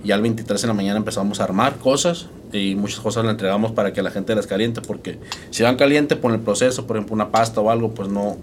Y 0.05 0.12
al 0.12 0.20
23 0.22 0.62
en 0.64 0.68
la 0.68 0.74
mañana 0.74 0.98
empezamos 0.98 1.40
a 1.40 1.44
armar 1.44 1.76
cosas 1.79 2.26
y 2.52 2.74
muchas 2.74 3.00
cosas 3.00 3.24
las 3.24 3.33
entregamos 3.33 3.72
para 3.72 3.92
que 3.92 4.02
la 4.02 4.11
gente 4.11 4.35
las 4.35 4.46
caliente, 4.46 4.81
porque 4.81 5.18
si 5.50 5.62
van 5.62 5.76
caliente 5.76 6.16
por 6.16 6.33
el 6.33 6.40
proceso, 6.40 6.87
por 6.87 6.96
ejemplo 6.96 7.14
una 7.14 7.31
pasta 7.31 7.61
o 7.61 7.70
algo, 7.70 7.90
pues 7.92 8.09
no 8.09 8.37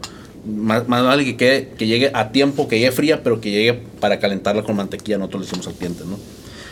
más, 0.45 0.87
más 0.89 1.03
vale 1.03 1.23
que, 1.23 1.37
quede- 1.37 1.69
que 1.77 1.87
llegue 1.87 2.11
a 2.13 2.31
tiempo, 2.31 2.67
que 2.67 2.79
llegue 2.79 2.91
fría, 2.91 3.23
pero 3.23 3.39
que 3.39 3.51
llegue 3.51 3.73
para 4.01 4.19
calentarla 4.19 4.63
con 4.63 4.75
mantequilla, 4.75 5.17
nosotros 5.17 5.41
le 5.41 5.45
decimos 5.47 5.67
al 5.67 5.73
cliente, 5.75 6.03
¿no? 6.05 6.17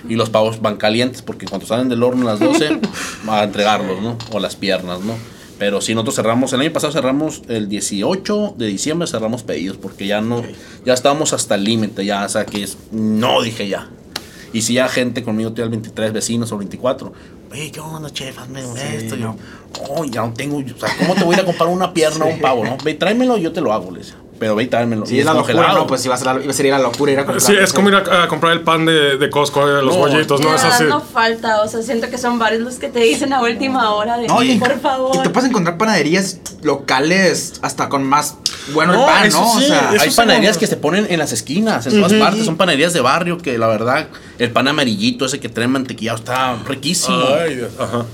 Y 0.09 0.15
los 0.15 0.29
pavos 0.29 0.61
van 0.61 0.77
calientes 0.77 1.21
porque 1.21 1.45
cuando 1.45 1.67
salen 1.67 1.87
del 1.87 2.01
horno 2.03 2.27
a 2.27 2.31
las 2.33 2.39
12 2.39 2.79
a 3.29 3.43
entregarlos, 3.43 4.01
¿no? 4.01 4.17
O 4.33 4.39
las 4.39 4.55
piernas, 4.57 4.99
¿no? 5.01 5.13
Pero 5.61 5.79
si 5.79 5.93
nosotros 5.93 6.15
cerramos, 6.15 6.51
el 6.53 6.61
año 6.61 6.73
pasado 6.73 6.91
cerramos 6.91 7.43
el 7.47 7.69
18 7.69 8.55
de 8.57 8.65
diciembre, 8.65 9.07
cerramos 9.07 9.43
pedidos 9.43 9.77
porque 9.77 10.07
ya 10.07 10.19
no, 10.19 10.43
ya 10.87 10.95
estábamos 10.95 11.33
hasta 11.33 11.53
el 11.53 11.65
límite, 11.65 12.03
ya, 12.03 12.25
o 12.25 12.29
sea, 12.29 12.47
que 12.47 12.63
es, 12.63 12.79
no, 12.91 13.43
dije 13.43 13.67
ya. 13.67 13.87
Y 14.53 14.63
si 14.63 14.73
ya 14.73 14.87
gente 14.87 15.21
conmigo 15.21 15.53
tiene 15.53 15.65
el 15.65 15.69
23 15.69 16.13
vecinos 16.13 16.51
o 16.51 16.57
24, 16.57 17.13
oye, 17.51 17.71
¿qué 17.71 17.79
onda, 17.79 18.09
chef? 18.09 18.39
Hazme 18.39 18.61
esto. 18.95 19.15
Yo, 19.15 19.35
oh, 19.87 20.03
ya 20.03 20.23
no 20.23 20.33
tengo, 20.33 20.57
o 20.57 20.79
sea, 20.79 20.97
¿cómo 20.97 21.13
te 21.13 21.23
voy 21.23 21.35
a 21.35 21.37
ir 21.37 21.43
a 21.43 21.45
comprar 21.45 21.69
una 21.69 21.93
pierna 21.93 22.25
o 22.25 22.29
un 22.29 22.41
pavo, 22.41 22.65
no? 22.65 22.77
Ve, 22.83 22.95
tráemelo, 22.95 23.37
yo 23.37 23.51
te 23.51 23.61
lo 23.61 23.71
hago, 23.71 23.91
le 23.91 23.99
decía. 23.99 24.15
Pero 24.41 24.55
ve 24.55 24.63
y 24.63 24.67
tráemelo. 24.67 25.05
Sí, 25.05 25.17
Y 25.17 25.19
es 25.19 25.25
la 25.27 25.35
locura. 25.35 25.71
¿no? 25.73 25.85
Pues 25.85 26.03
iba 26.03 26.15
a, 26.15 26.17
ser 26.17 26.25
la, 26.25 26.41
iba 26.41 26.49
a 26.49 26.53
ser 26.55 26.65
la 26.65 26.79
locura 26.79 27.11
ir 27.11 27.19
a 27.19 27.25
comprar. 27.27 27.41
Sí, 27.41 27.53
es 27.61 27.71
como 27.71 27.89
ir 27.89 27.95
a, 27.95 28.23
a 28.23 28.27
comprar 28.27 28.53
el 28.53 28.61
pan 28.61 28.87
de, 28.87 29.17
de 29.17 29.29
Costco, 29.29 29.63
los 29.67 29.93
No, 29.93 29.99
bollitos, 29.99 30.41
¿no? 30.41 30.55
Es 30.55 30.63
así. 30.63 30.85
no 30.85 30.99
falta, 30.99 31.61
o 31.61 31.67
sea, 31.67 31.83
siento 31.83 32.09
que 32.09 32.17
son 32.17 32.39
varios 32.39 32.63
los 32.63 32.75
que 32.79 32.89
te 32.89 33.01
dicen 33.01 33.33
a 33.33 33.41
última 33.43 33.91
hora 33.93 34.17
de, 34.17 34.25
No, 34.25 34.41
y, 34.41 34.57
por 34.57 34.79
favor. 34.79 35.15
y 35.15 35.19
te 35.19 35.29
puedes 35.29 35.47
encontrar 35.47 35.77
panaderías 35.77 36.39
locales 36.63 37.53
hasta 37.61 37.87
con 37.87 38.03
más 38.03 38.35
bueno 38.73 38.93
No, 38.93 39.01
el 39.01 39.05
pan, 39.13 39.27
eso 39.27 39.41
¿no? 39.41 39.59
sí, 39.59 39.65
o 39.65 39.67
sea, 39.67 39.91
eso 39.93 40.03
Hay 40.03 40.09
panaderías 40.09 40.53
como- 40.55 40.59
que 40.61 40.67
se 40.67 40.77
ponen 40.77 41.05
en 41.11 41.19
las 41.19 41.31
esquinas, 41.33 41.85
en 41.85 42.01
todas 42.01 42.13
partes. 42.13 42.43
Son 42.45 42.57
panaderías 42.57 42.93
de 42.93 43.01
barrio 43.01 43.37
que 43.37 43.59
la 43.59 43.67
verdad, 43.67 44.07
el 44.39 44.49
pan 44.49 44.67
amarillito 44.67 45.25
ese 45.25 45.39
que 45.39 45.49
trae 45.49 45.67
mantequillado 45.67 46.17
está 46.17 46.55
riquísimo. 46.67 47.15
Ay, 47.39 47.57
Dios, 47.57 47.71
ajá. 47.79 48.05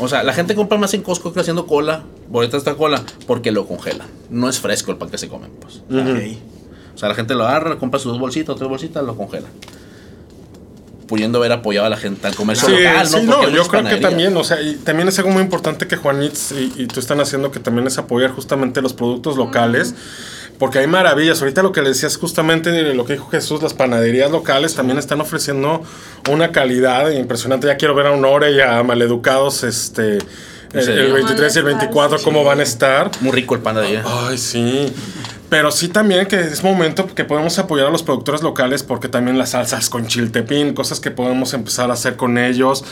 O 0.00 0.08
sea, 0.08 0.22
la 0.22 0.32
gente 0.32 0.54
compra 0.54 0.78
más 0.78 0.94
en 0.94 1.02
Costco 1.02 1.32
que 1.32 1.40
haciendo 1.40 1.66
cola, 1.66 2.02
boleta 2.28 2.56
esta 2.56 2.74
cola, 2.74 3.02
porque 3.26 3.52
lo 3.52 3.66
congelan. 3.66 4.08
No 4.30 4.48
es 4.48 4.58
fresco 4.58 4.90
el 4.90 4.96
pan 4.96 5.10
que 5.10 5.18
se 5.18 5.28
comen, 5.28 5.50
pues. 5.60 5.76
ok. 5.88 6.38
O 6.94 6.98
sea, 6.98 7.08
la 7.08 7.14
gente 7.14 7.34
lo 7.34 7.46
agarra, 7.46 7.78
compra 7.78 8.00
sus 8.00 8.12
dos 8.12 8.20
bolsitas, 8.20 8.56
tres 8.56 8.68
bolsitas, 8.68 9.02
lo 9.04 9.16
congela. 9.16 9.48
Pudiendo 11.06 11.38
haber 11.38 11.52
apoyado 11.52 11.86
a 11.86 11.90
la 11.90 11.96
gente 11.96 12.26
al 12.26 12.34
comercio 12.36 12.68
Sí, 12.68 12.74
local, 12.74 13.06
sí, 13.06 13.16
¿no? 13.24 13.42
no, 13.42 13.48
yo 13.48 13.64
creo 13.66 13.84
que 13.84 13.96
también, 13.96 14.36
o 14.36 14.44
sea, 14.44 14.60
y 14.62 14.74
también 14.76 15.08
es 15.08 15.18
algo 15.18 15.30
muy 15.30 15.42
importante 15.42 15.88
que 15.88 15.96
Juanitz 15.96 16.52
y, 16.52 16.72
y 16.82 16.86
tú 16.86 17.00
están 17.00 17.20
haciendo, 17.20 17.50
que 17.50 17.58
también 17.58 17.86
es 17.86 17.98
apoyar 17.98 18.30
justamente 18.30 18.80
los 18.80 18.92
productos 18.92 19.36
locales. 19.36 19.94
Porque 20.60 20.78
hay 20.78 20.86
maravillas. 20.86 21.40
Ahorita 21.40 21.62
lo 21.64 21.72
que 21.72 21.82
le 21.82 21.88
decías 21.88 22.16
justamente 22.16 22.70
de 22.70 22.94
lo 22.94 23.04
que 23.04 23.14
dijo 23.14 23.28
Jesús, 23.30 23.60
las 23.62 23.74
panaderías 23.74 24.30
locales 24.30 24.76
también 24.76 24.98
están 24.98 25.20
ofreciendo 25.20 25.82
una 26.30 26.52
calidad 26.52 27.10
impresionante. 27.10 27.66
Ya 27.66 27.76
quiero 27.76 27.96
ver 27.96 28.06
a 28.06 28.12
Honore 28.12 28.52
y 28.52 28.60
a 28.60 28.80
Maleducados 28.84 29.64
este, 29.64 30.18
el, 30.72 30.82
serio? 30.84 31.06
el 31.06 31.12
23 31.14 31.56
y 31.56 31.58
el 31.58 31.64
24, 31.64 32.18
cómo 32.22 32.44
van 32.44 32.60
a 32.60 32.62
estar. 32.62 33.10
Muy 33.20 33.32
rico 33.32 33.56
el 33.56 33.62
pan 33.62 33.74
de 33.74 33.86
allá. 33.88 34.04
Ay, 34.06 34.38
sí. 34.38 34.92
Pero 35.48 35.72
sí 35.72 35.88
también 35.88 36.26
que 36.26 36.38
es 36.38 36.62
momento 36.62 37.08
que 37.12 37.24
podemos 37.24 37.58
apoyar 37.58 37.88
a 37.88 37.90
los 37.90 38.04
productores 38.04 38.40
locales 38.40 38.84
porque 38.84 39.08
también 39.08 39.36
las 39.36 39.50
salsas 39.50 39.90
con 39.90 40.06
chiltepín, 40.06 40.74
cosas 40.74 41.00
que 41.00 41.10
podemos 41.10 41.54
empezar 41.54 41.90
a 41.90 41.94
hacer 41.94 42.14
con 42.14 42.38
ellos. 42.38 42.84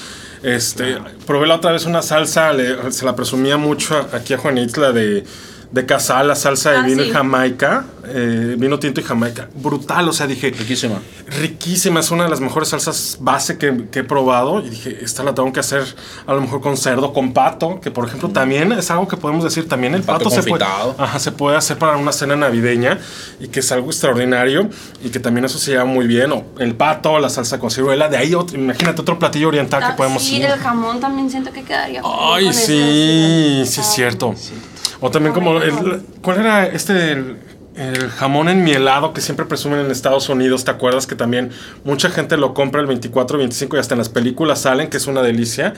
Este, 0.43 0.99
probé 1.27 1.47
la 1.47 1.55
otra 1.57 1.71
vez 1.71 1.85
una 1.87 2.03
salsa, 2.03 2.53
le- 2.53 2.91
se 2.91 3.05
la 3.05 3.15
presumía 3.15 3.59
mucho 3.59 4.09
aquí 4.13 4.35
a 4.35 4.39
Juanitla 4.39 4.91
de, 4.91 5.23
de 5.71 5.85
Casal, 5.85 6.29
la 6.29 6.35
salsa 6.35 6.71
de 6.73 6.79
Ah, 6.79 6.83
vino 6.83 7.03
y 7.03 7.07
sí. 7.09 7.13
Jamaica, 7.13 7.85
eh, 8.07 8.55
vino 8.59 8.79
tinto 8.79 9.01
y 9.01 9.05
Jamaica. 9.05 9.49
Brutal, 9.55 10.09
o 10.09 10.13
sea, 10.15 10.27
dije, 10.27 10.51
Riquísima. 10.51 10.99
riquísima, 11.27 12.01
es 12.01 12.11
una 12.11 12.25
de 12.25 12.31
las 12.31 12.41
mejores 12.41 12.71
salsas 12.71 13.19
base 13.21 13.59
que, 13.59 13.85
que 13.91 13.99
he 13.99 14.05
probado. 14.05 14.61
Y 14.65 14.71
dije, 14.71 14.99
esta 15.03 15.23
la 15.23 15.35
tengo 15.35 15.53
que 15.53 15.61
hacer 15.61 15.83
a 16.27 16.33
lo 16.33 16.41
mejor 16.41 16.63
con 16.63 16.77
cerdo, 16.79 17.13
con 17.13 17.33
pato, 17.35 17.81
que 17.83 17.91
por 17.91 18.07
ejemplo 18.07 18.31
también 18.31 18.73
es 18.73 18.91
algo 18.91 19.07
que 19.09 19.19
podemos 19.19 19.45
decir, 19.45 19.69
también 19.69 19.95
el 19.95 20.03
Pato 20.03 20.25
pato, 20.31 20.31
se, 20.43 20.43
puede, 20.49 20.65
ajá, 20.65 21.19
se 21.19 21.33
puede 21.33 21.57
hacer 21.59 21.77
para 21.79 21.97
una 21.99 22.13
cena 22.13 22.35
navideña 22.35 22.99
y 23.39 23.49
que 23.49 23.61
es 23.61 23.71
algo 23.71 23.89
extraordinario 23.91 24.71
y 25.05 25.11
que 25.11 25.21
también 25.21 25.45
eso 25.45 25.59
se 25.59 25.73
lleva 25.73 25.85
muy 25.85 26.07
bien. 26.07 26.33
O 26.33 26.45
el 26.59 26.75
pato, 26.77 27.19
la 27.19 27.29
salsa 27.29 27.59
con 27.59 27.71
ciruela, 27.71 28.09
de 28.09 28.17
ahí 28.17 28.35
otro- 28.35 28.57
imagínate 28.59 29.03
otro 29.03 29.19
platillo 29.19 29.49
oriental 29.49 29.83
Ah, 29.85 29.91
que 29.91 29.97
podemos 29.99 30.23
sí, 30.25 30.37
ir. 30.37 30.47
el 30.47 30.59
jamón 30.59 30.99
también 30.99 31.31
siento 31.31 31.53
que 31.53 31.63
quedaría. 31.63 32.01
Ay, 32.05 32.53
sí, 32.55 32.65
sí 32.65 33.61
es 33.63 33.79
Ah, 33.81 33.83
cierto. 33.83 34.35
O 35.01 35.11
también 35.11 35.33
como 35.35 35.59
el, 35.61 36.03
¿cuál 36.23 36.41
era 36.41 36.67
este 36.67 37.13
el, 37.13 37.37
el 37.77 38.09
jamón 38.11 38.49
enmielado 38.49 39.13
que 39.13 39.21
siempre 39.21 39.47
presumen 39.47 39.79
en 39.81 39.91
Estados 39.93 40.29
Unidos? 40.29 40.65
¿Te 40.65 40.73
acuerdas 40.73 41.07
que 41.07 41.15
también 41.15 41.51
mucha 41.85 42.11
gente 42.11 42.37
lo 42.37 42.53
compra 42.53 42.81
el 42.81 42.87
24, 42.89 43.39
25 43.39 43.77
y 43.77 43.79
hasta 43.81 43.95
en 43.95 43.99
las 43.99 44.09
películas 44.09 44.61
salen, 44.63 44.89
que 44.91 44.97
es 44.97 45.07
una 45.07 45.23
delicia? 45.23 45.75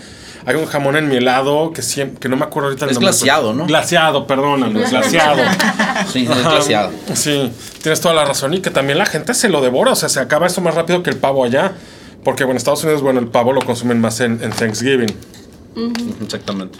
Hay 0.46 0.56
un 0.56 0.64
jamón 0.64 0.96
enmielado 0.96 1.72
que 1.74 1.82
siempre, 1.82 2.18
que 2.18 2.28
no 2.30 2.36
me 2.38 2.44
acuerdo 2.44 2.68
ahorita 2.70 2.86
el 2.86 2.92
Es 2.92 2.96
nombre, 2.96 3.10
glaseado, 3.10 3.48
pero- 3.50 3.54
¿no? 3.58 3.66
Glaseado, 3.66 4.26
perdóname, 4.26 4.80
glaseado. 4.88 5.42
Sí, 6.10 6.24
es 6.24 6.30
Ajá. 6.30 6.50
glaseado. 6.52 6.90
Sí, 7.14 7.52
tienes 7.82 8.00
toda 8.00 8.14
la 8.14 8.24
razón 8.24 8.54
y 8.54 8.60
que 8.60 8.70
también 8.70 8.96
la 8.98 9.04
gente 9.04 9.34
se 9.34 9.50
lo 9.50 9.60
devora, 9.60 9.92
o 9.92 9.96
sea, 9.96 10.08
se 10.08 10.18
acaba 10.20 10.46
esto 10.46 10.62
más 10.62 10.74
rápido 10.74 11.02
que 11.02 11.10
el 11.10 11.16
pavo 11.16 11.44
allá. 11.44 11.72
Porque 12.24 12.44
bueno, 12.44 12.52
en 12.52 12.56
Estados 12.58 12.82
Unidos, 12.84 13.02
bueno, 13.02 13.20
el 13.20 13.28
pavo 13.28 13.52
lo 13.52 13.60
consumen 13.62 14.00
más 14.00 14.20
en, 14.20 14.42
en 14.42 14.50
Thanksgiving. 14.50 15.14
Exactamente. 16.22 16.78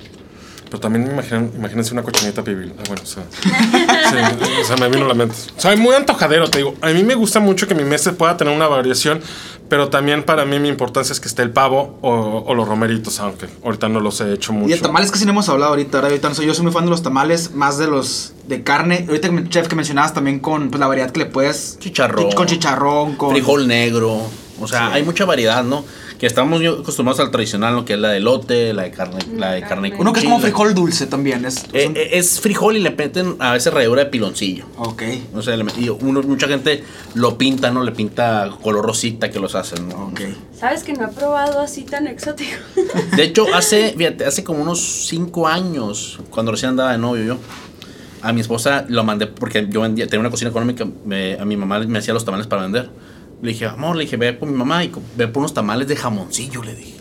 Pero 0.71 0.81
también 0.81 1.05
me 1.05 1.13
imaginan, 1.15 1.51
imagínense 1.57 1.93
una 1.93 2.03
cochinita 2.05 2.45
pibil. 2.45 2.73
Ah, 2.79 2.83
bueno, 2.87 3.03
o 3.03 3.07
sea, 3.07 3.25
sí, 3.33 4.17
o 4.63 4.65
sea, 4.65 4.77
me 4.77 4.89
vino 4.89 5.05
a 5.05 5.09
la 5.09 5.15
mente. 5.15 5.35
O 5.57 5.61
sea, 5.61 5.75
muy 5.77 5.95
antojadero, 5.95 6.49
te 6.49 6.59
digo. 6.59 6.75
A 6.81 6.91
mí 6.91 7.03
me 7.03 7.15
gusta 7.17 7.41
mucho 7.41 7.67
que 7.67 7.75
mi 7.75 7.83
mesa 7.85 8.13
pueda 8.13 8.37
tener 8.37 8.55
una 8.55 8.69
variación, 8.69 9.21
pero 9.69 9.89
también 9.89 10.23
para 10.23 10.45
mí 10.45 10.59
mi 10.61 10.69
importancia 10.69 11.13
es 11.13 11.19
que 11.19 11.27
esté 11.27 11.43
el 11.43 11.51
pavo 11.51 11.99
o, 12.03 12.45
o 12.47 12.55
los 12.55 12.69
romeritos, 12.69 13.19
aunque 13.19 13.49
ahorita 13.65 13.89
no 13.89 13.99
los 13.99 14.21
he 14.21 14.33
hecho 14.33 14.53
mucho. 14.53 14.71
Y 14.71 14.77
de 14.77 14.81
tamales 14.81 15.11
casi 15.11 15.25
no 15.25 15.33
hemos 15.33 15.49
hablado 15.49 15.71
ahorita, 15.73 15.99
ahora 15.99 16.09
ahorita 16.09 16.29
no 16.29 16.35
sé, 16.37 16.47
yo 16.47 16.55
soy 16.55 16.63
muy 16.63 16.73
fan 16.73 16.85
de 16.85 16.91
los 16.91 17.03
tamales, 17.03 17.53
más 17.53 17.77
de 17.79 17.89
los 17.89 18.33
de 18.47 18.63
carne. 18.63 19.07
Ahorita 19.09 19.29
chef 19.49 19.67
que 19.67 19.75
mencionabas 19.75 20.15
también 20.15 20.39
con 20.39 20.71
pues, 20.71 20.79
la 20.79 20.87
variedad 20.87 21.11
que 21.11 21.19
le 21.19 21.27
puedes 21.27 21.79
Chicharrón. 21.81 22.31
con 22.33 22.47
chicharrón, 22.47 23.17
con 23.17 23.31
Frijol 23.33 23.67
negro. 23.67 24.21
O 24.61 24.69
sea, 24.69 24.89
Sí. 24.89 24.93
hay 24.95 25.03
mucha 25.03 25.25
variedad, 25.25 25.65
¿no? 25.65 25.85
Que 26.21 26.27
estamos 26.27 26.61
acostumbrados 26.61 27.19
al 27.21 27.31
tradicional, 27.31 27.75
lo 27.75 27.87
que 27.87 27.95
es 27.95 27.99
la 27.99 28.11
de 28.11 28.19
elote, 28.19 28.75
la 28.75 28.83
de 28.83 28.91
carne, 28.91 29.21
la 29.39 29.53
de 29.53 29.63
carne 29.63 29.91
con 29.91 30.03
Uno 30.03 30.13
que 30.13 30.19
es 30.21 30.25
como 30.27 30.39
frijol 30.39 30.75
dulce 30.75 31.07
también, 31.07 31.47
es 31.47 31.65
Eh, 31.73 31.85
son- 31.85 31.97
eh, 31.97 32.11
es 32.13 32.41
frijol 32.41 32.77
y 32.77 32.81
le 32.81 32.91
meten 32.91 33.37
a 33.39 33.53
veces 33.55 33.73
ralladura 33.73 34.05
de 34.05 34.11
piloncillo. 34.11 34.67
Ok. 34.77 35.03
O 35.35 35.41
sea, 35.41 35.57
y 35.79 35.89
uno- 35.89 36.23
mucha 36.23 36.47
gente 36.47 36.85
lo 37.15 37.39
pinta, 37.39 37.71
¿no? 37.71 37.83
Le 37.83 37.93
pinta 37.93 38.51
color 38.63 38.85
rosita 38.85 39.31
que 39.31 39.41
los 39.41 39.55
hacen, 39.55 39.89
¿no? 39.89 40.09
Ok. 40.09 40.21
¿Sabes 40.55 40.85
que 40.85 40.93
no 40.93 41.07
he 41.07 41.09
probado 41.09 41.59
así 41.59 41.85
tan 41.85 42.07
exótico? 42.07 42.51
De 43.17 43.23
hecho, 43.25 43.47
hace, 43.55 43.95
fíjate, 43.97 44.27
hace 44.27 44.45
como 44.45 44.61
unos 44.61 45.07
cinco 45.09 45.49
años, 45.49 46.19
cuando 46.29 46.53
recién 46.53 46.69
andaba 46.73 46.93
de 46.93 46.99
novio 46.99 47.25
yo, 47.25 47.37
a 48.21 48.35
mi 48.35 48.43
esposa 48.43 48.85
lo 48.89 49.03
mandé 49.05 49.27
porque 49.27 49.67
yo 49.71 49.81
vendía, 49.81 50.07
tenía 50.07 50.21
una 50.21 50.31
cocina 50.31 50.51
económica, 50.51 50.87
me- 51.07 51.39
a 51.41 51.47
mi 51.47 51.57
mamá 51.57 51.79
me 51.79 51.99
hacía 51.99 52.13
los 52.13 52.27
tamales 52.27 52.47
para 52.47 52.61
vender. 52.61 52.91
Le 53.43 53.53
dije, 53.53 53.67
amor, 53.67 53.97
le 53.97 54.05
dije, 54.05 54.17
ve 54.17 54.33
por 54.33 54.49
mi 54.49 54.55
mamá 54.57 54.85
y 54.85 54.93
ve 55.17 55.27
por 55.29 55.39
unos 55.41 55.55
tamales 55.55 55.89
de 55.89 55.97
jamoncillo, 55.97 56.63
le 56.63 56.75
dije. 56.75 56.95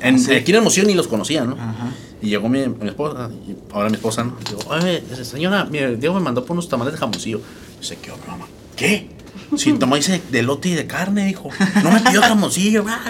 En, 0.00 0.18
Sí. 0.18 0.34
Aquí 0.34 0.50
en 0.50 0.58
Hermosillo 0.58 0.86
ni 0.86 0.94
los 0.94 1.08
conocía, 1.08 1.44
¿no? 1.44 1.54
Ajá. 1.54 1.92
Y 2.20 2.28
llegó 2.30 2.48
mi, 2.48 2.66
mi 2.66 2.88
esposa, 2.88 3.30
y 3.46 3.54
ahora 3.72 3.88
mi 3.88 3.96
esposa, 3.96 4.24
¿no? 4.24 4.36
Digo, 4.48 4.60
oye, 4.68 5.02
señora, 5.24 5.64
mire, 5.70 5.96
Diego 5.96 6.14
me 6.14 6.20
mandó 6.20 6.44
por 6.44 6.52
unos 6.54 6.68
tamales 6.68 6.92
de 6.94 6.98
jamoncillo. 6.98 7.40
Y 7.80 7.84
se 7.84 7.96
quedó, 7.96 8.16
mamá, 8.26 8.46
¿qué? 8.74 9.08
Si 9.56 9.70
dice 9.72 10.20
de 10.30 10.42
lote 10.42 10.70
y 10.70 10.74
de 10.74 10.86
carne, 10.86 11.26
dijo. 11.26 11.48
No 11.84 11.90
me 11.92 12.00
pidió 12.00 12.20
jamoncillo, 12.22 12.84
ah. 12.88 13.00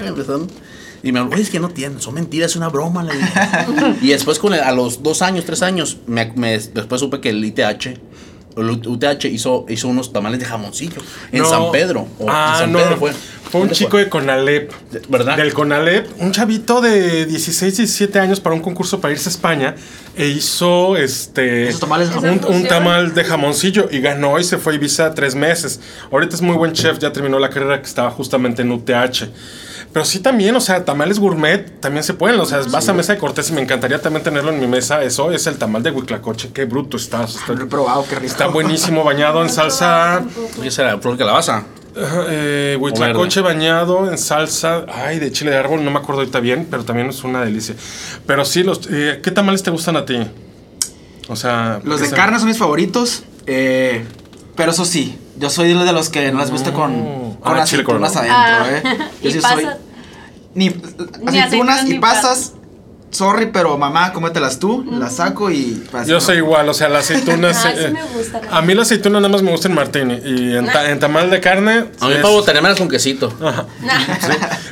Y 1.02 1.12
me 1.12 1.20
habló, 1.20 1.32
oye, 1.34 1.42
es 1.42 1.50
que 1.50 1.60
no 1.60 1.68
tienen, 1.70 2.00
son 2.00 2.14
mentiras, 2.14 2.50
es 2.50 2.56
una 2.56 2.68
broma, 2.68 3.02
le 3.04 3.14
dije. 3.16 3.32
y 4.02 4.08
después, 4.08 4.38
con 4.38 4.52
el- 4.54 4.60
a 4.60 4.72
los 4.72 5.02
dos 5.02 5.22
años, 5.22 5.44
tres 5.44 5.62
años, 5.62 5.98
me, 6.06 6.32
me- 6.34 6.58
después 6.58 7.00
supe 7.00 7.20
que 7.20 7.30
el 7.30 7.44
ITH, 7.44 7.98
UTH 8.56 9.26
hizo, 9.26 9.66
hizo 9.68 9.88
unos 9.88 10.12
tamales 10.12 10.40
de 10.40 10.46
jamoncillo 10.46 11.02
en 11.30 11.42
No. 11.42 11.48
San 11.48 11.70
Pedro. 11.72 12.08
o 12.18 12.22
en 12.24 12.28
ah, 12.30 12.56
San 12.58 12.72
no. 12.72 12.78
Pedro 12.78 12.96
fue. 12.96 13.12
Fue 13.12 13.60
un 13.60 13.68
¿Dónde 13.68 13.76
chico 13.76 13.96
de 13.96 14.08
Conalep. 14.08 14.72
¿Verdad? 15.08 15.36
Del 15.36 15.54
Conalep, 15.54 16.08
un 16.20 16.32
chavito 16.32 16.80
de 16.80 17.26
16, 17.26 17.76
17 17.76 18.18
años 18.18 18.40
para 18.40 18.56
un 18.56 18.60
concurso 18.60 19.00
para 19.00 19.12
irse 19.12 19.28
a 19.28 19.30
España 19.30 19.76
e 20.16 20.26
hizo 20.26 20.96
este 20.96 21.68
Esos 21.68 21.80
tamales 21.80 22.10
de 22.10 22.18
un, 22.18 22.44
un 22.44 22.66
tamal 22.66 23.14
de 23.14 23.22
jamoncillo 23.22 23.88
y 23.90 24.00
ganó 24.00 24.40
y 24.40 24.44
se 24.44 24.58
fue 24.58 24.72
a 24.72 24.76
Ibiza 24.76 25.14
tres 25.14 25.36
meses. 25.36 25.80
Ahorita 26.10 26.34
es 26.34 26.42
muy 26.42 26.56
buen 26.56 26.72
chef, 26.72 26.98
ya 26.98 27.12
terminó 27.12 27.38
la 27.38 27.50
carrera 27.50 27.80
que 27.80 27.86
estaba 27.86 28.10
justamente 28.10 28.62
en 28.62 28.72
UTH. 28.72 29.28
Pero 29.92 30.04
sí 30.04 30.20
también, 30.20 30.54
o 30.56 30.60
sea, 30.60 30.84
tamales 30.84 31.18
gourmet 31.18 31.80
también 31.80 32.02
se 32.04 32.14
pueden, 32.14 32.38
o 32.40 32.44
sea, 32.46 32.60
vas 32.70 32.88
a 32.88 32.92
mesa 32.92 33.12
de 33.14 33.18
Cortés 33.18 33.50
y 33.50 33.52
me 33.52 33.60
encantaría 33.62 34.00
también 34.00 34.22
tenerlo 34.22 34.50
en 34.52 34.60
mi 34.60 34.66
mesa. 34.66 35.02
Eso 35.02 35.30
es 35.32 35.46
el 35.46 35.56
tamal 35.58 35.82
de 35.82 35.90
Huitlacoche, 35.90 36.50
qué 36.52 36.64
bruto 36.64 36.96
está. 36.96 37.24
está- 37.24 37.52
Lo 37.52 37.64
he 37.64 37.66
probado, 37.66 38.04
qué 38.08 38.16
rico. 38.16 38.26
Está 38.26 38.46
buenísimo, 38.48 39.04
bañado 39.04 39.42
en 39.42 39.48
salsa. 39.50 40.22
¿Qué 40.62 40.70
será? 40.70 40.98
¿Flor 40.98 41.14
de 41.14 41.18
calabaza? 41.18 41.64
Eh, 42.28 42.76
huitlacoche 42.78 43.40
bañado 43.40 44.10
en 44.10 44.18
salsa, 44.18 44.84
ay, 44.92 45.18
de 45.18 45.32
chile 45.32 45.50
de 45.52 45.56
árbol, 45.56 45.82
no 45.82 45.90
me 45.90 45.98
acuerdo 45.98 46.20
ahorita 46.20 46.40
bien, 46.40 46.66
pero 46.70 46.84
también 46.84 47.08
es 47.08 47.24
una 47.24 47.42
delicia. 47.42 47.74
Pero 48.26 48.44
sí, 48.44 48.62
los, 48.62 48.82
eh, 48.90 49.20
¿qué 49.22 49.30
tamales 49.30 49.62
te 49.62 49.70
gustan 49.70 49.96
a 49.96 50.04
ti? 50.04 50.18
O 51.28 51.36
sea, 51.36 51.80
Los 51.84 52.00
de 52.00 52.10
carne 52.10 52.38
son 52.38 52.48
mis 52.48 52.58
favoritos, 52.58 53.24
eh, 53.46 54.04
pero 54.54 54.72
eso 54.72 54.84
sí, 54.84 55.18
yo 55.38 55.50
soy 55.50 55.72
de 55.74 55.92
los 55.92 56.08
que 56.08 56.30
no 56.32 56.40
les 56.40 56.50
gusta 56.50 56.72
con, 56.72 56.92
Mm. 56.92 57.34
con 57.40 57.58
Ah, 57.58 57.64
chile 57.64 57.82
aceitunas 57.82 58.16
adentro, 58.16 58.36
Ah, 58.38 58.66
¿eh? 58.70 58.82
Yo 59.22 59.28
y 59.28 59.32
sí 59.32 59.40
soy... 59.40 59.64
pasas. 59.64 59.78
Ni, 60.54 60.68
Ni 60.70 60.72
aceitunas 60.74 61.40
aceitunas 61.40 61.84
y 61.84 61.88
ni 61.90 61.98
pasas, 61.98 62.52
sorry, 63.16 63.46
pero 63.52 63.76
mamá, 63.78 64.12
cómetelas 64.12 64.58
tú, 64.58 64.84
las 64.90 65.16
saco 65.16 65.50
y... 65.50 65.84
pues, 65.90 66.06
Yo 66.06 66.14
no. 66.14 66.20
soy 66.20 66.36
igual, 66.38 66.68
o 66.68 66.74
sea, 66.74 66.88
la 66.88 66.98
aceituna 67.00 67.50
es, 67.50 67.56
Ay, 67.64 67.74
sí 67.76 67.84
eh, 67.84 67.90
me 67.90 68.02
gusta. 68.04 68.40
A 68.50 68.62
mí 68.62 68.74
la 68.74 68.82
aceituna 68.82 69.18
nada 69.20 69.28
más 69.30 69.42
me 69.42 69.50
gusta 69.50 69.68
en 69.68 69.74
martini 69.74 70.14
y 70.24 70.54
en, 70.56 70.66
ta- 70.66 70.90
en 70.90 70.98
tamal 70.98 71.30
de 71.30 71.40
carne. 71.40 71.84
A 72.00 72.06
mí 72.08 72.14
es- 72.14 72.20
para 72.20 72.28
botaneras 72.34 72.78
con 72.78 72.88
quesito. 72.88 73.32
Ajá. 73.42 73.66
Nah. 73.82 73.98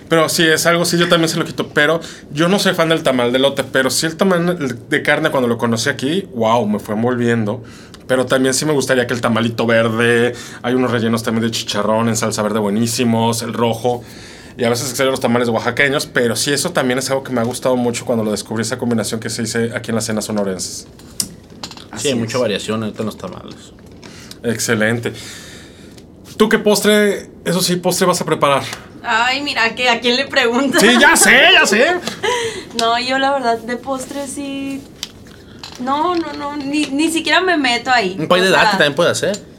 Pero 0.09 0.28
sí, 0.28 0.42
es 0.47 0.66
algo, 0.66 0.84
sí, 0.84 0.99
yo 0.99 1.09
también 1.09 1.28
se 1.28 1.38
lo 1.38 1.45
quito. 1.45 1.68
Pero 1.68 2.01
yo 2.32 2.49
no 2.49 2.59
soy 2.59 2.74
fan 2.74 2.88
del 2.90 3.03
tamal 3.03 3.32
de 3.32 3.38
lote, 3.38 3.64
pero 3.64 3.90
sí 3.90 4.07
el 4.07 4.16
tamal 4.16 4.76
de 4.88 5.03
carne 5.03 5.30
cuando 5.30 5.49
lo 5.49 5.57
conocí 5.59 5.88
aquí, 5.88 6.28
wow, 6.34 6.66
me 6.66 6.78
fue 6.78 6.95
envolviendo. 6.95 7.62
Pero 8.07 8.26
también 8.26 8.53
sí 8.53 8.66
me 8.66 8.72
gustaría 8.72 9.07
que 9.07 9.14
el 9.14 9.22
tamalito 9.22 9.66
verde, 9.66 10.34
hay 10.62 10.74
unos 10.74 10.90
rellenos 10.90 11.22
también 11.22 11.45
de 11.47 11.51
chicharrón 11.51 12.09
en 12.11 12.16
salsa 12.16 12.42
verde 12.42 12.59
buenísimos, 12.59 13.40
el 13.42 13.55
rojo. 13.55 14.05
Y 14.57 14.64
a 14.64 14.68
veces 14.68 14.88
extraño 14.88 15.11
los 15.11 15.20
tamales 15.20 15.48
oaxaqueños, 15.48 16.07
pero 16.07 16.36
sí, 16.36 16.52
eso 16.52 16.70
también 16.70 16.98
es 16.98 17.11
algo 17.11 17.24
que 17.24 17.32
me 17.32 17.40
ha 17.40 17.44
gustado 17.44 17.76
mucho 17.76 18.05
cuando 18.05 18.22
lo 18.24 18.30
descubrí, 18.30 18.62
esa 18.62 18.78
combinación 18.78 19.18
que 19.20 19.28
se 19.28 19.42
dice 19.42 19.72
aquí 19.74 19.90
en 19.90 19.96
las 19.96 20.05
cenas 20.05 20.26
sonorenses. 20.26 20.86
Así 21.90 22.02
Sí, 22.02 22.09
hay 22.09 22.14
mucha 22.14 22.38
variación 22.38 22.82
ahorita 22.82 23.02
en 23.02 23.07
los 23.07 23.18
tamales. 23.18 23.57
Excelente. 24.44 25.12
¿Tú 26.36 26.48
qué 26.48 26.59
postre, 26.59 27.30
eso 27.44 27.62
sí, 27.62 27.76
postre 27.76 28.07
vas 28.07 28.20
a 28.20 28.24
preparar? 28.24 28.62
Ay, 29.02 29.42
mira, 29.42 29.74
que 29.74 29.88
a 29.88 30.00
quién 30.00 30.16
le 30.16 30.26
preguntas. 30.26 30.80
Sí, 30.80 30.88
ya 31.00 31.16
sé, 31.16 31.48
ya 31.52 31.66
sé. 31.66 31.86
No, 32.80 32.98
yo 32.98 33.18
la 33.18 33.30
verdad 33.30 33.59
de 33.59 33.76
postre 33.76 34.26
sí. 34.26 34.82
No, 35.78 36.16
no, 36.16 36.32
no, 36.32 36.57
ni, 36.57 36.86
ni 36.86 37.09
siquiera 37.09 37.40
me 37.40 37.57
meto 37.57 37.90
ahí. 37.90 38.16
Un 38.18 38.26
pay 38.26 38.40
de 38.40 38.50
date 38.50 38.70
también 38.72 38.94
puede 38.96 39.11
hacer. 39.11 39.53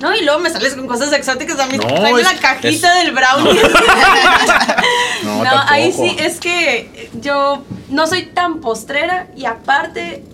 No, 0.00 0.14
y 0.14 0.24
luego 0.24 0.40
me 0.40 0.50
sales 0.50 0.74
con 0.74 0.86
cosas 0.86 1.12
exóticas 1.12 1.58
a 1.58 1.66
mí. 1.66 1.76
No, 1.78 2.18
es- 2.18 2.24
la 2.24 2.38
cajita 2.40 2.98
es- 2.98 3.04
del 3.04 3.14
brownie. 3.14 3.60
No, 5.24 5.44
no, 5.44 5.50
ahí 5.68 5.92
sí, 5.92 6.16
es 6.18 6.40
que 6.40 7.10
yo 7.20 7.62
no 7.88 8.06
soy 8.06 8.26
tan 8.26 8.60
postrera 8.60 9.28
y 9.36 9.44
aparte 9.44 10.24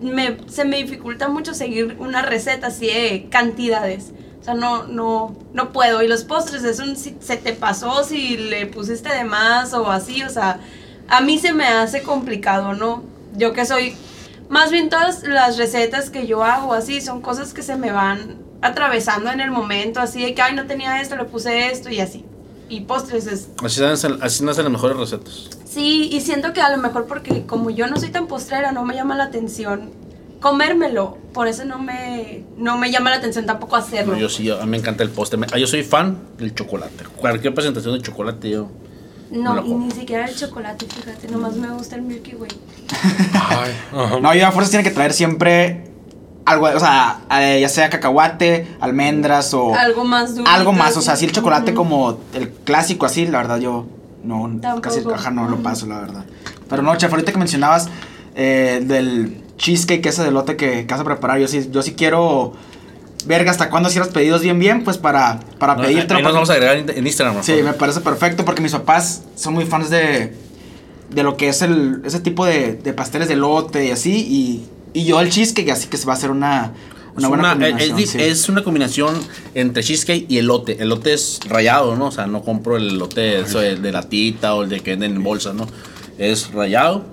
me, 0.00 0.36
se 0.48 0.64
me 0.64 0.76
dificulta 0.76 1.28
mucho 1.28 1.54
seguir 1.54 1.96
una 1.98 2.22
receta 2.22 2.68
así 2.68 2.86
de 2.86 3.28
cantidades. 3.30 4.12
O 4.40 4.44
sea, 4.44 4.54
no, 4.54 4.84
no, 4.84 5.36
no 5.52 5.72
puedo. 5.72 6.02
Y 6.02 6.08
los 6.08 6.24
postres 6.24 6.64
es 6.64 6.78
un 6.78 6.96
si 6.96 7.16
se 7.20 7.36
te 7.36 7.52
pasó, 7.52 8.04
si 8.04 8.36
le 8.36 8.66
pusiste 8.66 9.08
de 9.12 9.24
más 9.24 9.74
o 9.74 9.90
así. 9.90 10.22
O 10.22 10.30
sea, 10.30 10.60
a 11.08 11.20
mí 11.20 11.38
se 11.38 11.52
me 11.52 11.66
hace 11.66 12.02
complicado, 12.02 12.74
¿no? 12.74 13.02
Yo 13.36 13.52
que 13.52 13.66
soy 13.66 13.96
Más 14.48 14.70
bien 14.70 14.88
todas 14.88 15.24
las 15.24 15.58
recetas 15.58 16.08
que 16.10 16.26
yo 16.26 16.42
hago 16.44 16.72
así 16.72 17.00
son 17.02 17.20
cosas 17.20 17.52
que 17.52 17.62
se 17.62 17.76
me 17.76 17.90
van 17.92 18.38
atravesando 18.62 19.30
en 19.30 19.40
el 19.40 19.50
momento, 19.50 20.00
así 20.00 20.22
de 20.22 20.34
que, 20.34 20.42
ay, 20.42 20.54
no 20.54 20.66
tenía 20.66 21.00
esto, 21.00 21.16
le 21.16 21.24
puse 21.24 21.70
esto 21.70 21.90
y 21.90 22.00
así. 22.00 22.24
Y 22.68 22.80
postres 22.80 23.26
es... 23.26 23.48
Así 23.64 23.80
nacen, 23.80 24.18
así 24.20 24.44
nacen 24.44 24.64
las 24.64 24.72
mejores 24.72 24.96
recetas. 24.96 25.48
Sí, 25.64 26.08
y 26.12 26.20
siento 26.20 26.52
que 26.52 26.60
a 26.60 26.70
lo 26.70 26.76
mejor 26.82 27.06
porque 27.06 27.46
como 27.46 27.70
yo 27.70 27.86
no 27.86 27.96
soy 27.98 28.10
tan 28.10 28.26
postrera, 28.26 28.72
no 28.72 28.84
me 28.84 28.94
llama 28.94 29.14
la 29.14 29.24
atención 29.24 29.90
comérmelo. 30.40 31.18
Por 31.32 31.48
eso 31.48 31.64
no 31.64 31.78
me, 31.78 32.44
no 32.56 32.78
me 32.78 32.90
llama 32.90 33.10
la 33.10 33.16
atención 33.16 33.46
tampoco 33.46 33.76
hacerlo. 33.76 34.14
No, 34.14 34.18
yo 34.20 34.28
sí, 34.28 34.50
a 34.50 34.56
mí 34.60 34.66
me 34.70 34.76
encanta 34.76 35.02
el 35.02 35.10
postre. 35.10 35.38
Me- 35.38 35.46
ah, 35.52 35.58
Yo 35.58 35.66
soy 35.66 35.82
fan 35.82 36.18
del 36.38 36.54
chocolate. 36.54 37.04
Cualquier 37.16 37.54
presentación 37.54 37.94
de 37.94 38.02
chocolate 38.02 38.50
yo... 38.50 38.68
No, 39.30 39.62
y 39.66 39.74
ni 39.74 39.90
siquiera 39.90 40.24
el 40.26 40.34
chocolate, 40.34 40.86
fíjate, 40.86 41.28
nomás 41.28 41.54
me 41.54 41.68
gusta 41.70 41.96
el 41.96 42.02
Milky 42.02 42.34
Way. 42.34 42.50
Ay. 43.34 43.72
No, 44.22 44.34
y 44.34 44.40
a 44.40 44.50
fuerzas 44.52 44.70
tiene 44.70 44.82
que 44.84 44.90
traer 44.90 45.12
siempre 45.12 45.90
algo, 46.48 46.66
o 46.66 46.80
sea, 46.80 47.20
eh, 47.40 47.58
ya 47.60 47.68
sea 47.68 47.90
cacahuate, 47.90 48.76
almendras 48.80 49.52
o 49.54 49.74
Algo 49.74 50.04
más 50.04 50.34
dulce. 50.34 50.50
algo 50.52 50.72
más. 50.72 50.96
O 50.96 51.00
sea, 51.02 51.16
si 51.16 51.24
el 51.26 51.32
chocolate 51.32 51.74
como 51.74 52.18
el 52.34 52.50
clásico 52.50 53.06
así, 53.06 53.26
la 53.26 53.38
verdad 53.38 53.58
yo 53.58 53.86
no, 54.24 54.48
Tampoco. 54.60 54.80
casi 54.82 55.00
ajá, 55.14 55.30
no 55.30 55.48
lo 55.48 55.58
paso, 55.58 55.86
la 55.86 56.00
verdad. 56.00 56.24
Pero 56.68 56.82
no, 56.82 56.94
chef, 56.96 57.10
ahorita 57.10 57.32
que 57.32 57.38
mencionabas 57.38 57.88
eh, 58.34 58.80
del 58.84 59.42
cheesecake 59.56 60.04
ese 60.06 60.22
de 60.24 60.30
lote 60.30 60.56
que, 60.56 60.86
que 60.86 60.92
vas 60.94 61.00
a 61.00 61.04
preparar, 61.04 61.38
yo 61.38 61.48
sí, 61.48 61.68
yo 61.70 61.82
sí 61.82 61.94
quiero 61.94 62.52
verga 63.26 63.50
hasta 63.50 63.68
cuándo 63.68 63.88
cierras 63.90 64.12
pedidos 64.12 64.42
bien 64.42 64.58
bien, 64.58 64.84
pues 64.84 64.96
para, 64.98 65.40
para 65.58 65.74
No, 65.74 65.82
pedírtelo. 65.82 66.18
ahí 66.18 66.22
nos 66.24 66.32
vamos 66.34 66.50
a 66.50 66.52
agregar 66.54 66.76
en 66.76 66.88
en 66.90 67.06
Instagram. 67.06 67.36
mejor. 67.36 67.44
Sí, 67.44 67.62
me 67.62 67.72
parece 67.74 68.00
perfecto 68.00 68.44
porque 68.44 68.60
mis 68.62 68.72
papás 68.72 69.22
son 69.34 69.54
muy 69.54 69.64
fans 69.66 69.90
de, 69.90 70.34
de 71.10 71.22
lo 71.22 71.36
que 71.36 71.48
es 71.48 71.62
el, 71.62 72.00
ese 72.04 72.20
tipo 72.20 72.46
de, 72.46 72.74
de 72.74 72.92
pasteles 72.92 73.28
de 73.28 73.36
lote 73.36 73.86
y 73.86 73.90
así. 73.90 74.12
Y, 74.16 74.68
y 74.94 75.04
yo 75.04 75.20
el 75.20 75.30
cheesecake, 75.30 75.70
así 75.70 75.88
que 75.88 75.96
se 75.96 76.06
va 76.06 76.14
a 76.14 76.16
hacer 76.16 76.30
una, 76.30 76.72
una 77.16 77.26
Es 77.26 77.28
buena 77.28 77.52
una, 77.54 77.68
es, 77.68 77.72
combinación. 77.88 77.98
es- 78.00 78.10
sí. 78.10 78.18
es 78.20 78.48
una 78.48 78.62
combinación 78.64 79.14
entre 79.54 79.82
cheesecake 79.82 80.26
y 80.28 80.38
elote. 80.38 80.72
El 80.74 80.82
elote 80.82 81.12
es 81.14 81.40
rayado, 81.48 81.96
¿no? 81.96 82.06
O 82.06 82.10
sea, 82.12 82.26
no 82.26 82.42
compro 82.42 82.76
el 82.76 82.88
elote 82.90 83.40
eso 83.40 83.60
de, 83.60 83.76
de 83.76 83.92
latita 83.92 84.54
o 84.54 84.62
el 84.64 84.68
de 84.68 84.80
que 84.80 84.90
venden 84.92 85.16
en 85.16 85.22
bolsa, 85.22 85.52
¿no? 85.52 85.66
Es 86.18 86.52
rayado 86.52 87.04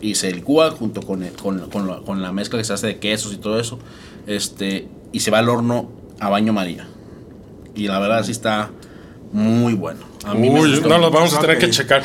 y 0.00 0.14
se 0.14 0.30
licúa 0.32 0.70
junto 0.70 1.02
con, 1.02 1.22
el- 1.22 1.32
con, 1.32 1.58
con 1.70 1.86
la, 1.88 1.96
con 2.00 2.22
la 2.22 2.32
mezcla 2.32 2.58
que 2.58 2.64
se 2.64 2.72
hace 2.72 2.86
de 2.88 2.98
quesos 2.98 3.32
y 3.32 3.36
todo 3.38 3.58
eso. 3.60 3.78
Este, 4.26 4.88
y 5.12 5.20
se 5.20 5.30
va 5.30 5.38
al 5.38 5.48
horno 5.48 5.90
a 6.20 6.28
baño 6.28 6.52
María. 6.52 6.86
Y 7.74 7.88
la 7.88 7.98
verdad 7.98 8.24
sí 8.24 8.32
está 8.32 8.70
muy 9.32 9.74
bueno. 9.74 10.00
A 10.26 10.34
mí 10.34 10.50
me 10.50 10.60
Uy, 10.60 10.70
gustó. 10.72 10.88
no, 10.88 10.98
los 10.98 11.12
vamos 11.12 11.32
a 11.34 11.40
tener 11.40 11.58
que 11.58 11.70
checar. 11.70 12.02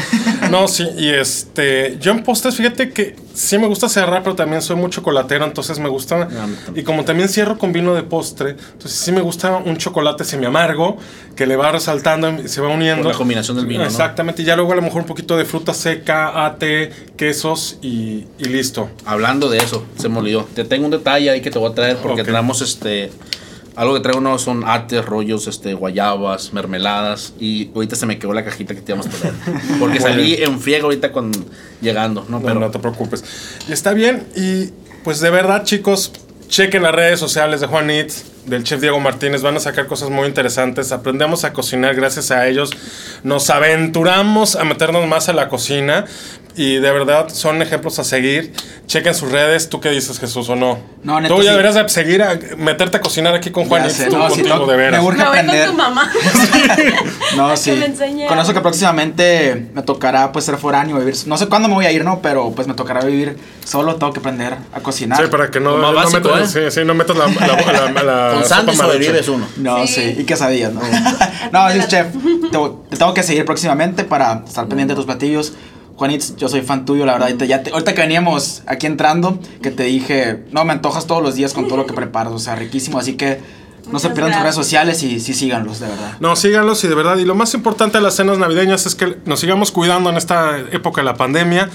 No, 0.52 0.68
sí, 0.68 0.88
y 0.98 1.10
este, 1.10 1.98
yo 2.00 2.12
en 2.12 2.24
postres, 2.24 2.56
fíjate 2.56 2.92
que 2.92 3.16
sí 3.34 3.58
me 3.58 3.66
gusta 3.68 3.90
cerrar, 3.90 4.22
pero 4.24 4.36
también 4.36 4.62
soy 4.62 4.76
muy 4.76 4.90
chocolatero, 4.92 5.44
entonces 5.46 5.80
me 5.80 5.90
gusta. 5.90 6.28
Y 6.76 6.84
como 6.84 7.04
también 7.04 7.30
cierro 7.30 7.58
con 7.58 7.74
vino 7.74 7.96
de 7.96 8.04
postre, 8.04 8.52
entonces 8.52 8.92
sí 9.00 9.12
me 9.12 9.22
gusta 9.22 9.58
un 9.58 9.78
chocolate 9.78 10.24
semi 10.24 10.46
amargo 10.46 10.98
que 11.36 11.48
le 11.48 11.56
va 11.56 11.72
resaltando 11.72 12.30
y 12.44 12.48
se 12.48 12.62
va 12.62 12.68
uniendo. 12.70 13.04
Por 13.04 13.14
la 13.14 13.18
combinación 13.18 13.58
del 13.58 13.66
vino, 13.66 13.82
¿no? 13.82 13.88
Exactamente, 13.88 14.44
y 14.44 14.46
ya 14.46 14.56
luego 14.56 14.74
a 14.74 14.76
lo 14.76 14.82
mejor 14.84 15.02
un 15.02 15.08
poquito 15.08 15.36
de 15.36 15.46
fruta 15.46 15.74
seca, 15.74 16.46
ate, 16.46 16.92
quesos 17.18 17.78
y, 17.82 18.26
y 18.38 18.46
listo. 18.46 18.90
Hablando 19.06 19.50
de 19.50 19.58
eso, 19.58 19.84
se 19.98 20.10
me 20.10 20.20
olvidó. 20.20 20.48
Te 20.54 20.64
tengo 20.64 20.86
un 20.86 20.92
detalle 20.92 21.30
ahí 21.32 21.42
que 21.42 21.50
te 21.50 21.58
voy 21.58 21.72
a 21.72 21.74
traer 21.76 21.98
porque 21.98 22.22
Ok. 22.22 22.28
traemos 22.28 22.62
este. 22.62 23.10
Algo 23.76 23.94
que 23.94 24.02
traigo 24.02 24.20
no 24.20 24.38
son 24.38 24.64
ates, 24.66 25.06
rollos, 25.06 25.48
este, 25.48 25.74
guayabas, 25.74 26.54
mermeladas. 26.54 27.34
Y 27.40 27.72
ahorita 27.74 27.96
se 27.96 28.06
me 28.06 28.20
quedó 28.20 28.34
la 28.34 28.44
cajita 28.44 28.76
que 28.76 28.82
te 28.82 28.92
íbamos 28.92 29.08
a 29.08 29.10
traer. 29.10 29.34
Porque 29.80 30.00
salí 30.00 30.36
en 30.36 30.60
friega 30.60 30.84
ahorita 30.84 31.12
con 31.12 31.32
llegando, 31.82 32.26
¿no? 32.28 32.42
Pero 32.42 32.60
no 32.60 32.70
te 32.70 32.80
preocupes. 32.80 33.24
Y 33.68 33.72
está 33.72 33.94
bien. 33.94 34.28
Y 34.36 34.72
pues 35.04 35.20
de 35.22 35.30
verdad, 35.30 35.64
chicos, 35.64 36.12
chequen 36.50 36.84
las 36.84 36.94
redes 36.94 37.20
sociales 37.20 37.62
de 37.62 37.68
Juan 37.68 37.90
Eats, 37.90 38.26
del 38.46 38.64
chef 38.66 38.82
Diego 38.82 39.00
Martínez. 39.00 39.42
Van 39.42 39.56
a 39.56 39.60
sacar 39.62 39.88
cosas 39.88 40.10
muy 40.10 40.28
interesantes. 40.28 40.92
Aprendemos 40.92 41.46
a 41.46 41.54
cocinar 41.54 41.96
gracias 41.96 42.30
a 42.30 42.48
ellos. 42.48 42.72
Nos 43.24 43.50
aventuramos 43.50 44.58
a 44.58 44.66
meternos 44.66 45.08
más 45.08 45.30
a 45.30 45.34
la 45.34 45.48
cocina. 45.48 46.06
Y 46.56 46.76
de 46.76 46.92
verdad 46.92 47.30
son 47.30 47.62
ejemplos 47.62 47.98
a 48.00 48.04
seguir. 48.04 48.54
Chequen 48.86 49.16
sus 49.16 49.32
redes. 49.32 49.70
¿Tú 49.70 49.80
qué 49.80 49.90
dices, 49.90 50.20
Jesús, 50.20 50.50
o 50.50 50.56
no? 50.58 50.80
No, 51.02 51.22
neta, 51.22 51.34
Tú 51.34 51.42
ya 51.42 51.52
sí. 51.52 51.58
deberías 51.58 51.76
de 51.76 51.88
seguir 51.88 52.22
a 52.22 52.38
meterte 52.58 52.98
a 52.98 53.02
cocinar 53.02 53.34
aquí 53.34 53.52
con 53.52 53.66
Juan 53.70 53.84
Ya 53.84 53.88
Eats. 53.88 53.98
sé, 53.98 54.06
tú 54.08 54.18
no, 54.18 54.28
contigo, 54.28 54.56
no, 54.58 54.66
de 54.68 54.76
veras. 54.78 55.02
me 55.02 55.08
urge 55.08 55.18
Me 55.20 55.24
voy 55.30 55.38
aprender. 55.40 55.68
con 55.68 55.76
tu 55.78 55.82
mamá. 55.82 56.12
No, 57.38 57.48
a 57.50 57.56
sí. 57.56 57.72
me 57.72 58.28
Con 58.28 58.38
eso 58.40 58.54
que 58.54 58.60
próximamente 58.60 59.70
me 59.74 59.82
tocará 59.84 60.32
pues 60.34 60.44
ser 60.46 60.58
foráneo, 60.58 60.98
vivir. 60.98 61.16
No 61.26 61.38
sé 61.38 61.48
cuándo 61.48 61.70
me 61.70 61.76
voy 61.76 61.86
a 61.86 61.92
ir, 61.92 62.04
¿no? 62.04 62.22
Pero 62.22 62.52
pues 62.52 62.68
me 62.68 62.74
tocará 62.74 63.02
vivir 63.06 63.38
solo, 63.64 63.96
tengo 63.96 64.12
que 64.12 64.20
aprender 64.20 64.58
a 64.74 64.80
cocinar. 64.82 65.22
Sí, 65.24 65.30
para 65.32 65.50
que 65.50 65.60
no, 65.62 65.78
no 65.78 65.94
básico, 65.94 66.30
metas, 66.36 66.54
¿eh? 66.58 66.70
sí, 66.70 66.80
sí, 66.82 66.86
no 66.86 66.94
metas 66.94 67.16
la, 67.16 67.28
la, 67.28 67.92
la- 67.92 68.04
la 68.04 68.34
con 68.36 68.46
Sandy 68.46 68.76
sobrevives 68.76 69.28
uno. 69.30 69.48
No, 69.58 69.88
sí, 69.88 69.94
Sí. 69.94 70.16
y 70.20 70.24
quesadillas, 70.26 70.74
¿no? 70.74 70.82
no, 71.52 71.72
sí, 71.72 71.80
chef, 71.88 72.08
te, 72.52 72.58
te 72.90 72.98
tengo 72.98 73.14
que 73.14 73.24
seguir 73.24 73.46
próximamente 73.46 74.04
para 74.04 74.44
estar 74.46 74.68
pendiente 74.68 74.94
de 74.94 74.96
tus 74.98 75.06
platillos. 75.06 75.54
Juanitz, 75.96 76.36
yo 76.36 76.50
soy 76.50 76.62
fan 76.62 76.86
tuyo, 76.86 77.06
la 77.06 77.14
verdad. 77.14 77.28
ahorita 77.30 77.46
Ya 77.46 77.64
te- 77.64 77.72
ahorita 77.72 77.94
que 77.94 78.02
veníamos 78.02 78.64
aquí 78.66 78.88
entrando, 78.88 79.40
que 79.62 79.72
te 79.72 79.84
dije, 79.84 80.44
no, 80.52 80.66
me 80.66 80.74
antojas 80.74 81.06
todos 81.08 81.22
los 81.22 81.36
días 81.36 81.54
con 81.54 81.68
todo 81.68 81.78
lo 81.78 81.86
que 81.86 81.94
preparas, 81.94 82.34
o 82.34 82.40
sea, 82.40 82.56
riquísimo. 82.56 82.98
Así 82.98 83.14
que 83.14 83.40
no 83.92 84.00
se 84.00 84.10
pierdan 84.12 84.32
tus 84.34 84.42
redes 84.42 84.56
sociales 84.56 85.04
y 85.04 85.20
sí 85.20 85.34
síganlos, 85.34 85.80
de 85.80 85.88
verdad. 85.88 86.14
No, 86.20 86.36
síganlos 86.36 86.84
y 86.84 86.88
de 86.88 86.96
verdad. 86.96 87.18
Y 87.18 87.26
lo 87.26 87.36
más 87.36 87.54
importante 87.54 87.98
de 87.98 88.04
las 88.04 88.16
cenas 88.16 88.38
navideñas 88.38 88.86
es 88.86 88.96
que 88.96 89.18
nos 89.26 89.40
sigamos 89.40 89.72
cuidando 89.72 90.10
en 90.10 90.18
esta 90.18 90.58
época 90.72 91.02
de 91.02 91.06
la 91.06 91.16
pandemia. 91.16 91.70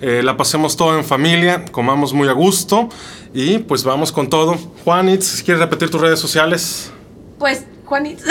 eh, 0.00 0.20
la 0.24 0.36
pasemos 0.36 0.76
todo 0.76 0.98
en 0.98 1.04
familia, 1.04 1.64
comamos 1.70 2.12
muy 2.12 2.26
a 2.28 2.32
gusto 2.32 2.88
y 3.32 3.58
pues 3.58 3.84
vamos 3.84 4.10
con 4.10 4.28
todo. 4.28 4.58
Juanitz, 4.84 5.24
si 5.26 5.44
quieres 5.44 5.60
repetir 5.60 5.90
tus 5.90 6.00
redes 6.00 6.18
sociales. 6.18 6.90
Pues, 7.38 7.64
Juanita. 7.84 8.22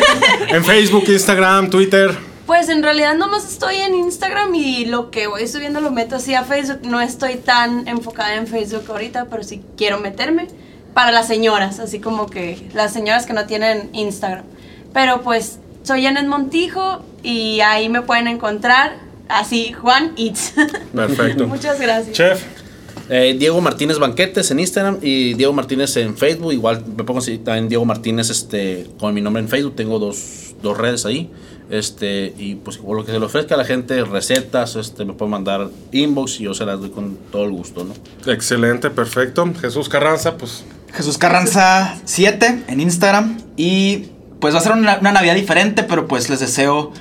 En 0.48 0.64
Facebook, 0.64 1.04
Instagram, 1.08 1.68
Twitter. 1.70 2.16
Pues 2.46 2.68
en 2.68 2.82
realidad 2.84 3.16
nomás 3.16 3.50
estoy 3.50 3.76
en 3.76 3.94
Instagram 3.94 4.54
y 4.54 4.84
lo 4.84 5.10
que 5.10 5.26
voy 5.26 5.48
subiendo 5.48 5.80
lo 5.80 5.90
meto 5.90 6.16
así 6.16 6.34
a 6.34 6.44
Facebook. 6.44 6.80
No 6.84 7.00
estoy 7.00 7.36
tan 7.36 7.88
enfocada 7.88 8.36
en 8.36 8.46
Facebook 8.46 8.84
ahorita, 8.88 9.26
pero 9.28 9.42
sí 9.42 9.62
quiero 9.76 9.98
meterme 9.98 10.46
para 10.94 11.10
las 11.10 11.26
señoras, 11.26 11.80
así 11.80 11.98
como 11.98 12.26
que 12.26 12.68
las 12.72 12.92
señoras 12.92 13.26
que 13.26 13.32
no 13.32 13.46
tienen 13.46 13.90
Instagram. 13.92 14.44
Pero 14.94 15.22
pues 15.22 15.58
soy 15.82 16.04
Janet 16.04 16.26
Montijo 16.26 17.02
y 17.22 17.60
ahí 17.60 17.88
me 17.88 18.02
pueden 18.02 18.28
encontrar 18.28 18.96
así 19.28 19.72
Juan 19.72 20.12
Eats. 20.16 20.54
Perfecto. 20.94 21.48
Muchas 21.48 21.80
gracias. 21.80 22.16
Chef. 22.16 22.42
Eh, 23.08 23.36
Diego 23.38 23.60
Martínez 23.60 23.98
Banquetes 23.98 24.50
en 24.50 24.60
Instagram 24.60 24.98
y 25.02 25.34
Diego 25.34 25.52
Martínez 25.52 25.96
en 25.96 26.16
Facebook. 26.16 26.52
Igual 26.52 26.84
me 26.96 27.04
pongo 27.04 27.18
así 27.18 27.38
también 27.38 27.68
Diego 27.68 27.84
Martínez 27.84 28.30
este, 28.30 28.86
con 28.98 29.14
mi 29.14 29.20
nombre 29.20 29.42
en 29.42 29.48
Facebook. 29.48 29.76
Tengo 29.76 29.98
dos, 29.98 30.54
dos 30.62 30.76
redes 30.76 31.06
ahí. 31.06 31.30
Este, 31.68 32.32
y 32.38 32.54
pues 32.54 32.78
por 32.78 32.96
lo 32.96 33.04
que 33.04 33.12
se 33.12 33.18
le 33.18 33.24
ofrezca 33.24 33.56
a 33.56 33.58
la 33.58 33.64
gente, 33.64 34.04
recetas, 34.04 34.76
este, 34.76 35.04
me 35.04 35.14
pueden 35.14 35.32
mandar 35.32 35.68
inbox 35.90 36.40
y 36.40 36.44
yo 36.44 36.54
se 36.54 36.64
las 36.64 36.78
doy 36.78 36.90
con 36.90 37.16
todo 37.32 37.44
el 37.44 37.50
gusto, 37.50 37.84
¿no? 37.84 38.32
Excelente, 38.32 38.90
perfecto. 38.90 39.52
Jesús 39.60 39.88
Carranza, 39.88 40.36
pues 40.36 40.64
Jesús 40.92 41.18
Carranza 41.18 41.98
7 42.04 42.64
en 42.68 42.80
Instagram. 42.80 43.38
Y 43.56 44.08
pues 44.40 44.54
va 44.54 44.58
a 44.58 44.62
ser 44.62 44.72
una, 44.72 44.98
una 44.98 45.12
Navidad 45.12 45.34
diferente, 45.34 45.82
pero 45.82 46.06
pues 46.06 46.30
les 46.30 46.40
deseo 46.40 46.92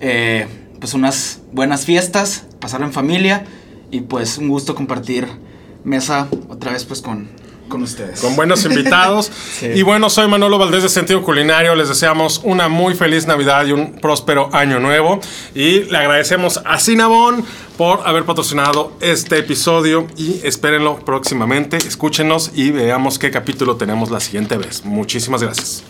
eh, 0.00 0.46
pues 0.80 0.94
unas 0.94 1.40
buenas 1.52 1.84
fiestas, 1.84 2.44
pasarlo 2.60 2.86
en 2.86 2.92
familia 2.92 3.44
y 3.90 4.00
pues 4.00 4.38
un 4.38 4.48
gusto 4.48 4.74
compartir 4.74 5.26
mesa 5.84 6.28
otra 6.48 6.72
vez 6.72 6.84
pues 6.84 7.00
con, 7.00 7.28
con 7.68 7.82
ustedes. 7.82 8.20
con 8.20 8.36
buenos 8.36 8.64
invitados. 8.66 9.30
Sí. 9.58 9.66
Y 9.74 9.82
bueno, 9.82 10.10
soy 10.10 10.28
Manolo 10.28 10.58
Valdés 10.58 10.82
de 10.82 10.88
Sentido 10.88 11.22
Culinario. 11.22 11.74
Les 11.74 11.88
deseamos 11.88 12.40
una 12.44 12.68
muy 12.68 12.94
feliz 12.94 13.26
Navidad 13.26 13.66
y 13.66 13.72
un 13.72 13.92
próspero 13.94 14.48
año 14.52 14.80
nuevo. 14.80 15.20
Y 15.54 15.84
le 15.84 15.96
agradecemos 15.98 16.60
a 16.64 16.78
Cinnabon 16.78 17.44
por 17.76 18.06
haber 18.06 18.24
patrocinado 18.24 18.92
este 19.00 19.38
episodio. 19.38 20.06
Y 20.16 20.40
espérenlo 20.44 20.98
próximamente. 21.00 21.76
Escúchenos 21.76 22.50
y 22.54 22.70
veamos 22.70 23.18
qué 23.18 23.30
capítulo 23.30 23.76
tenemos 23.76 24.10
la 24.10 24.20
siguiente 24.20 24.56
vez. 24.56 24.84
Muchísimas 24.84 25.42
gracias. 25.42 25.84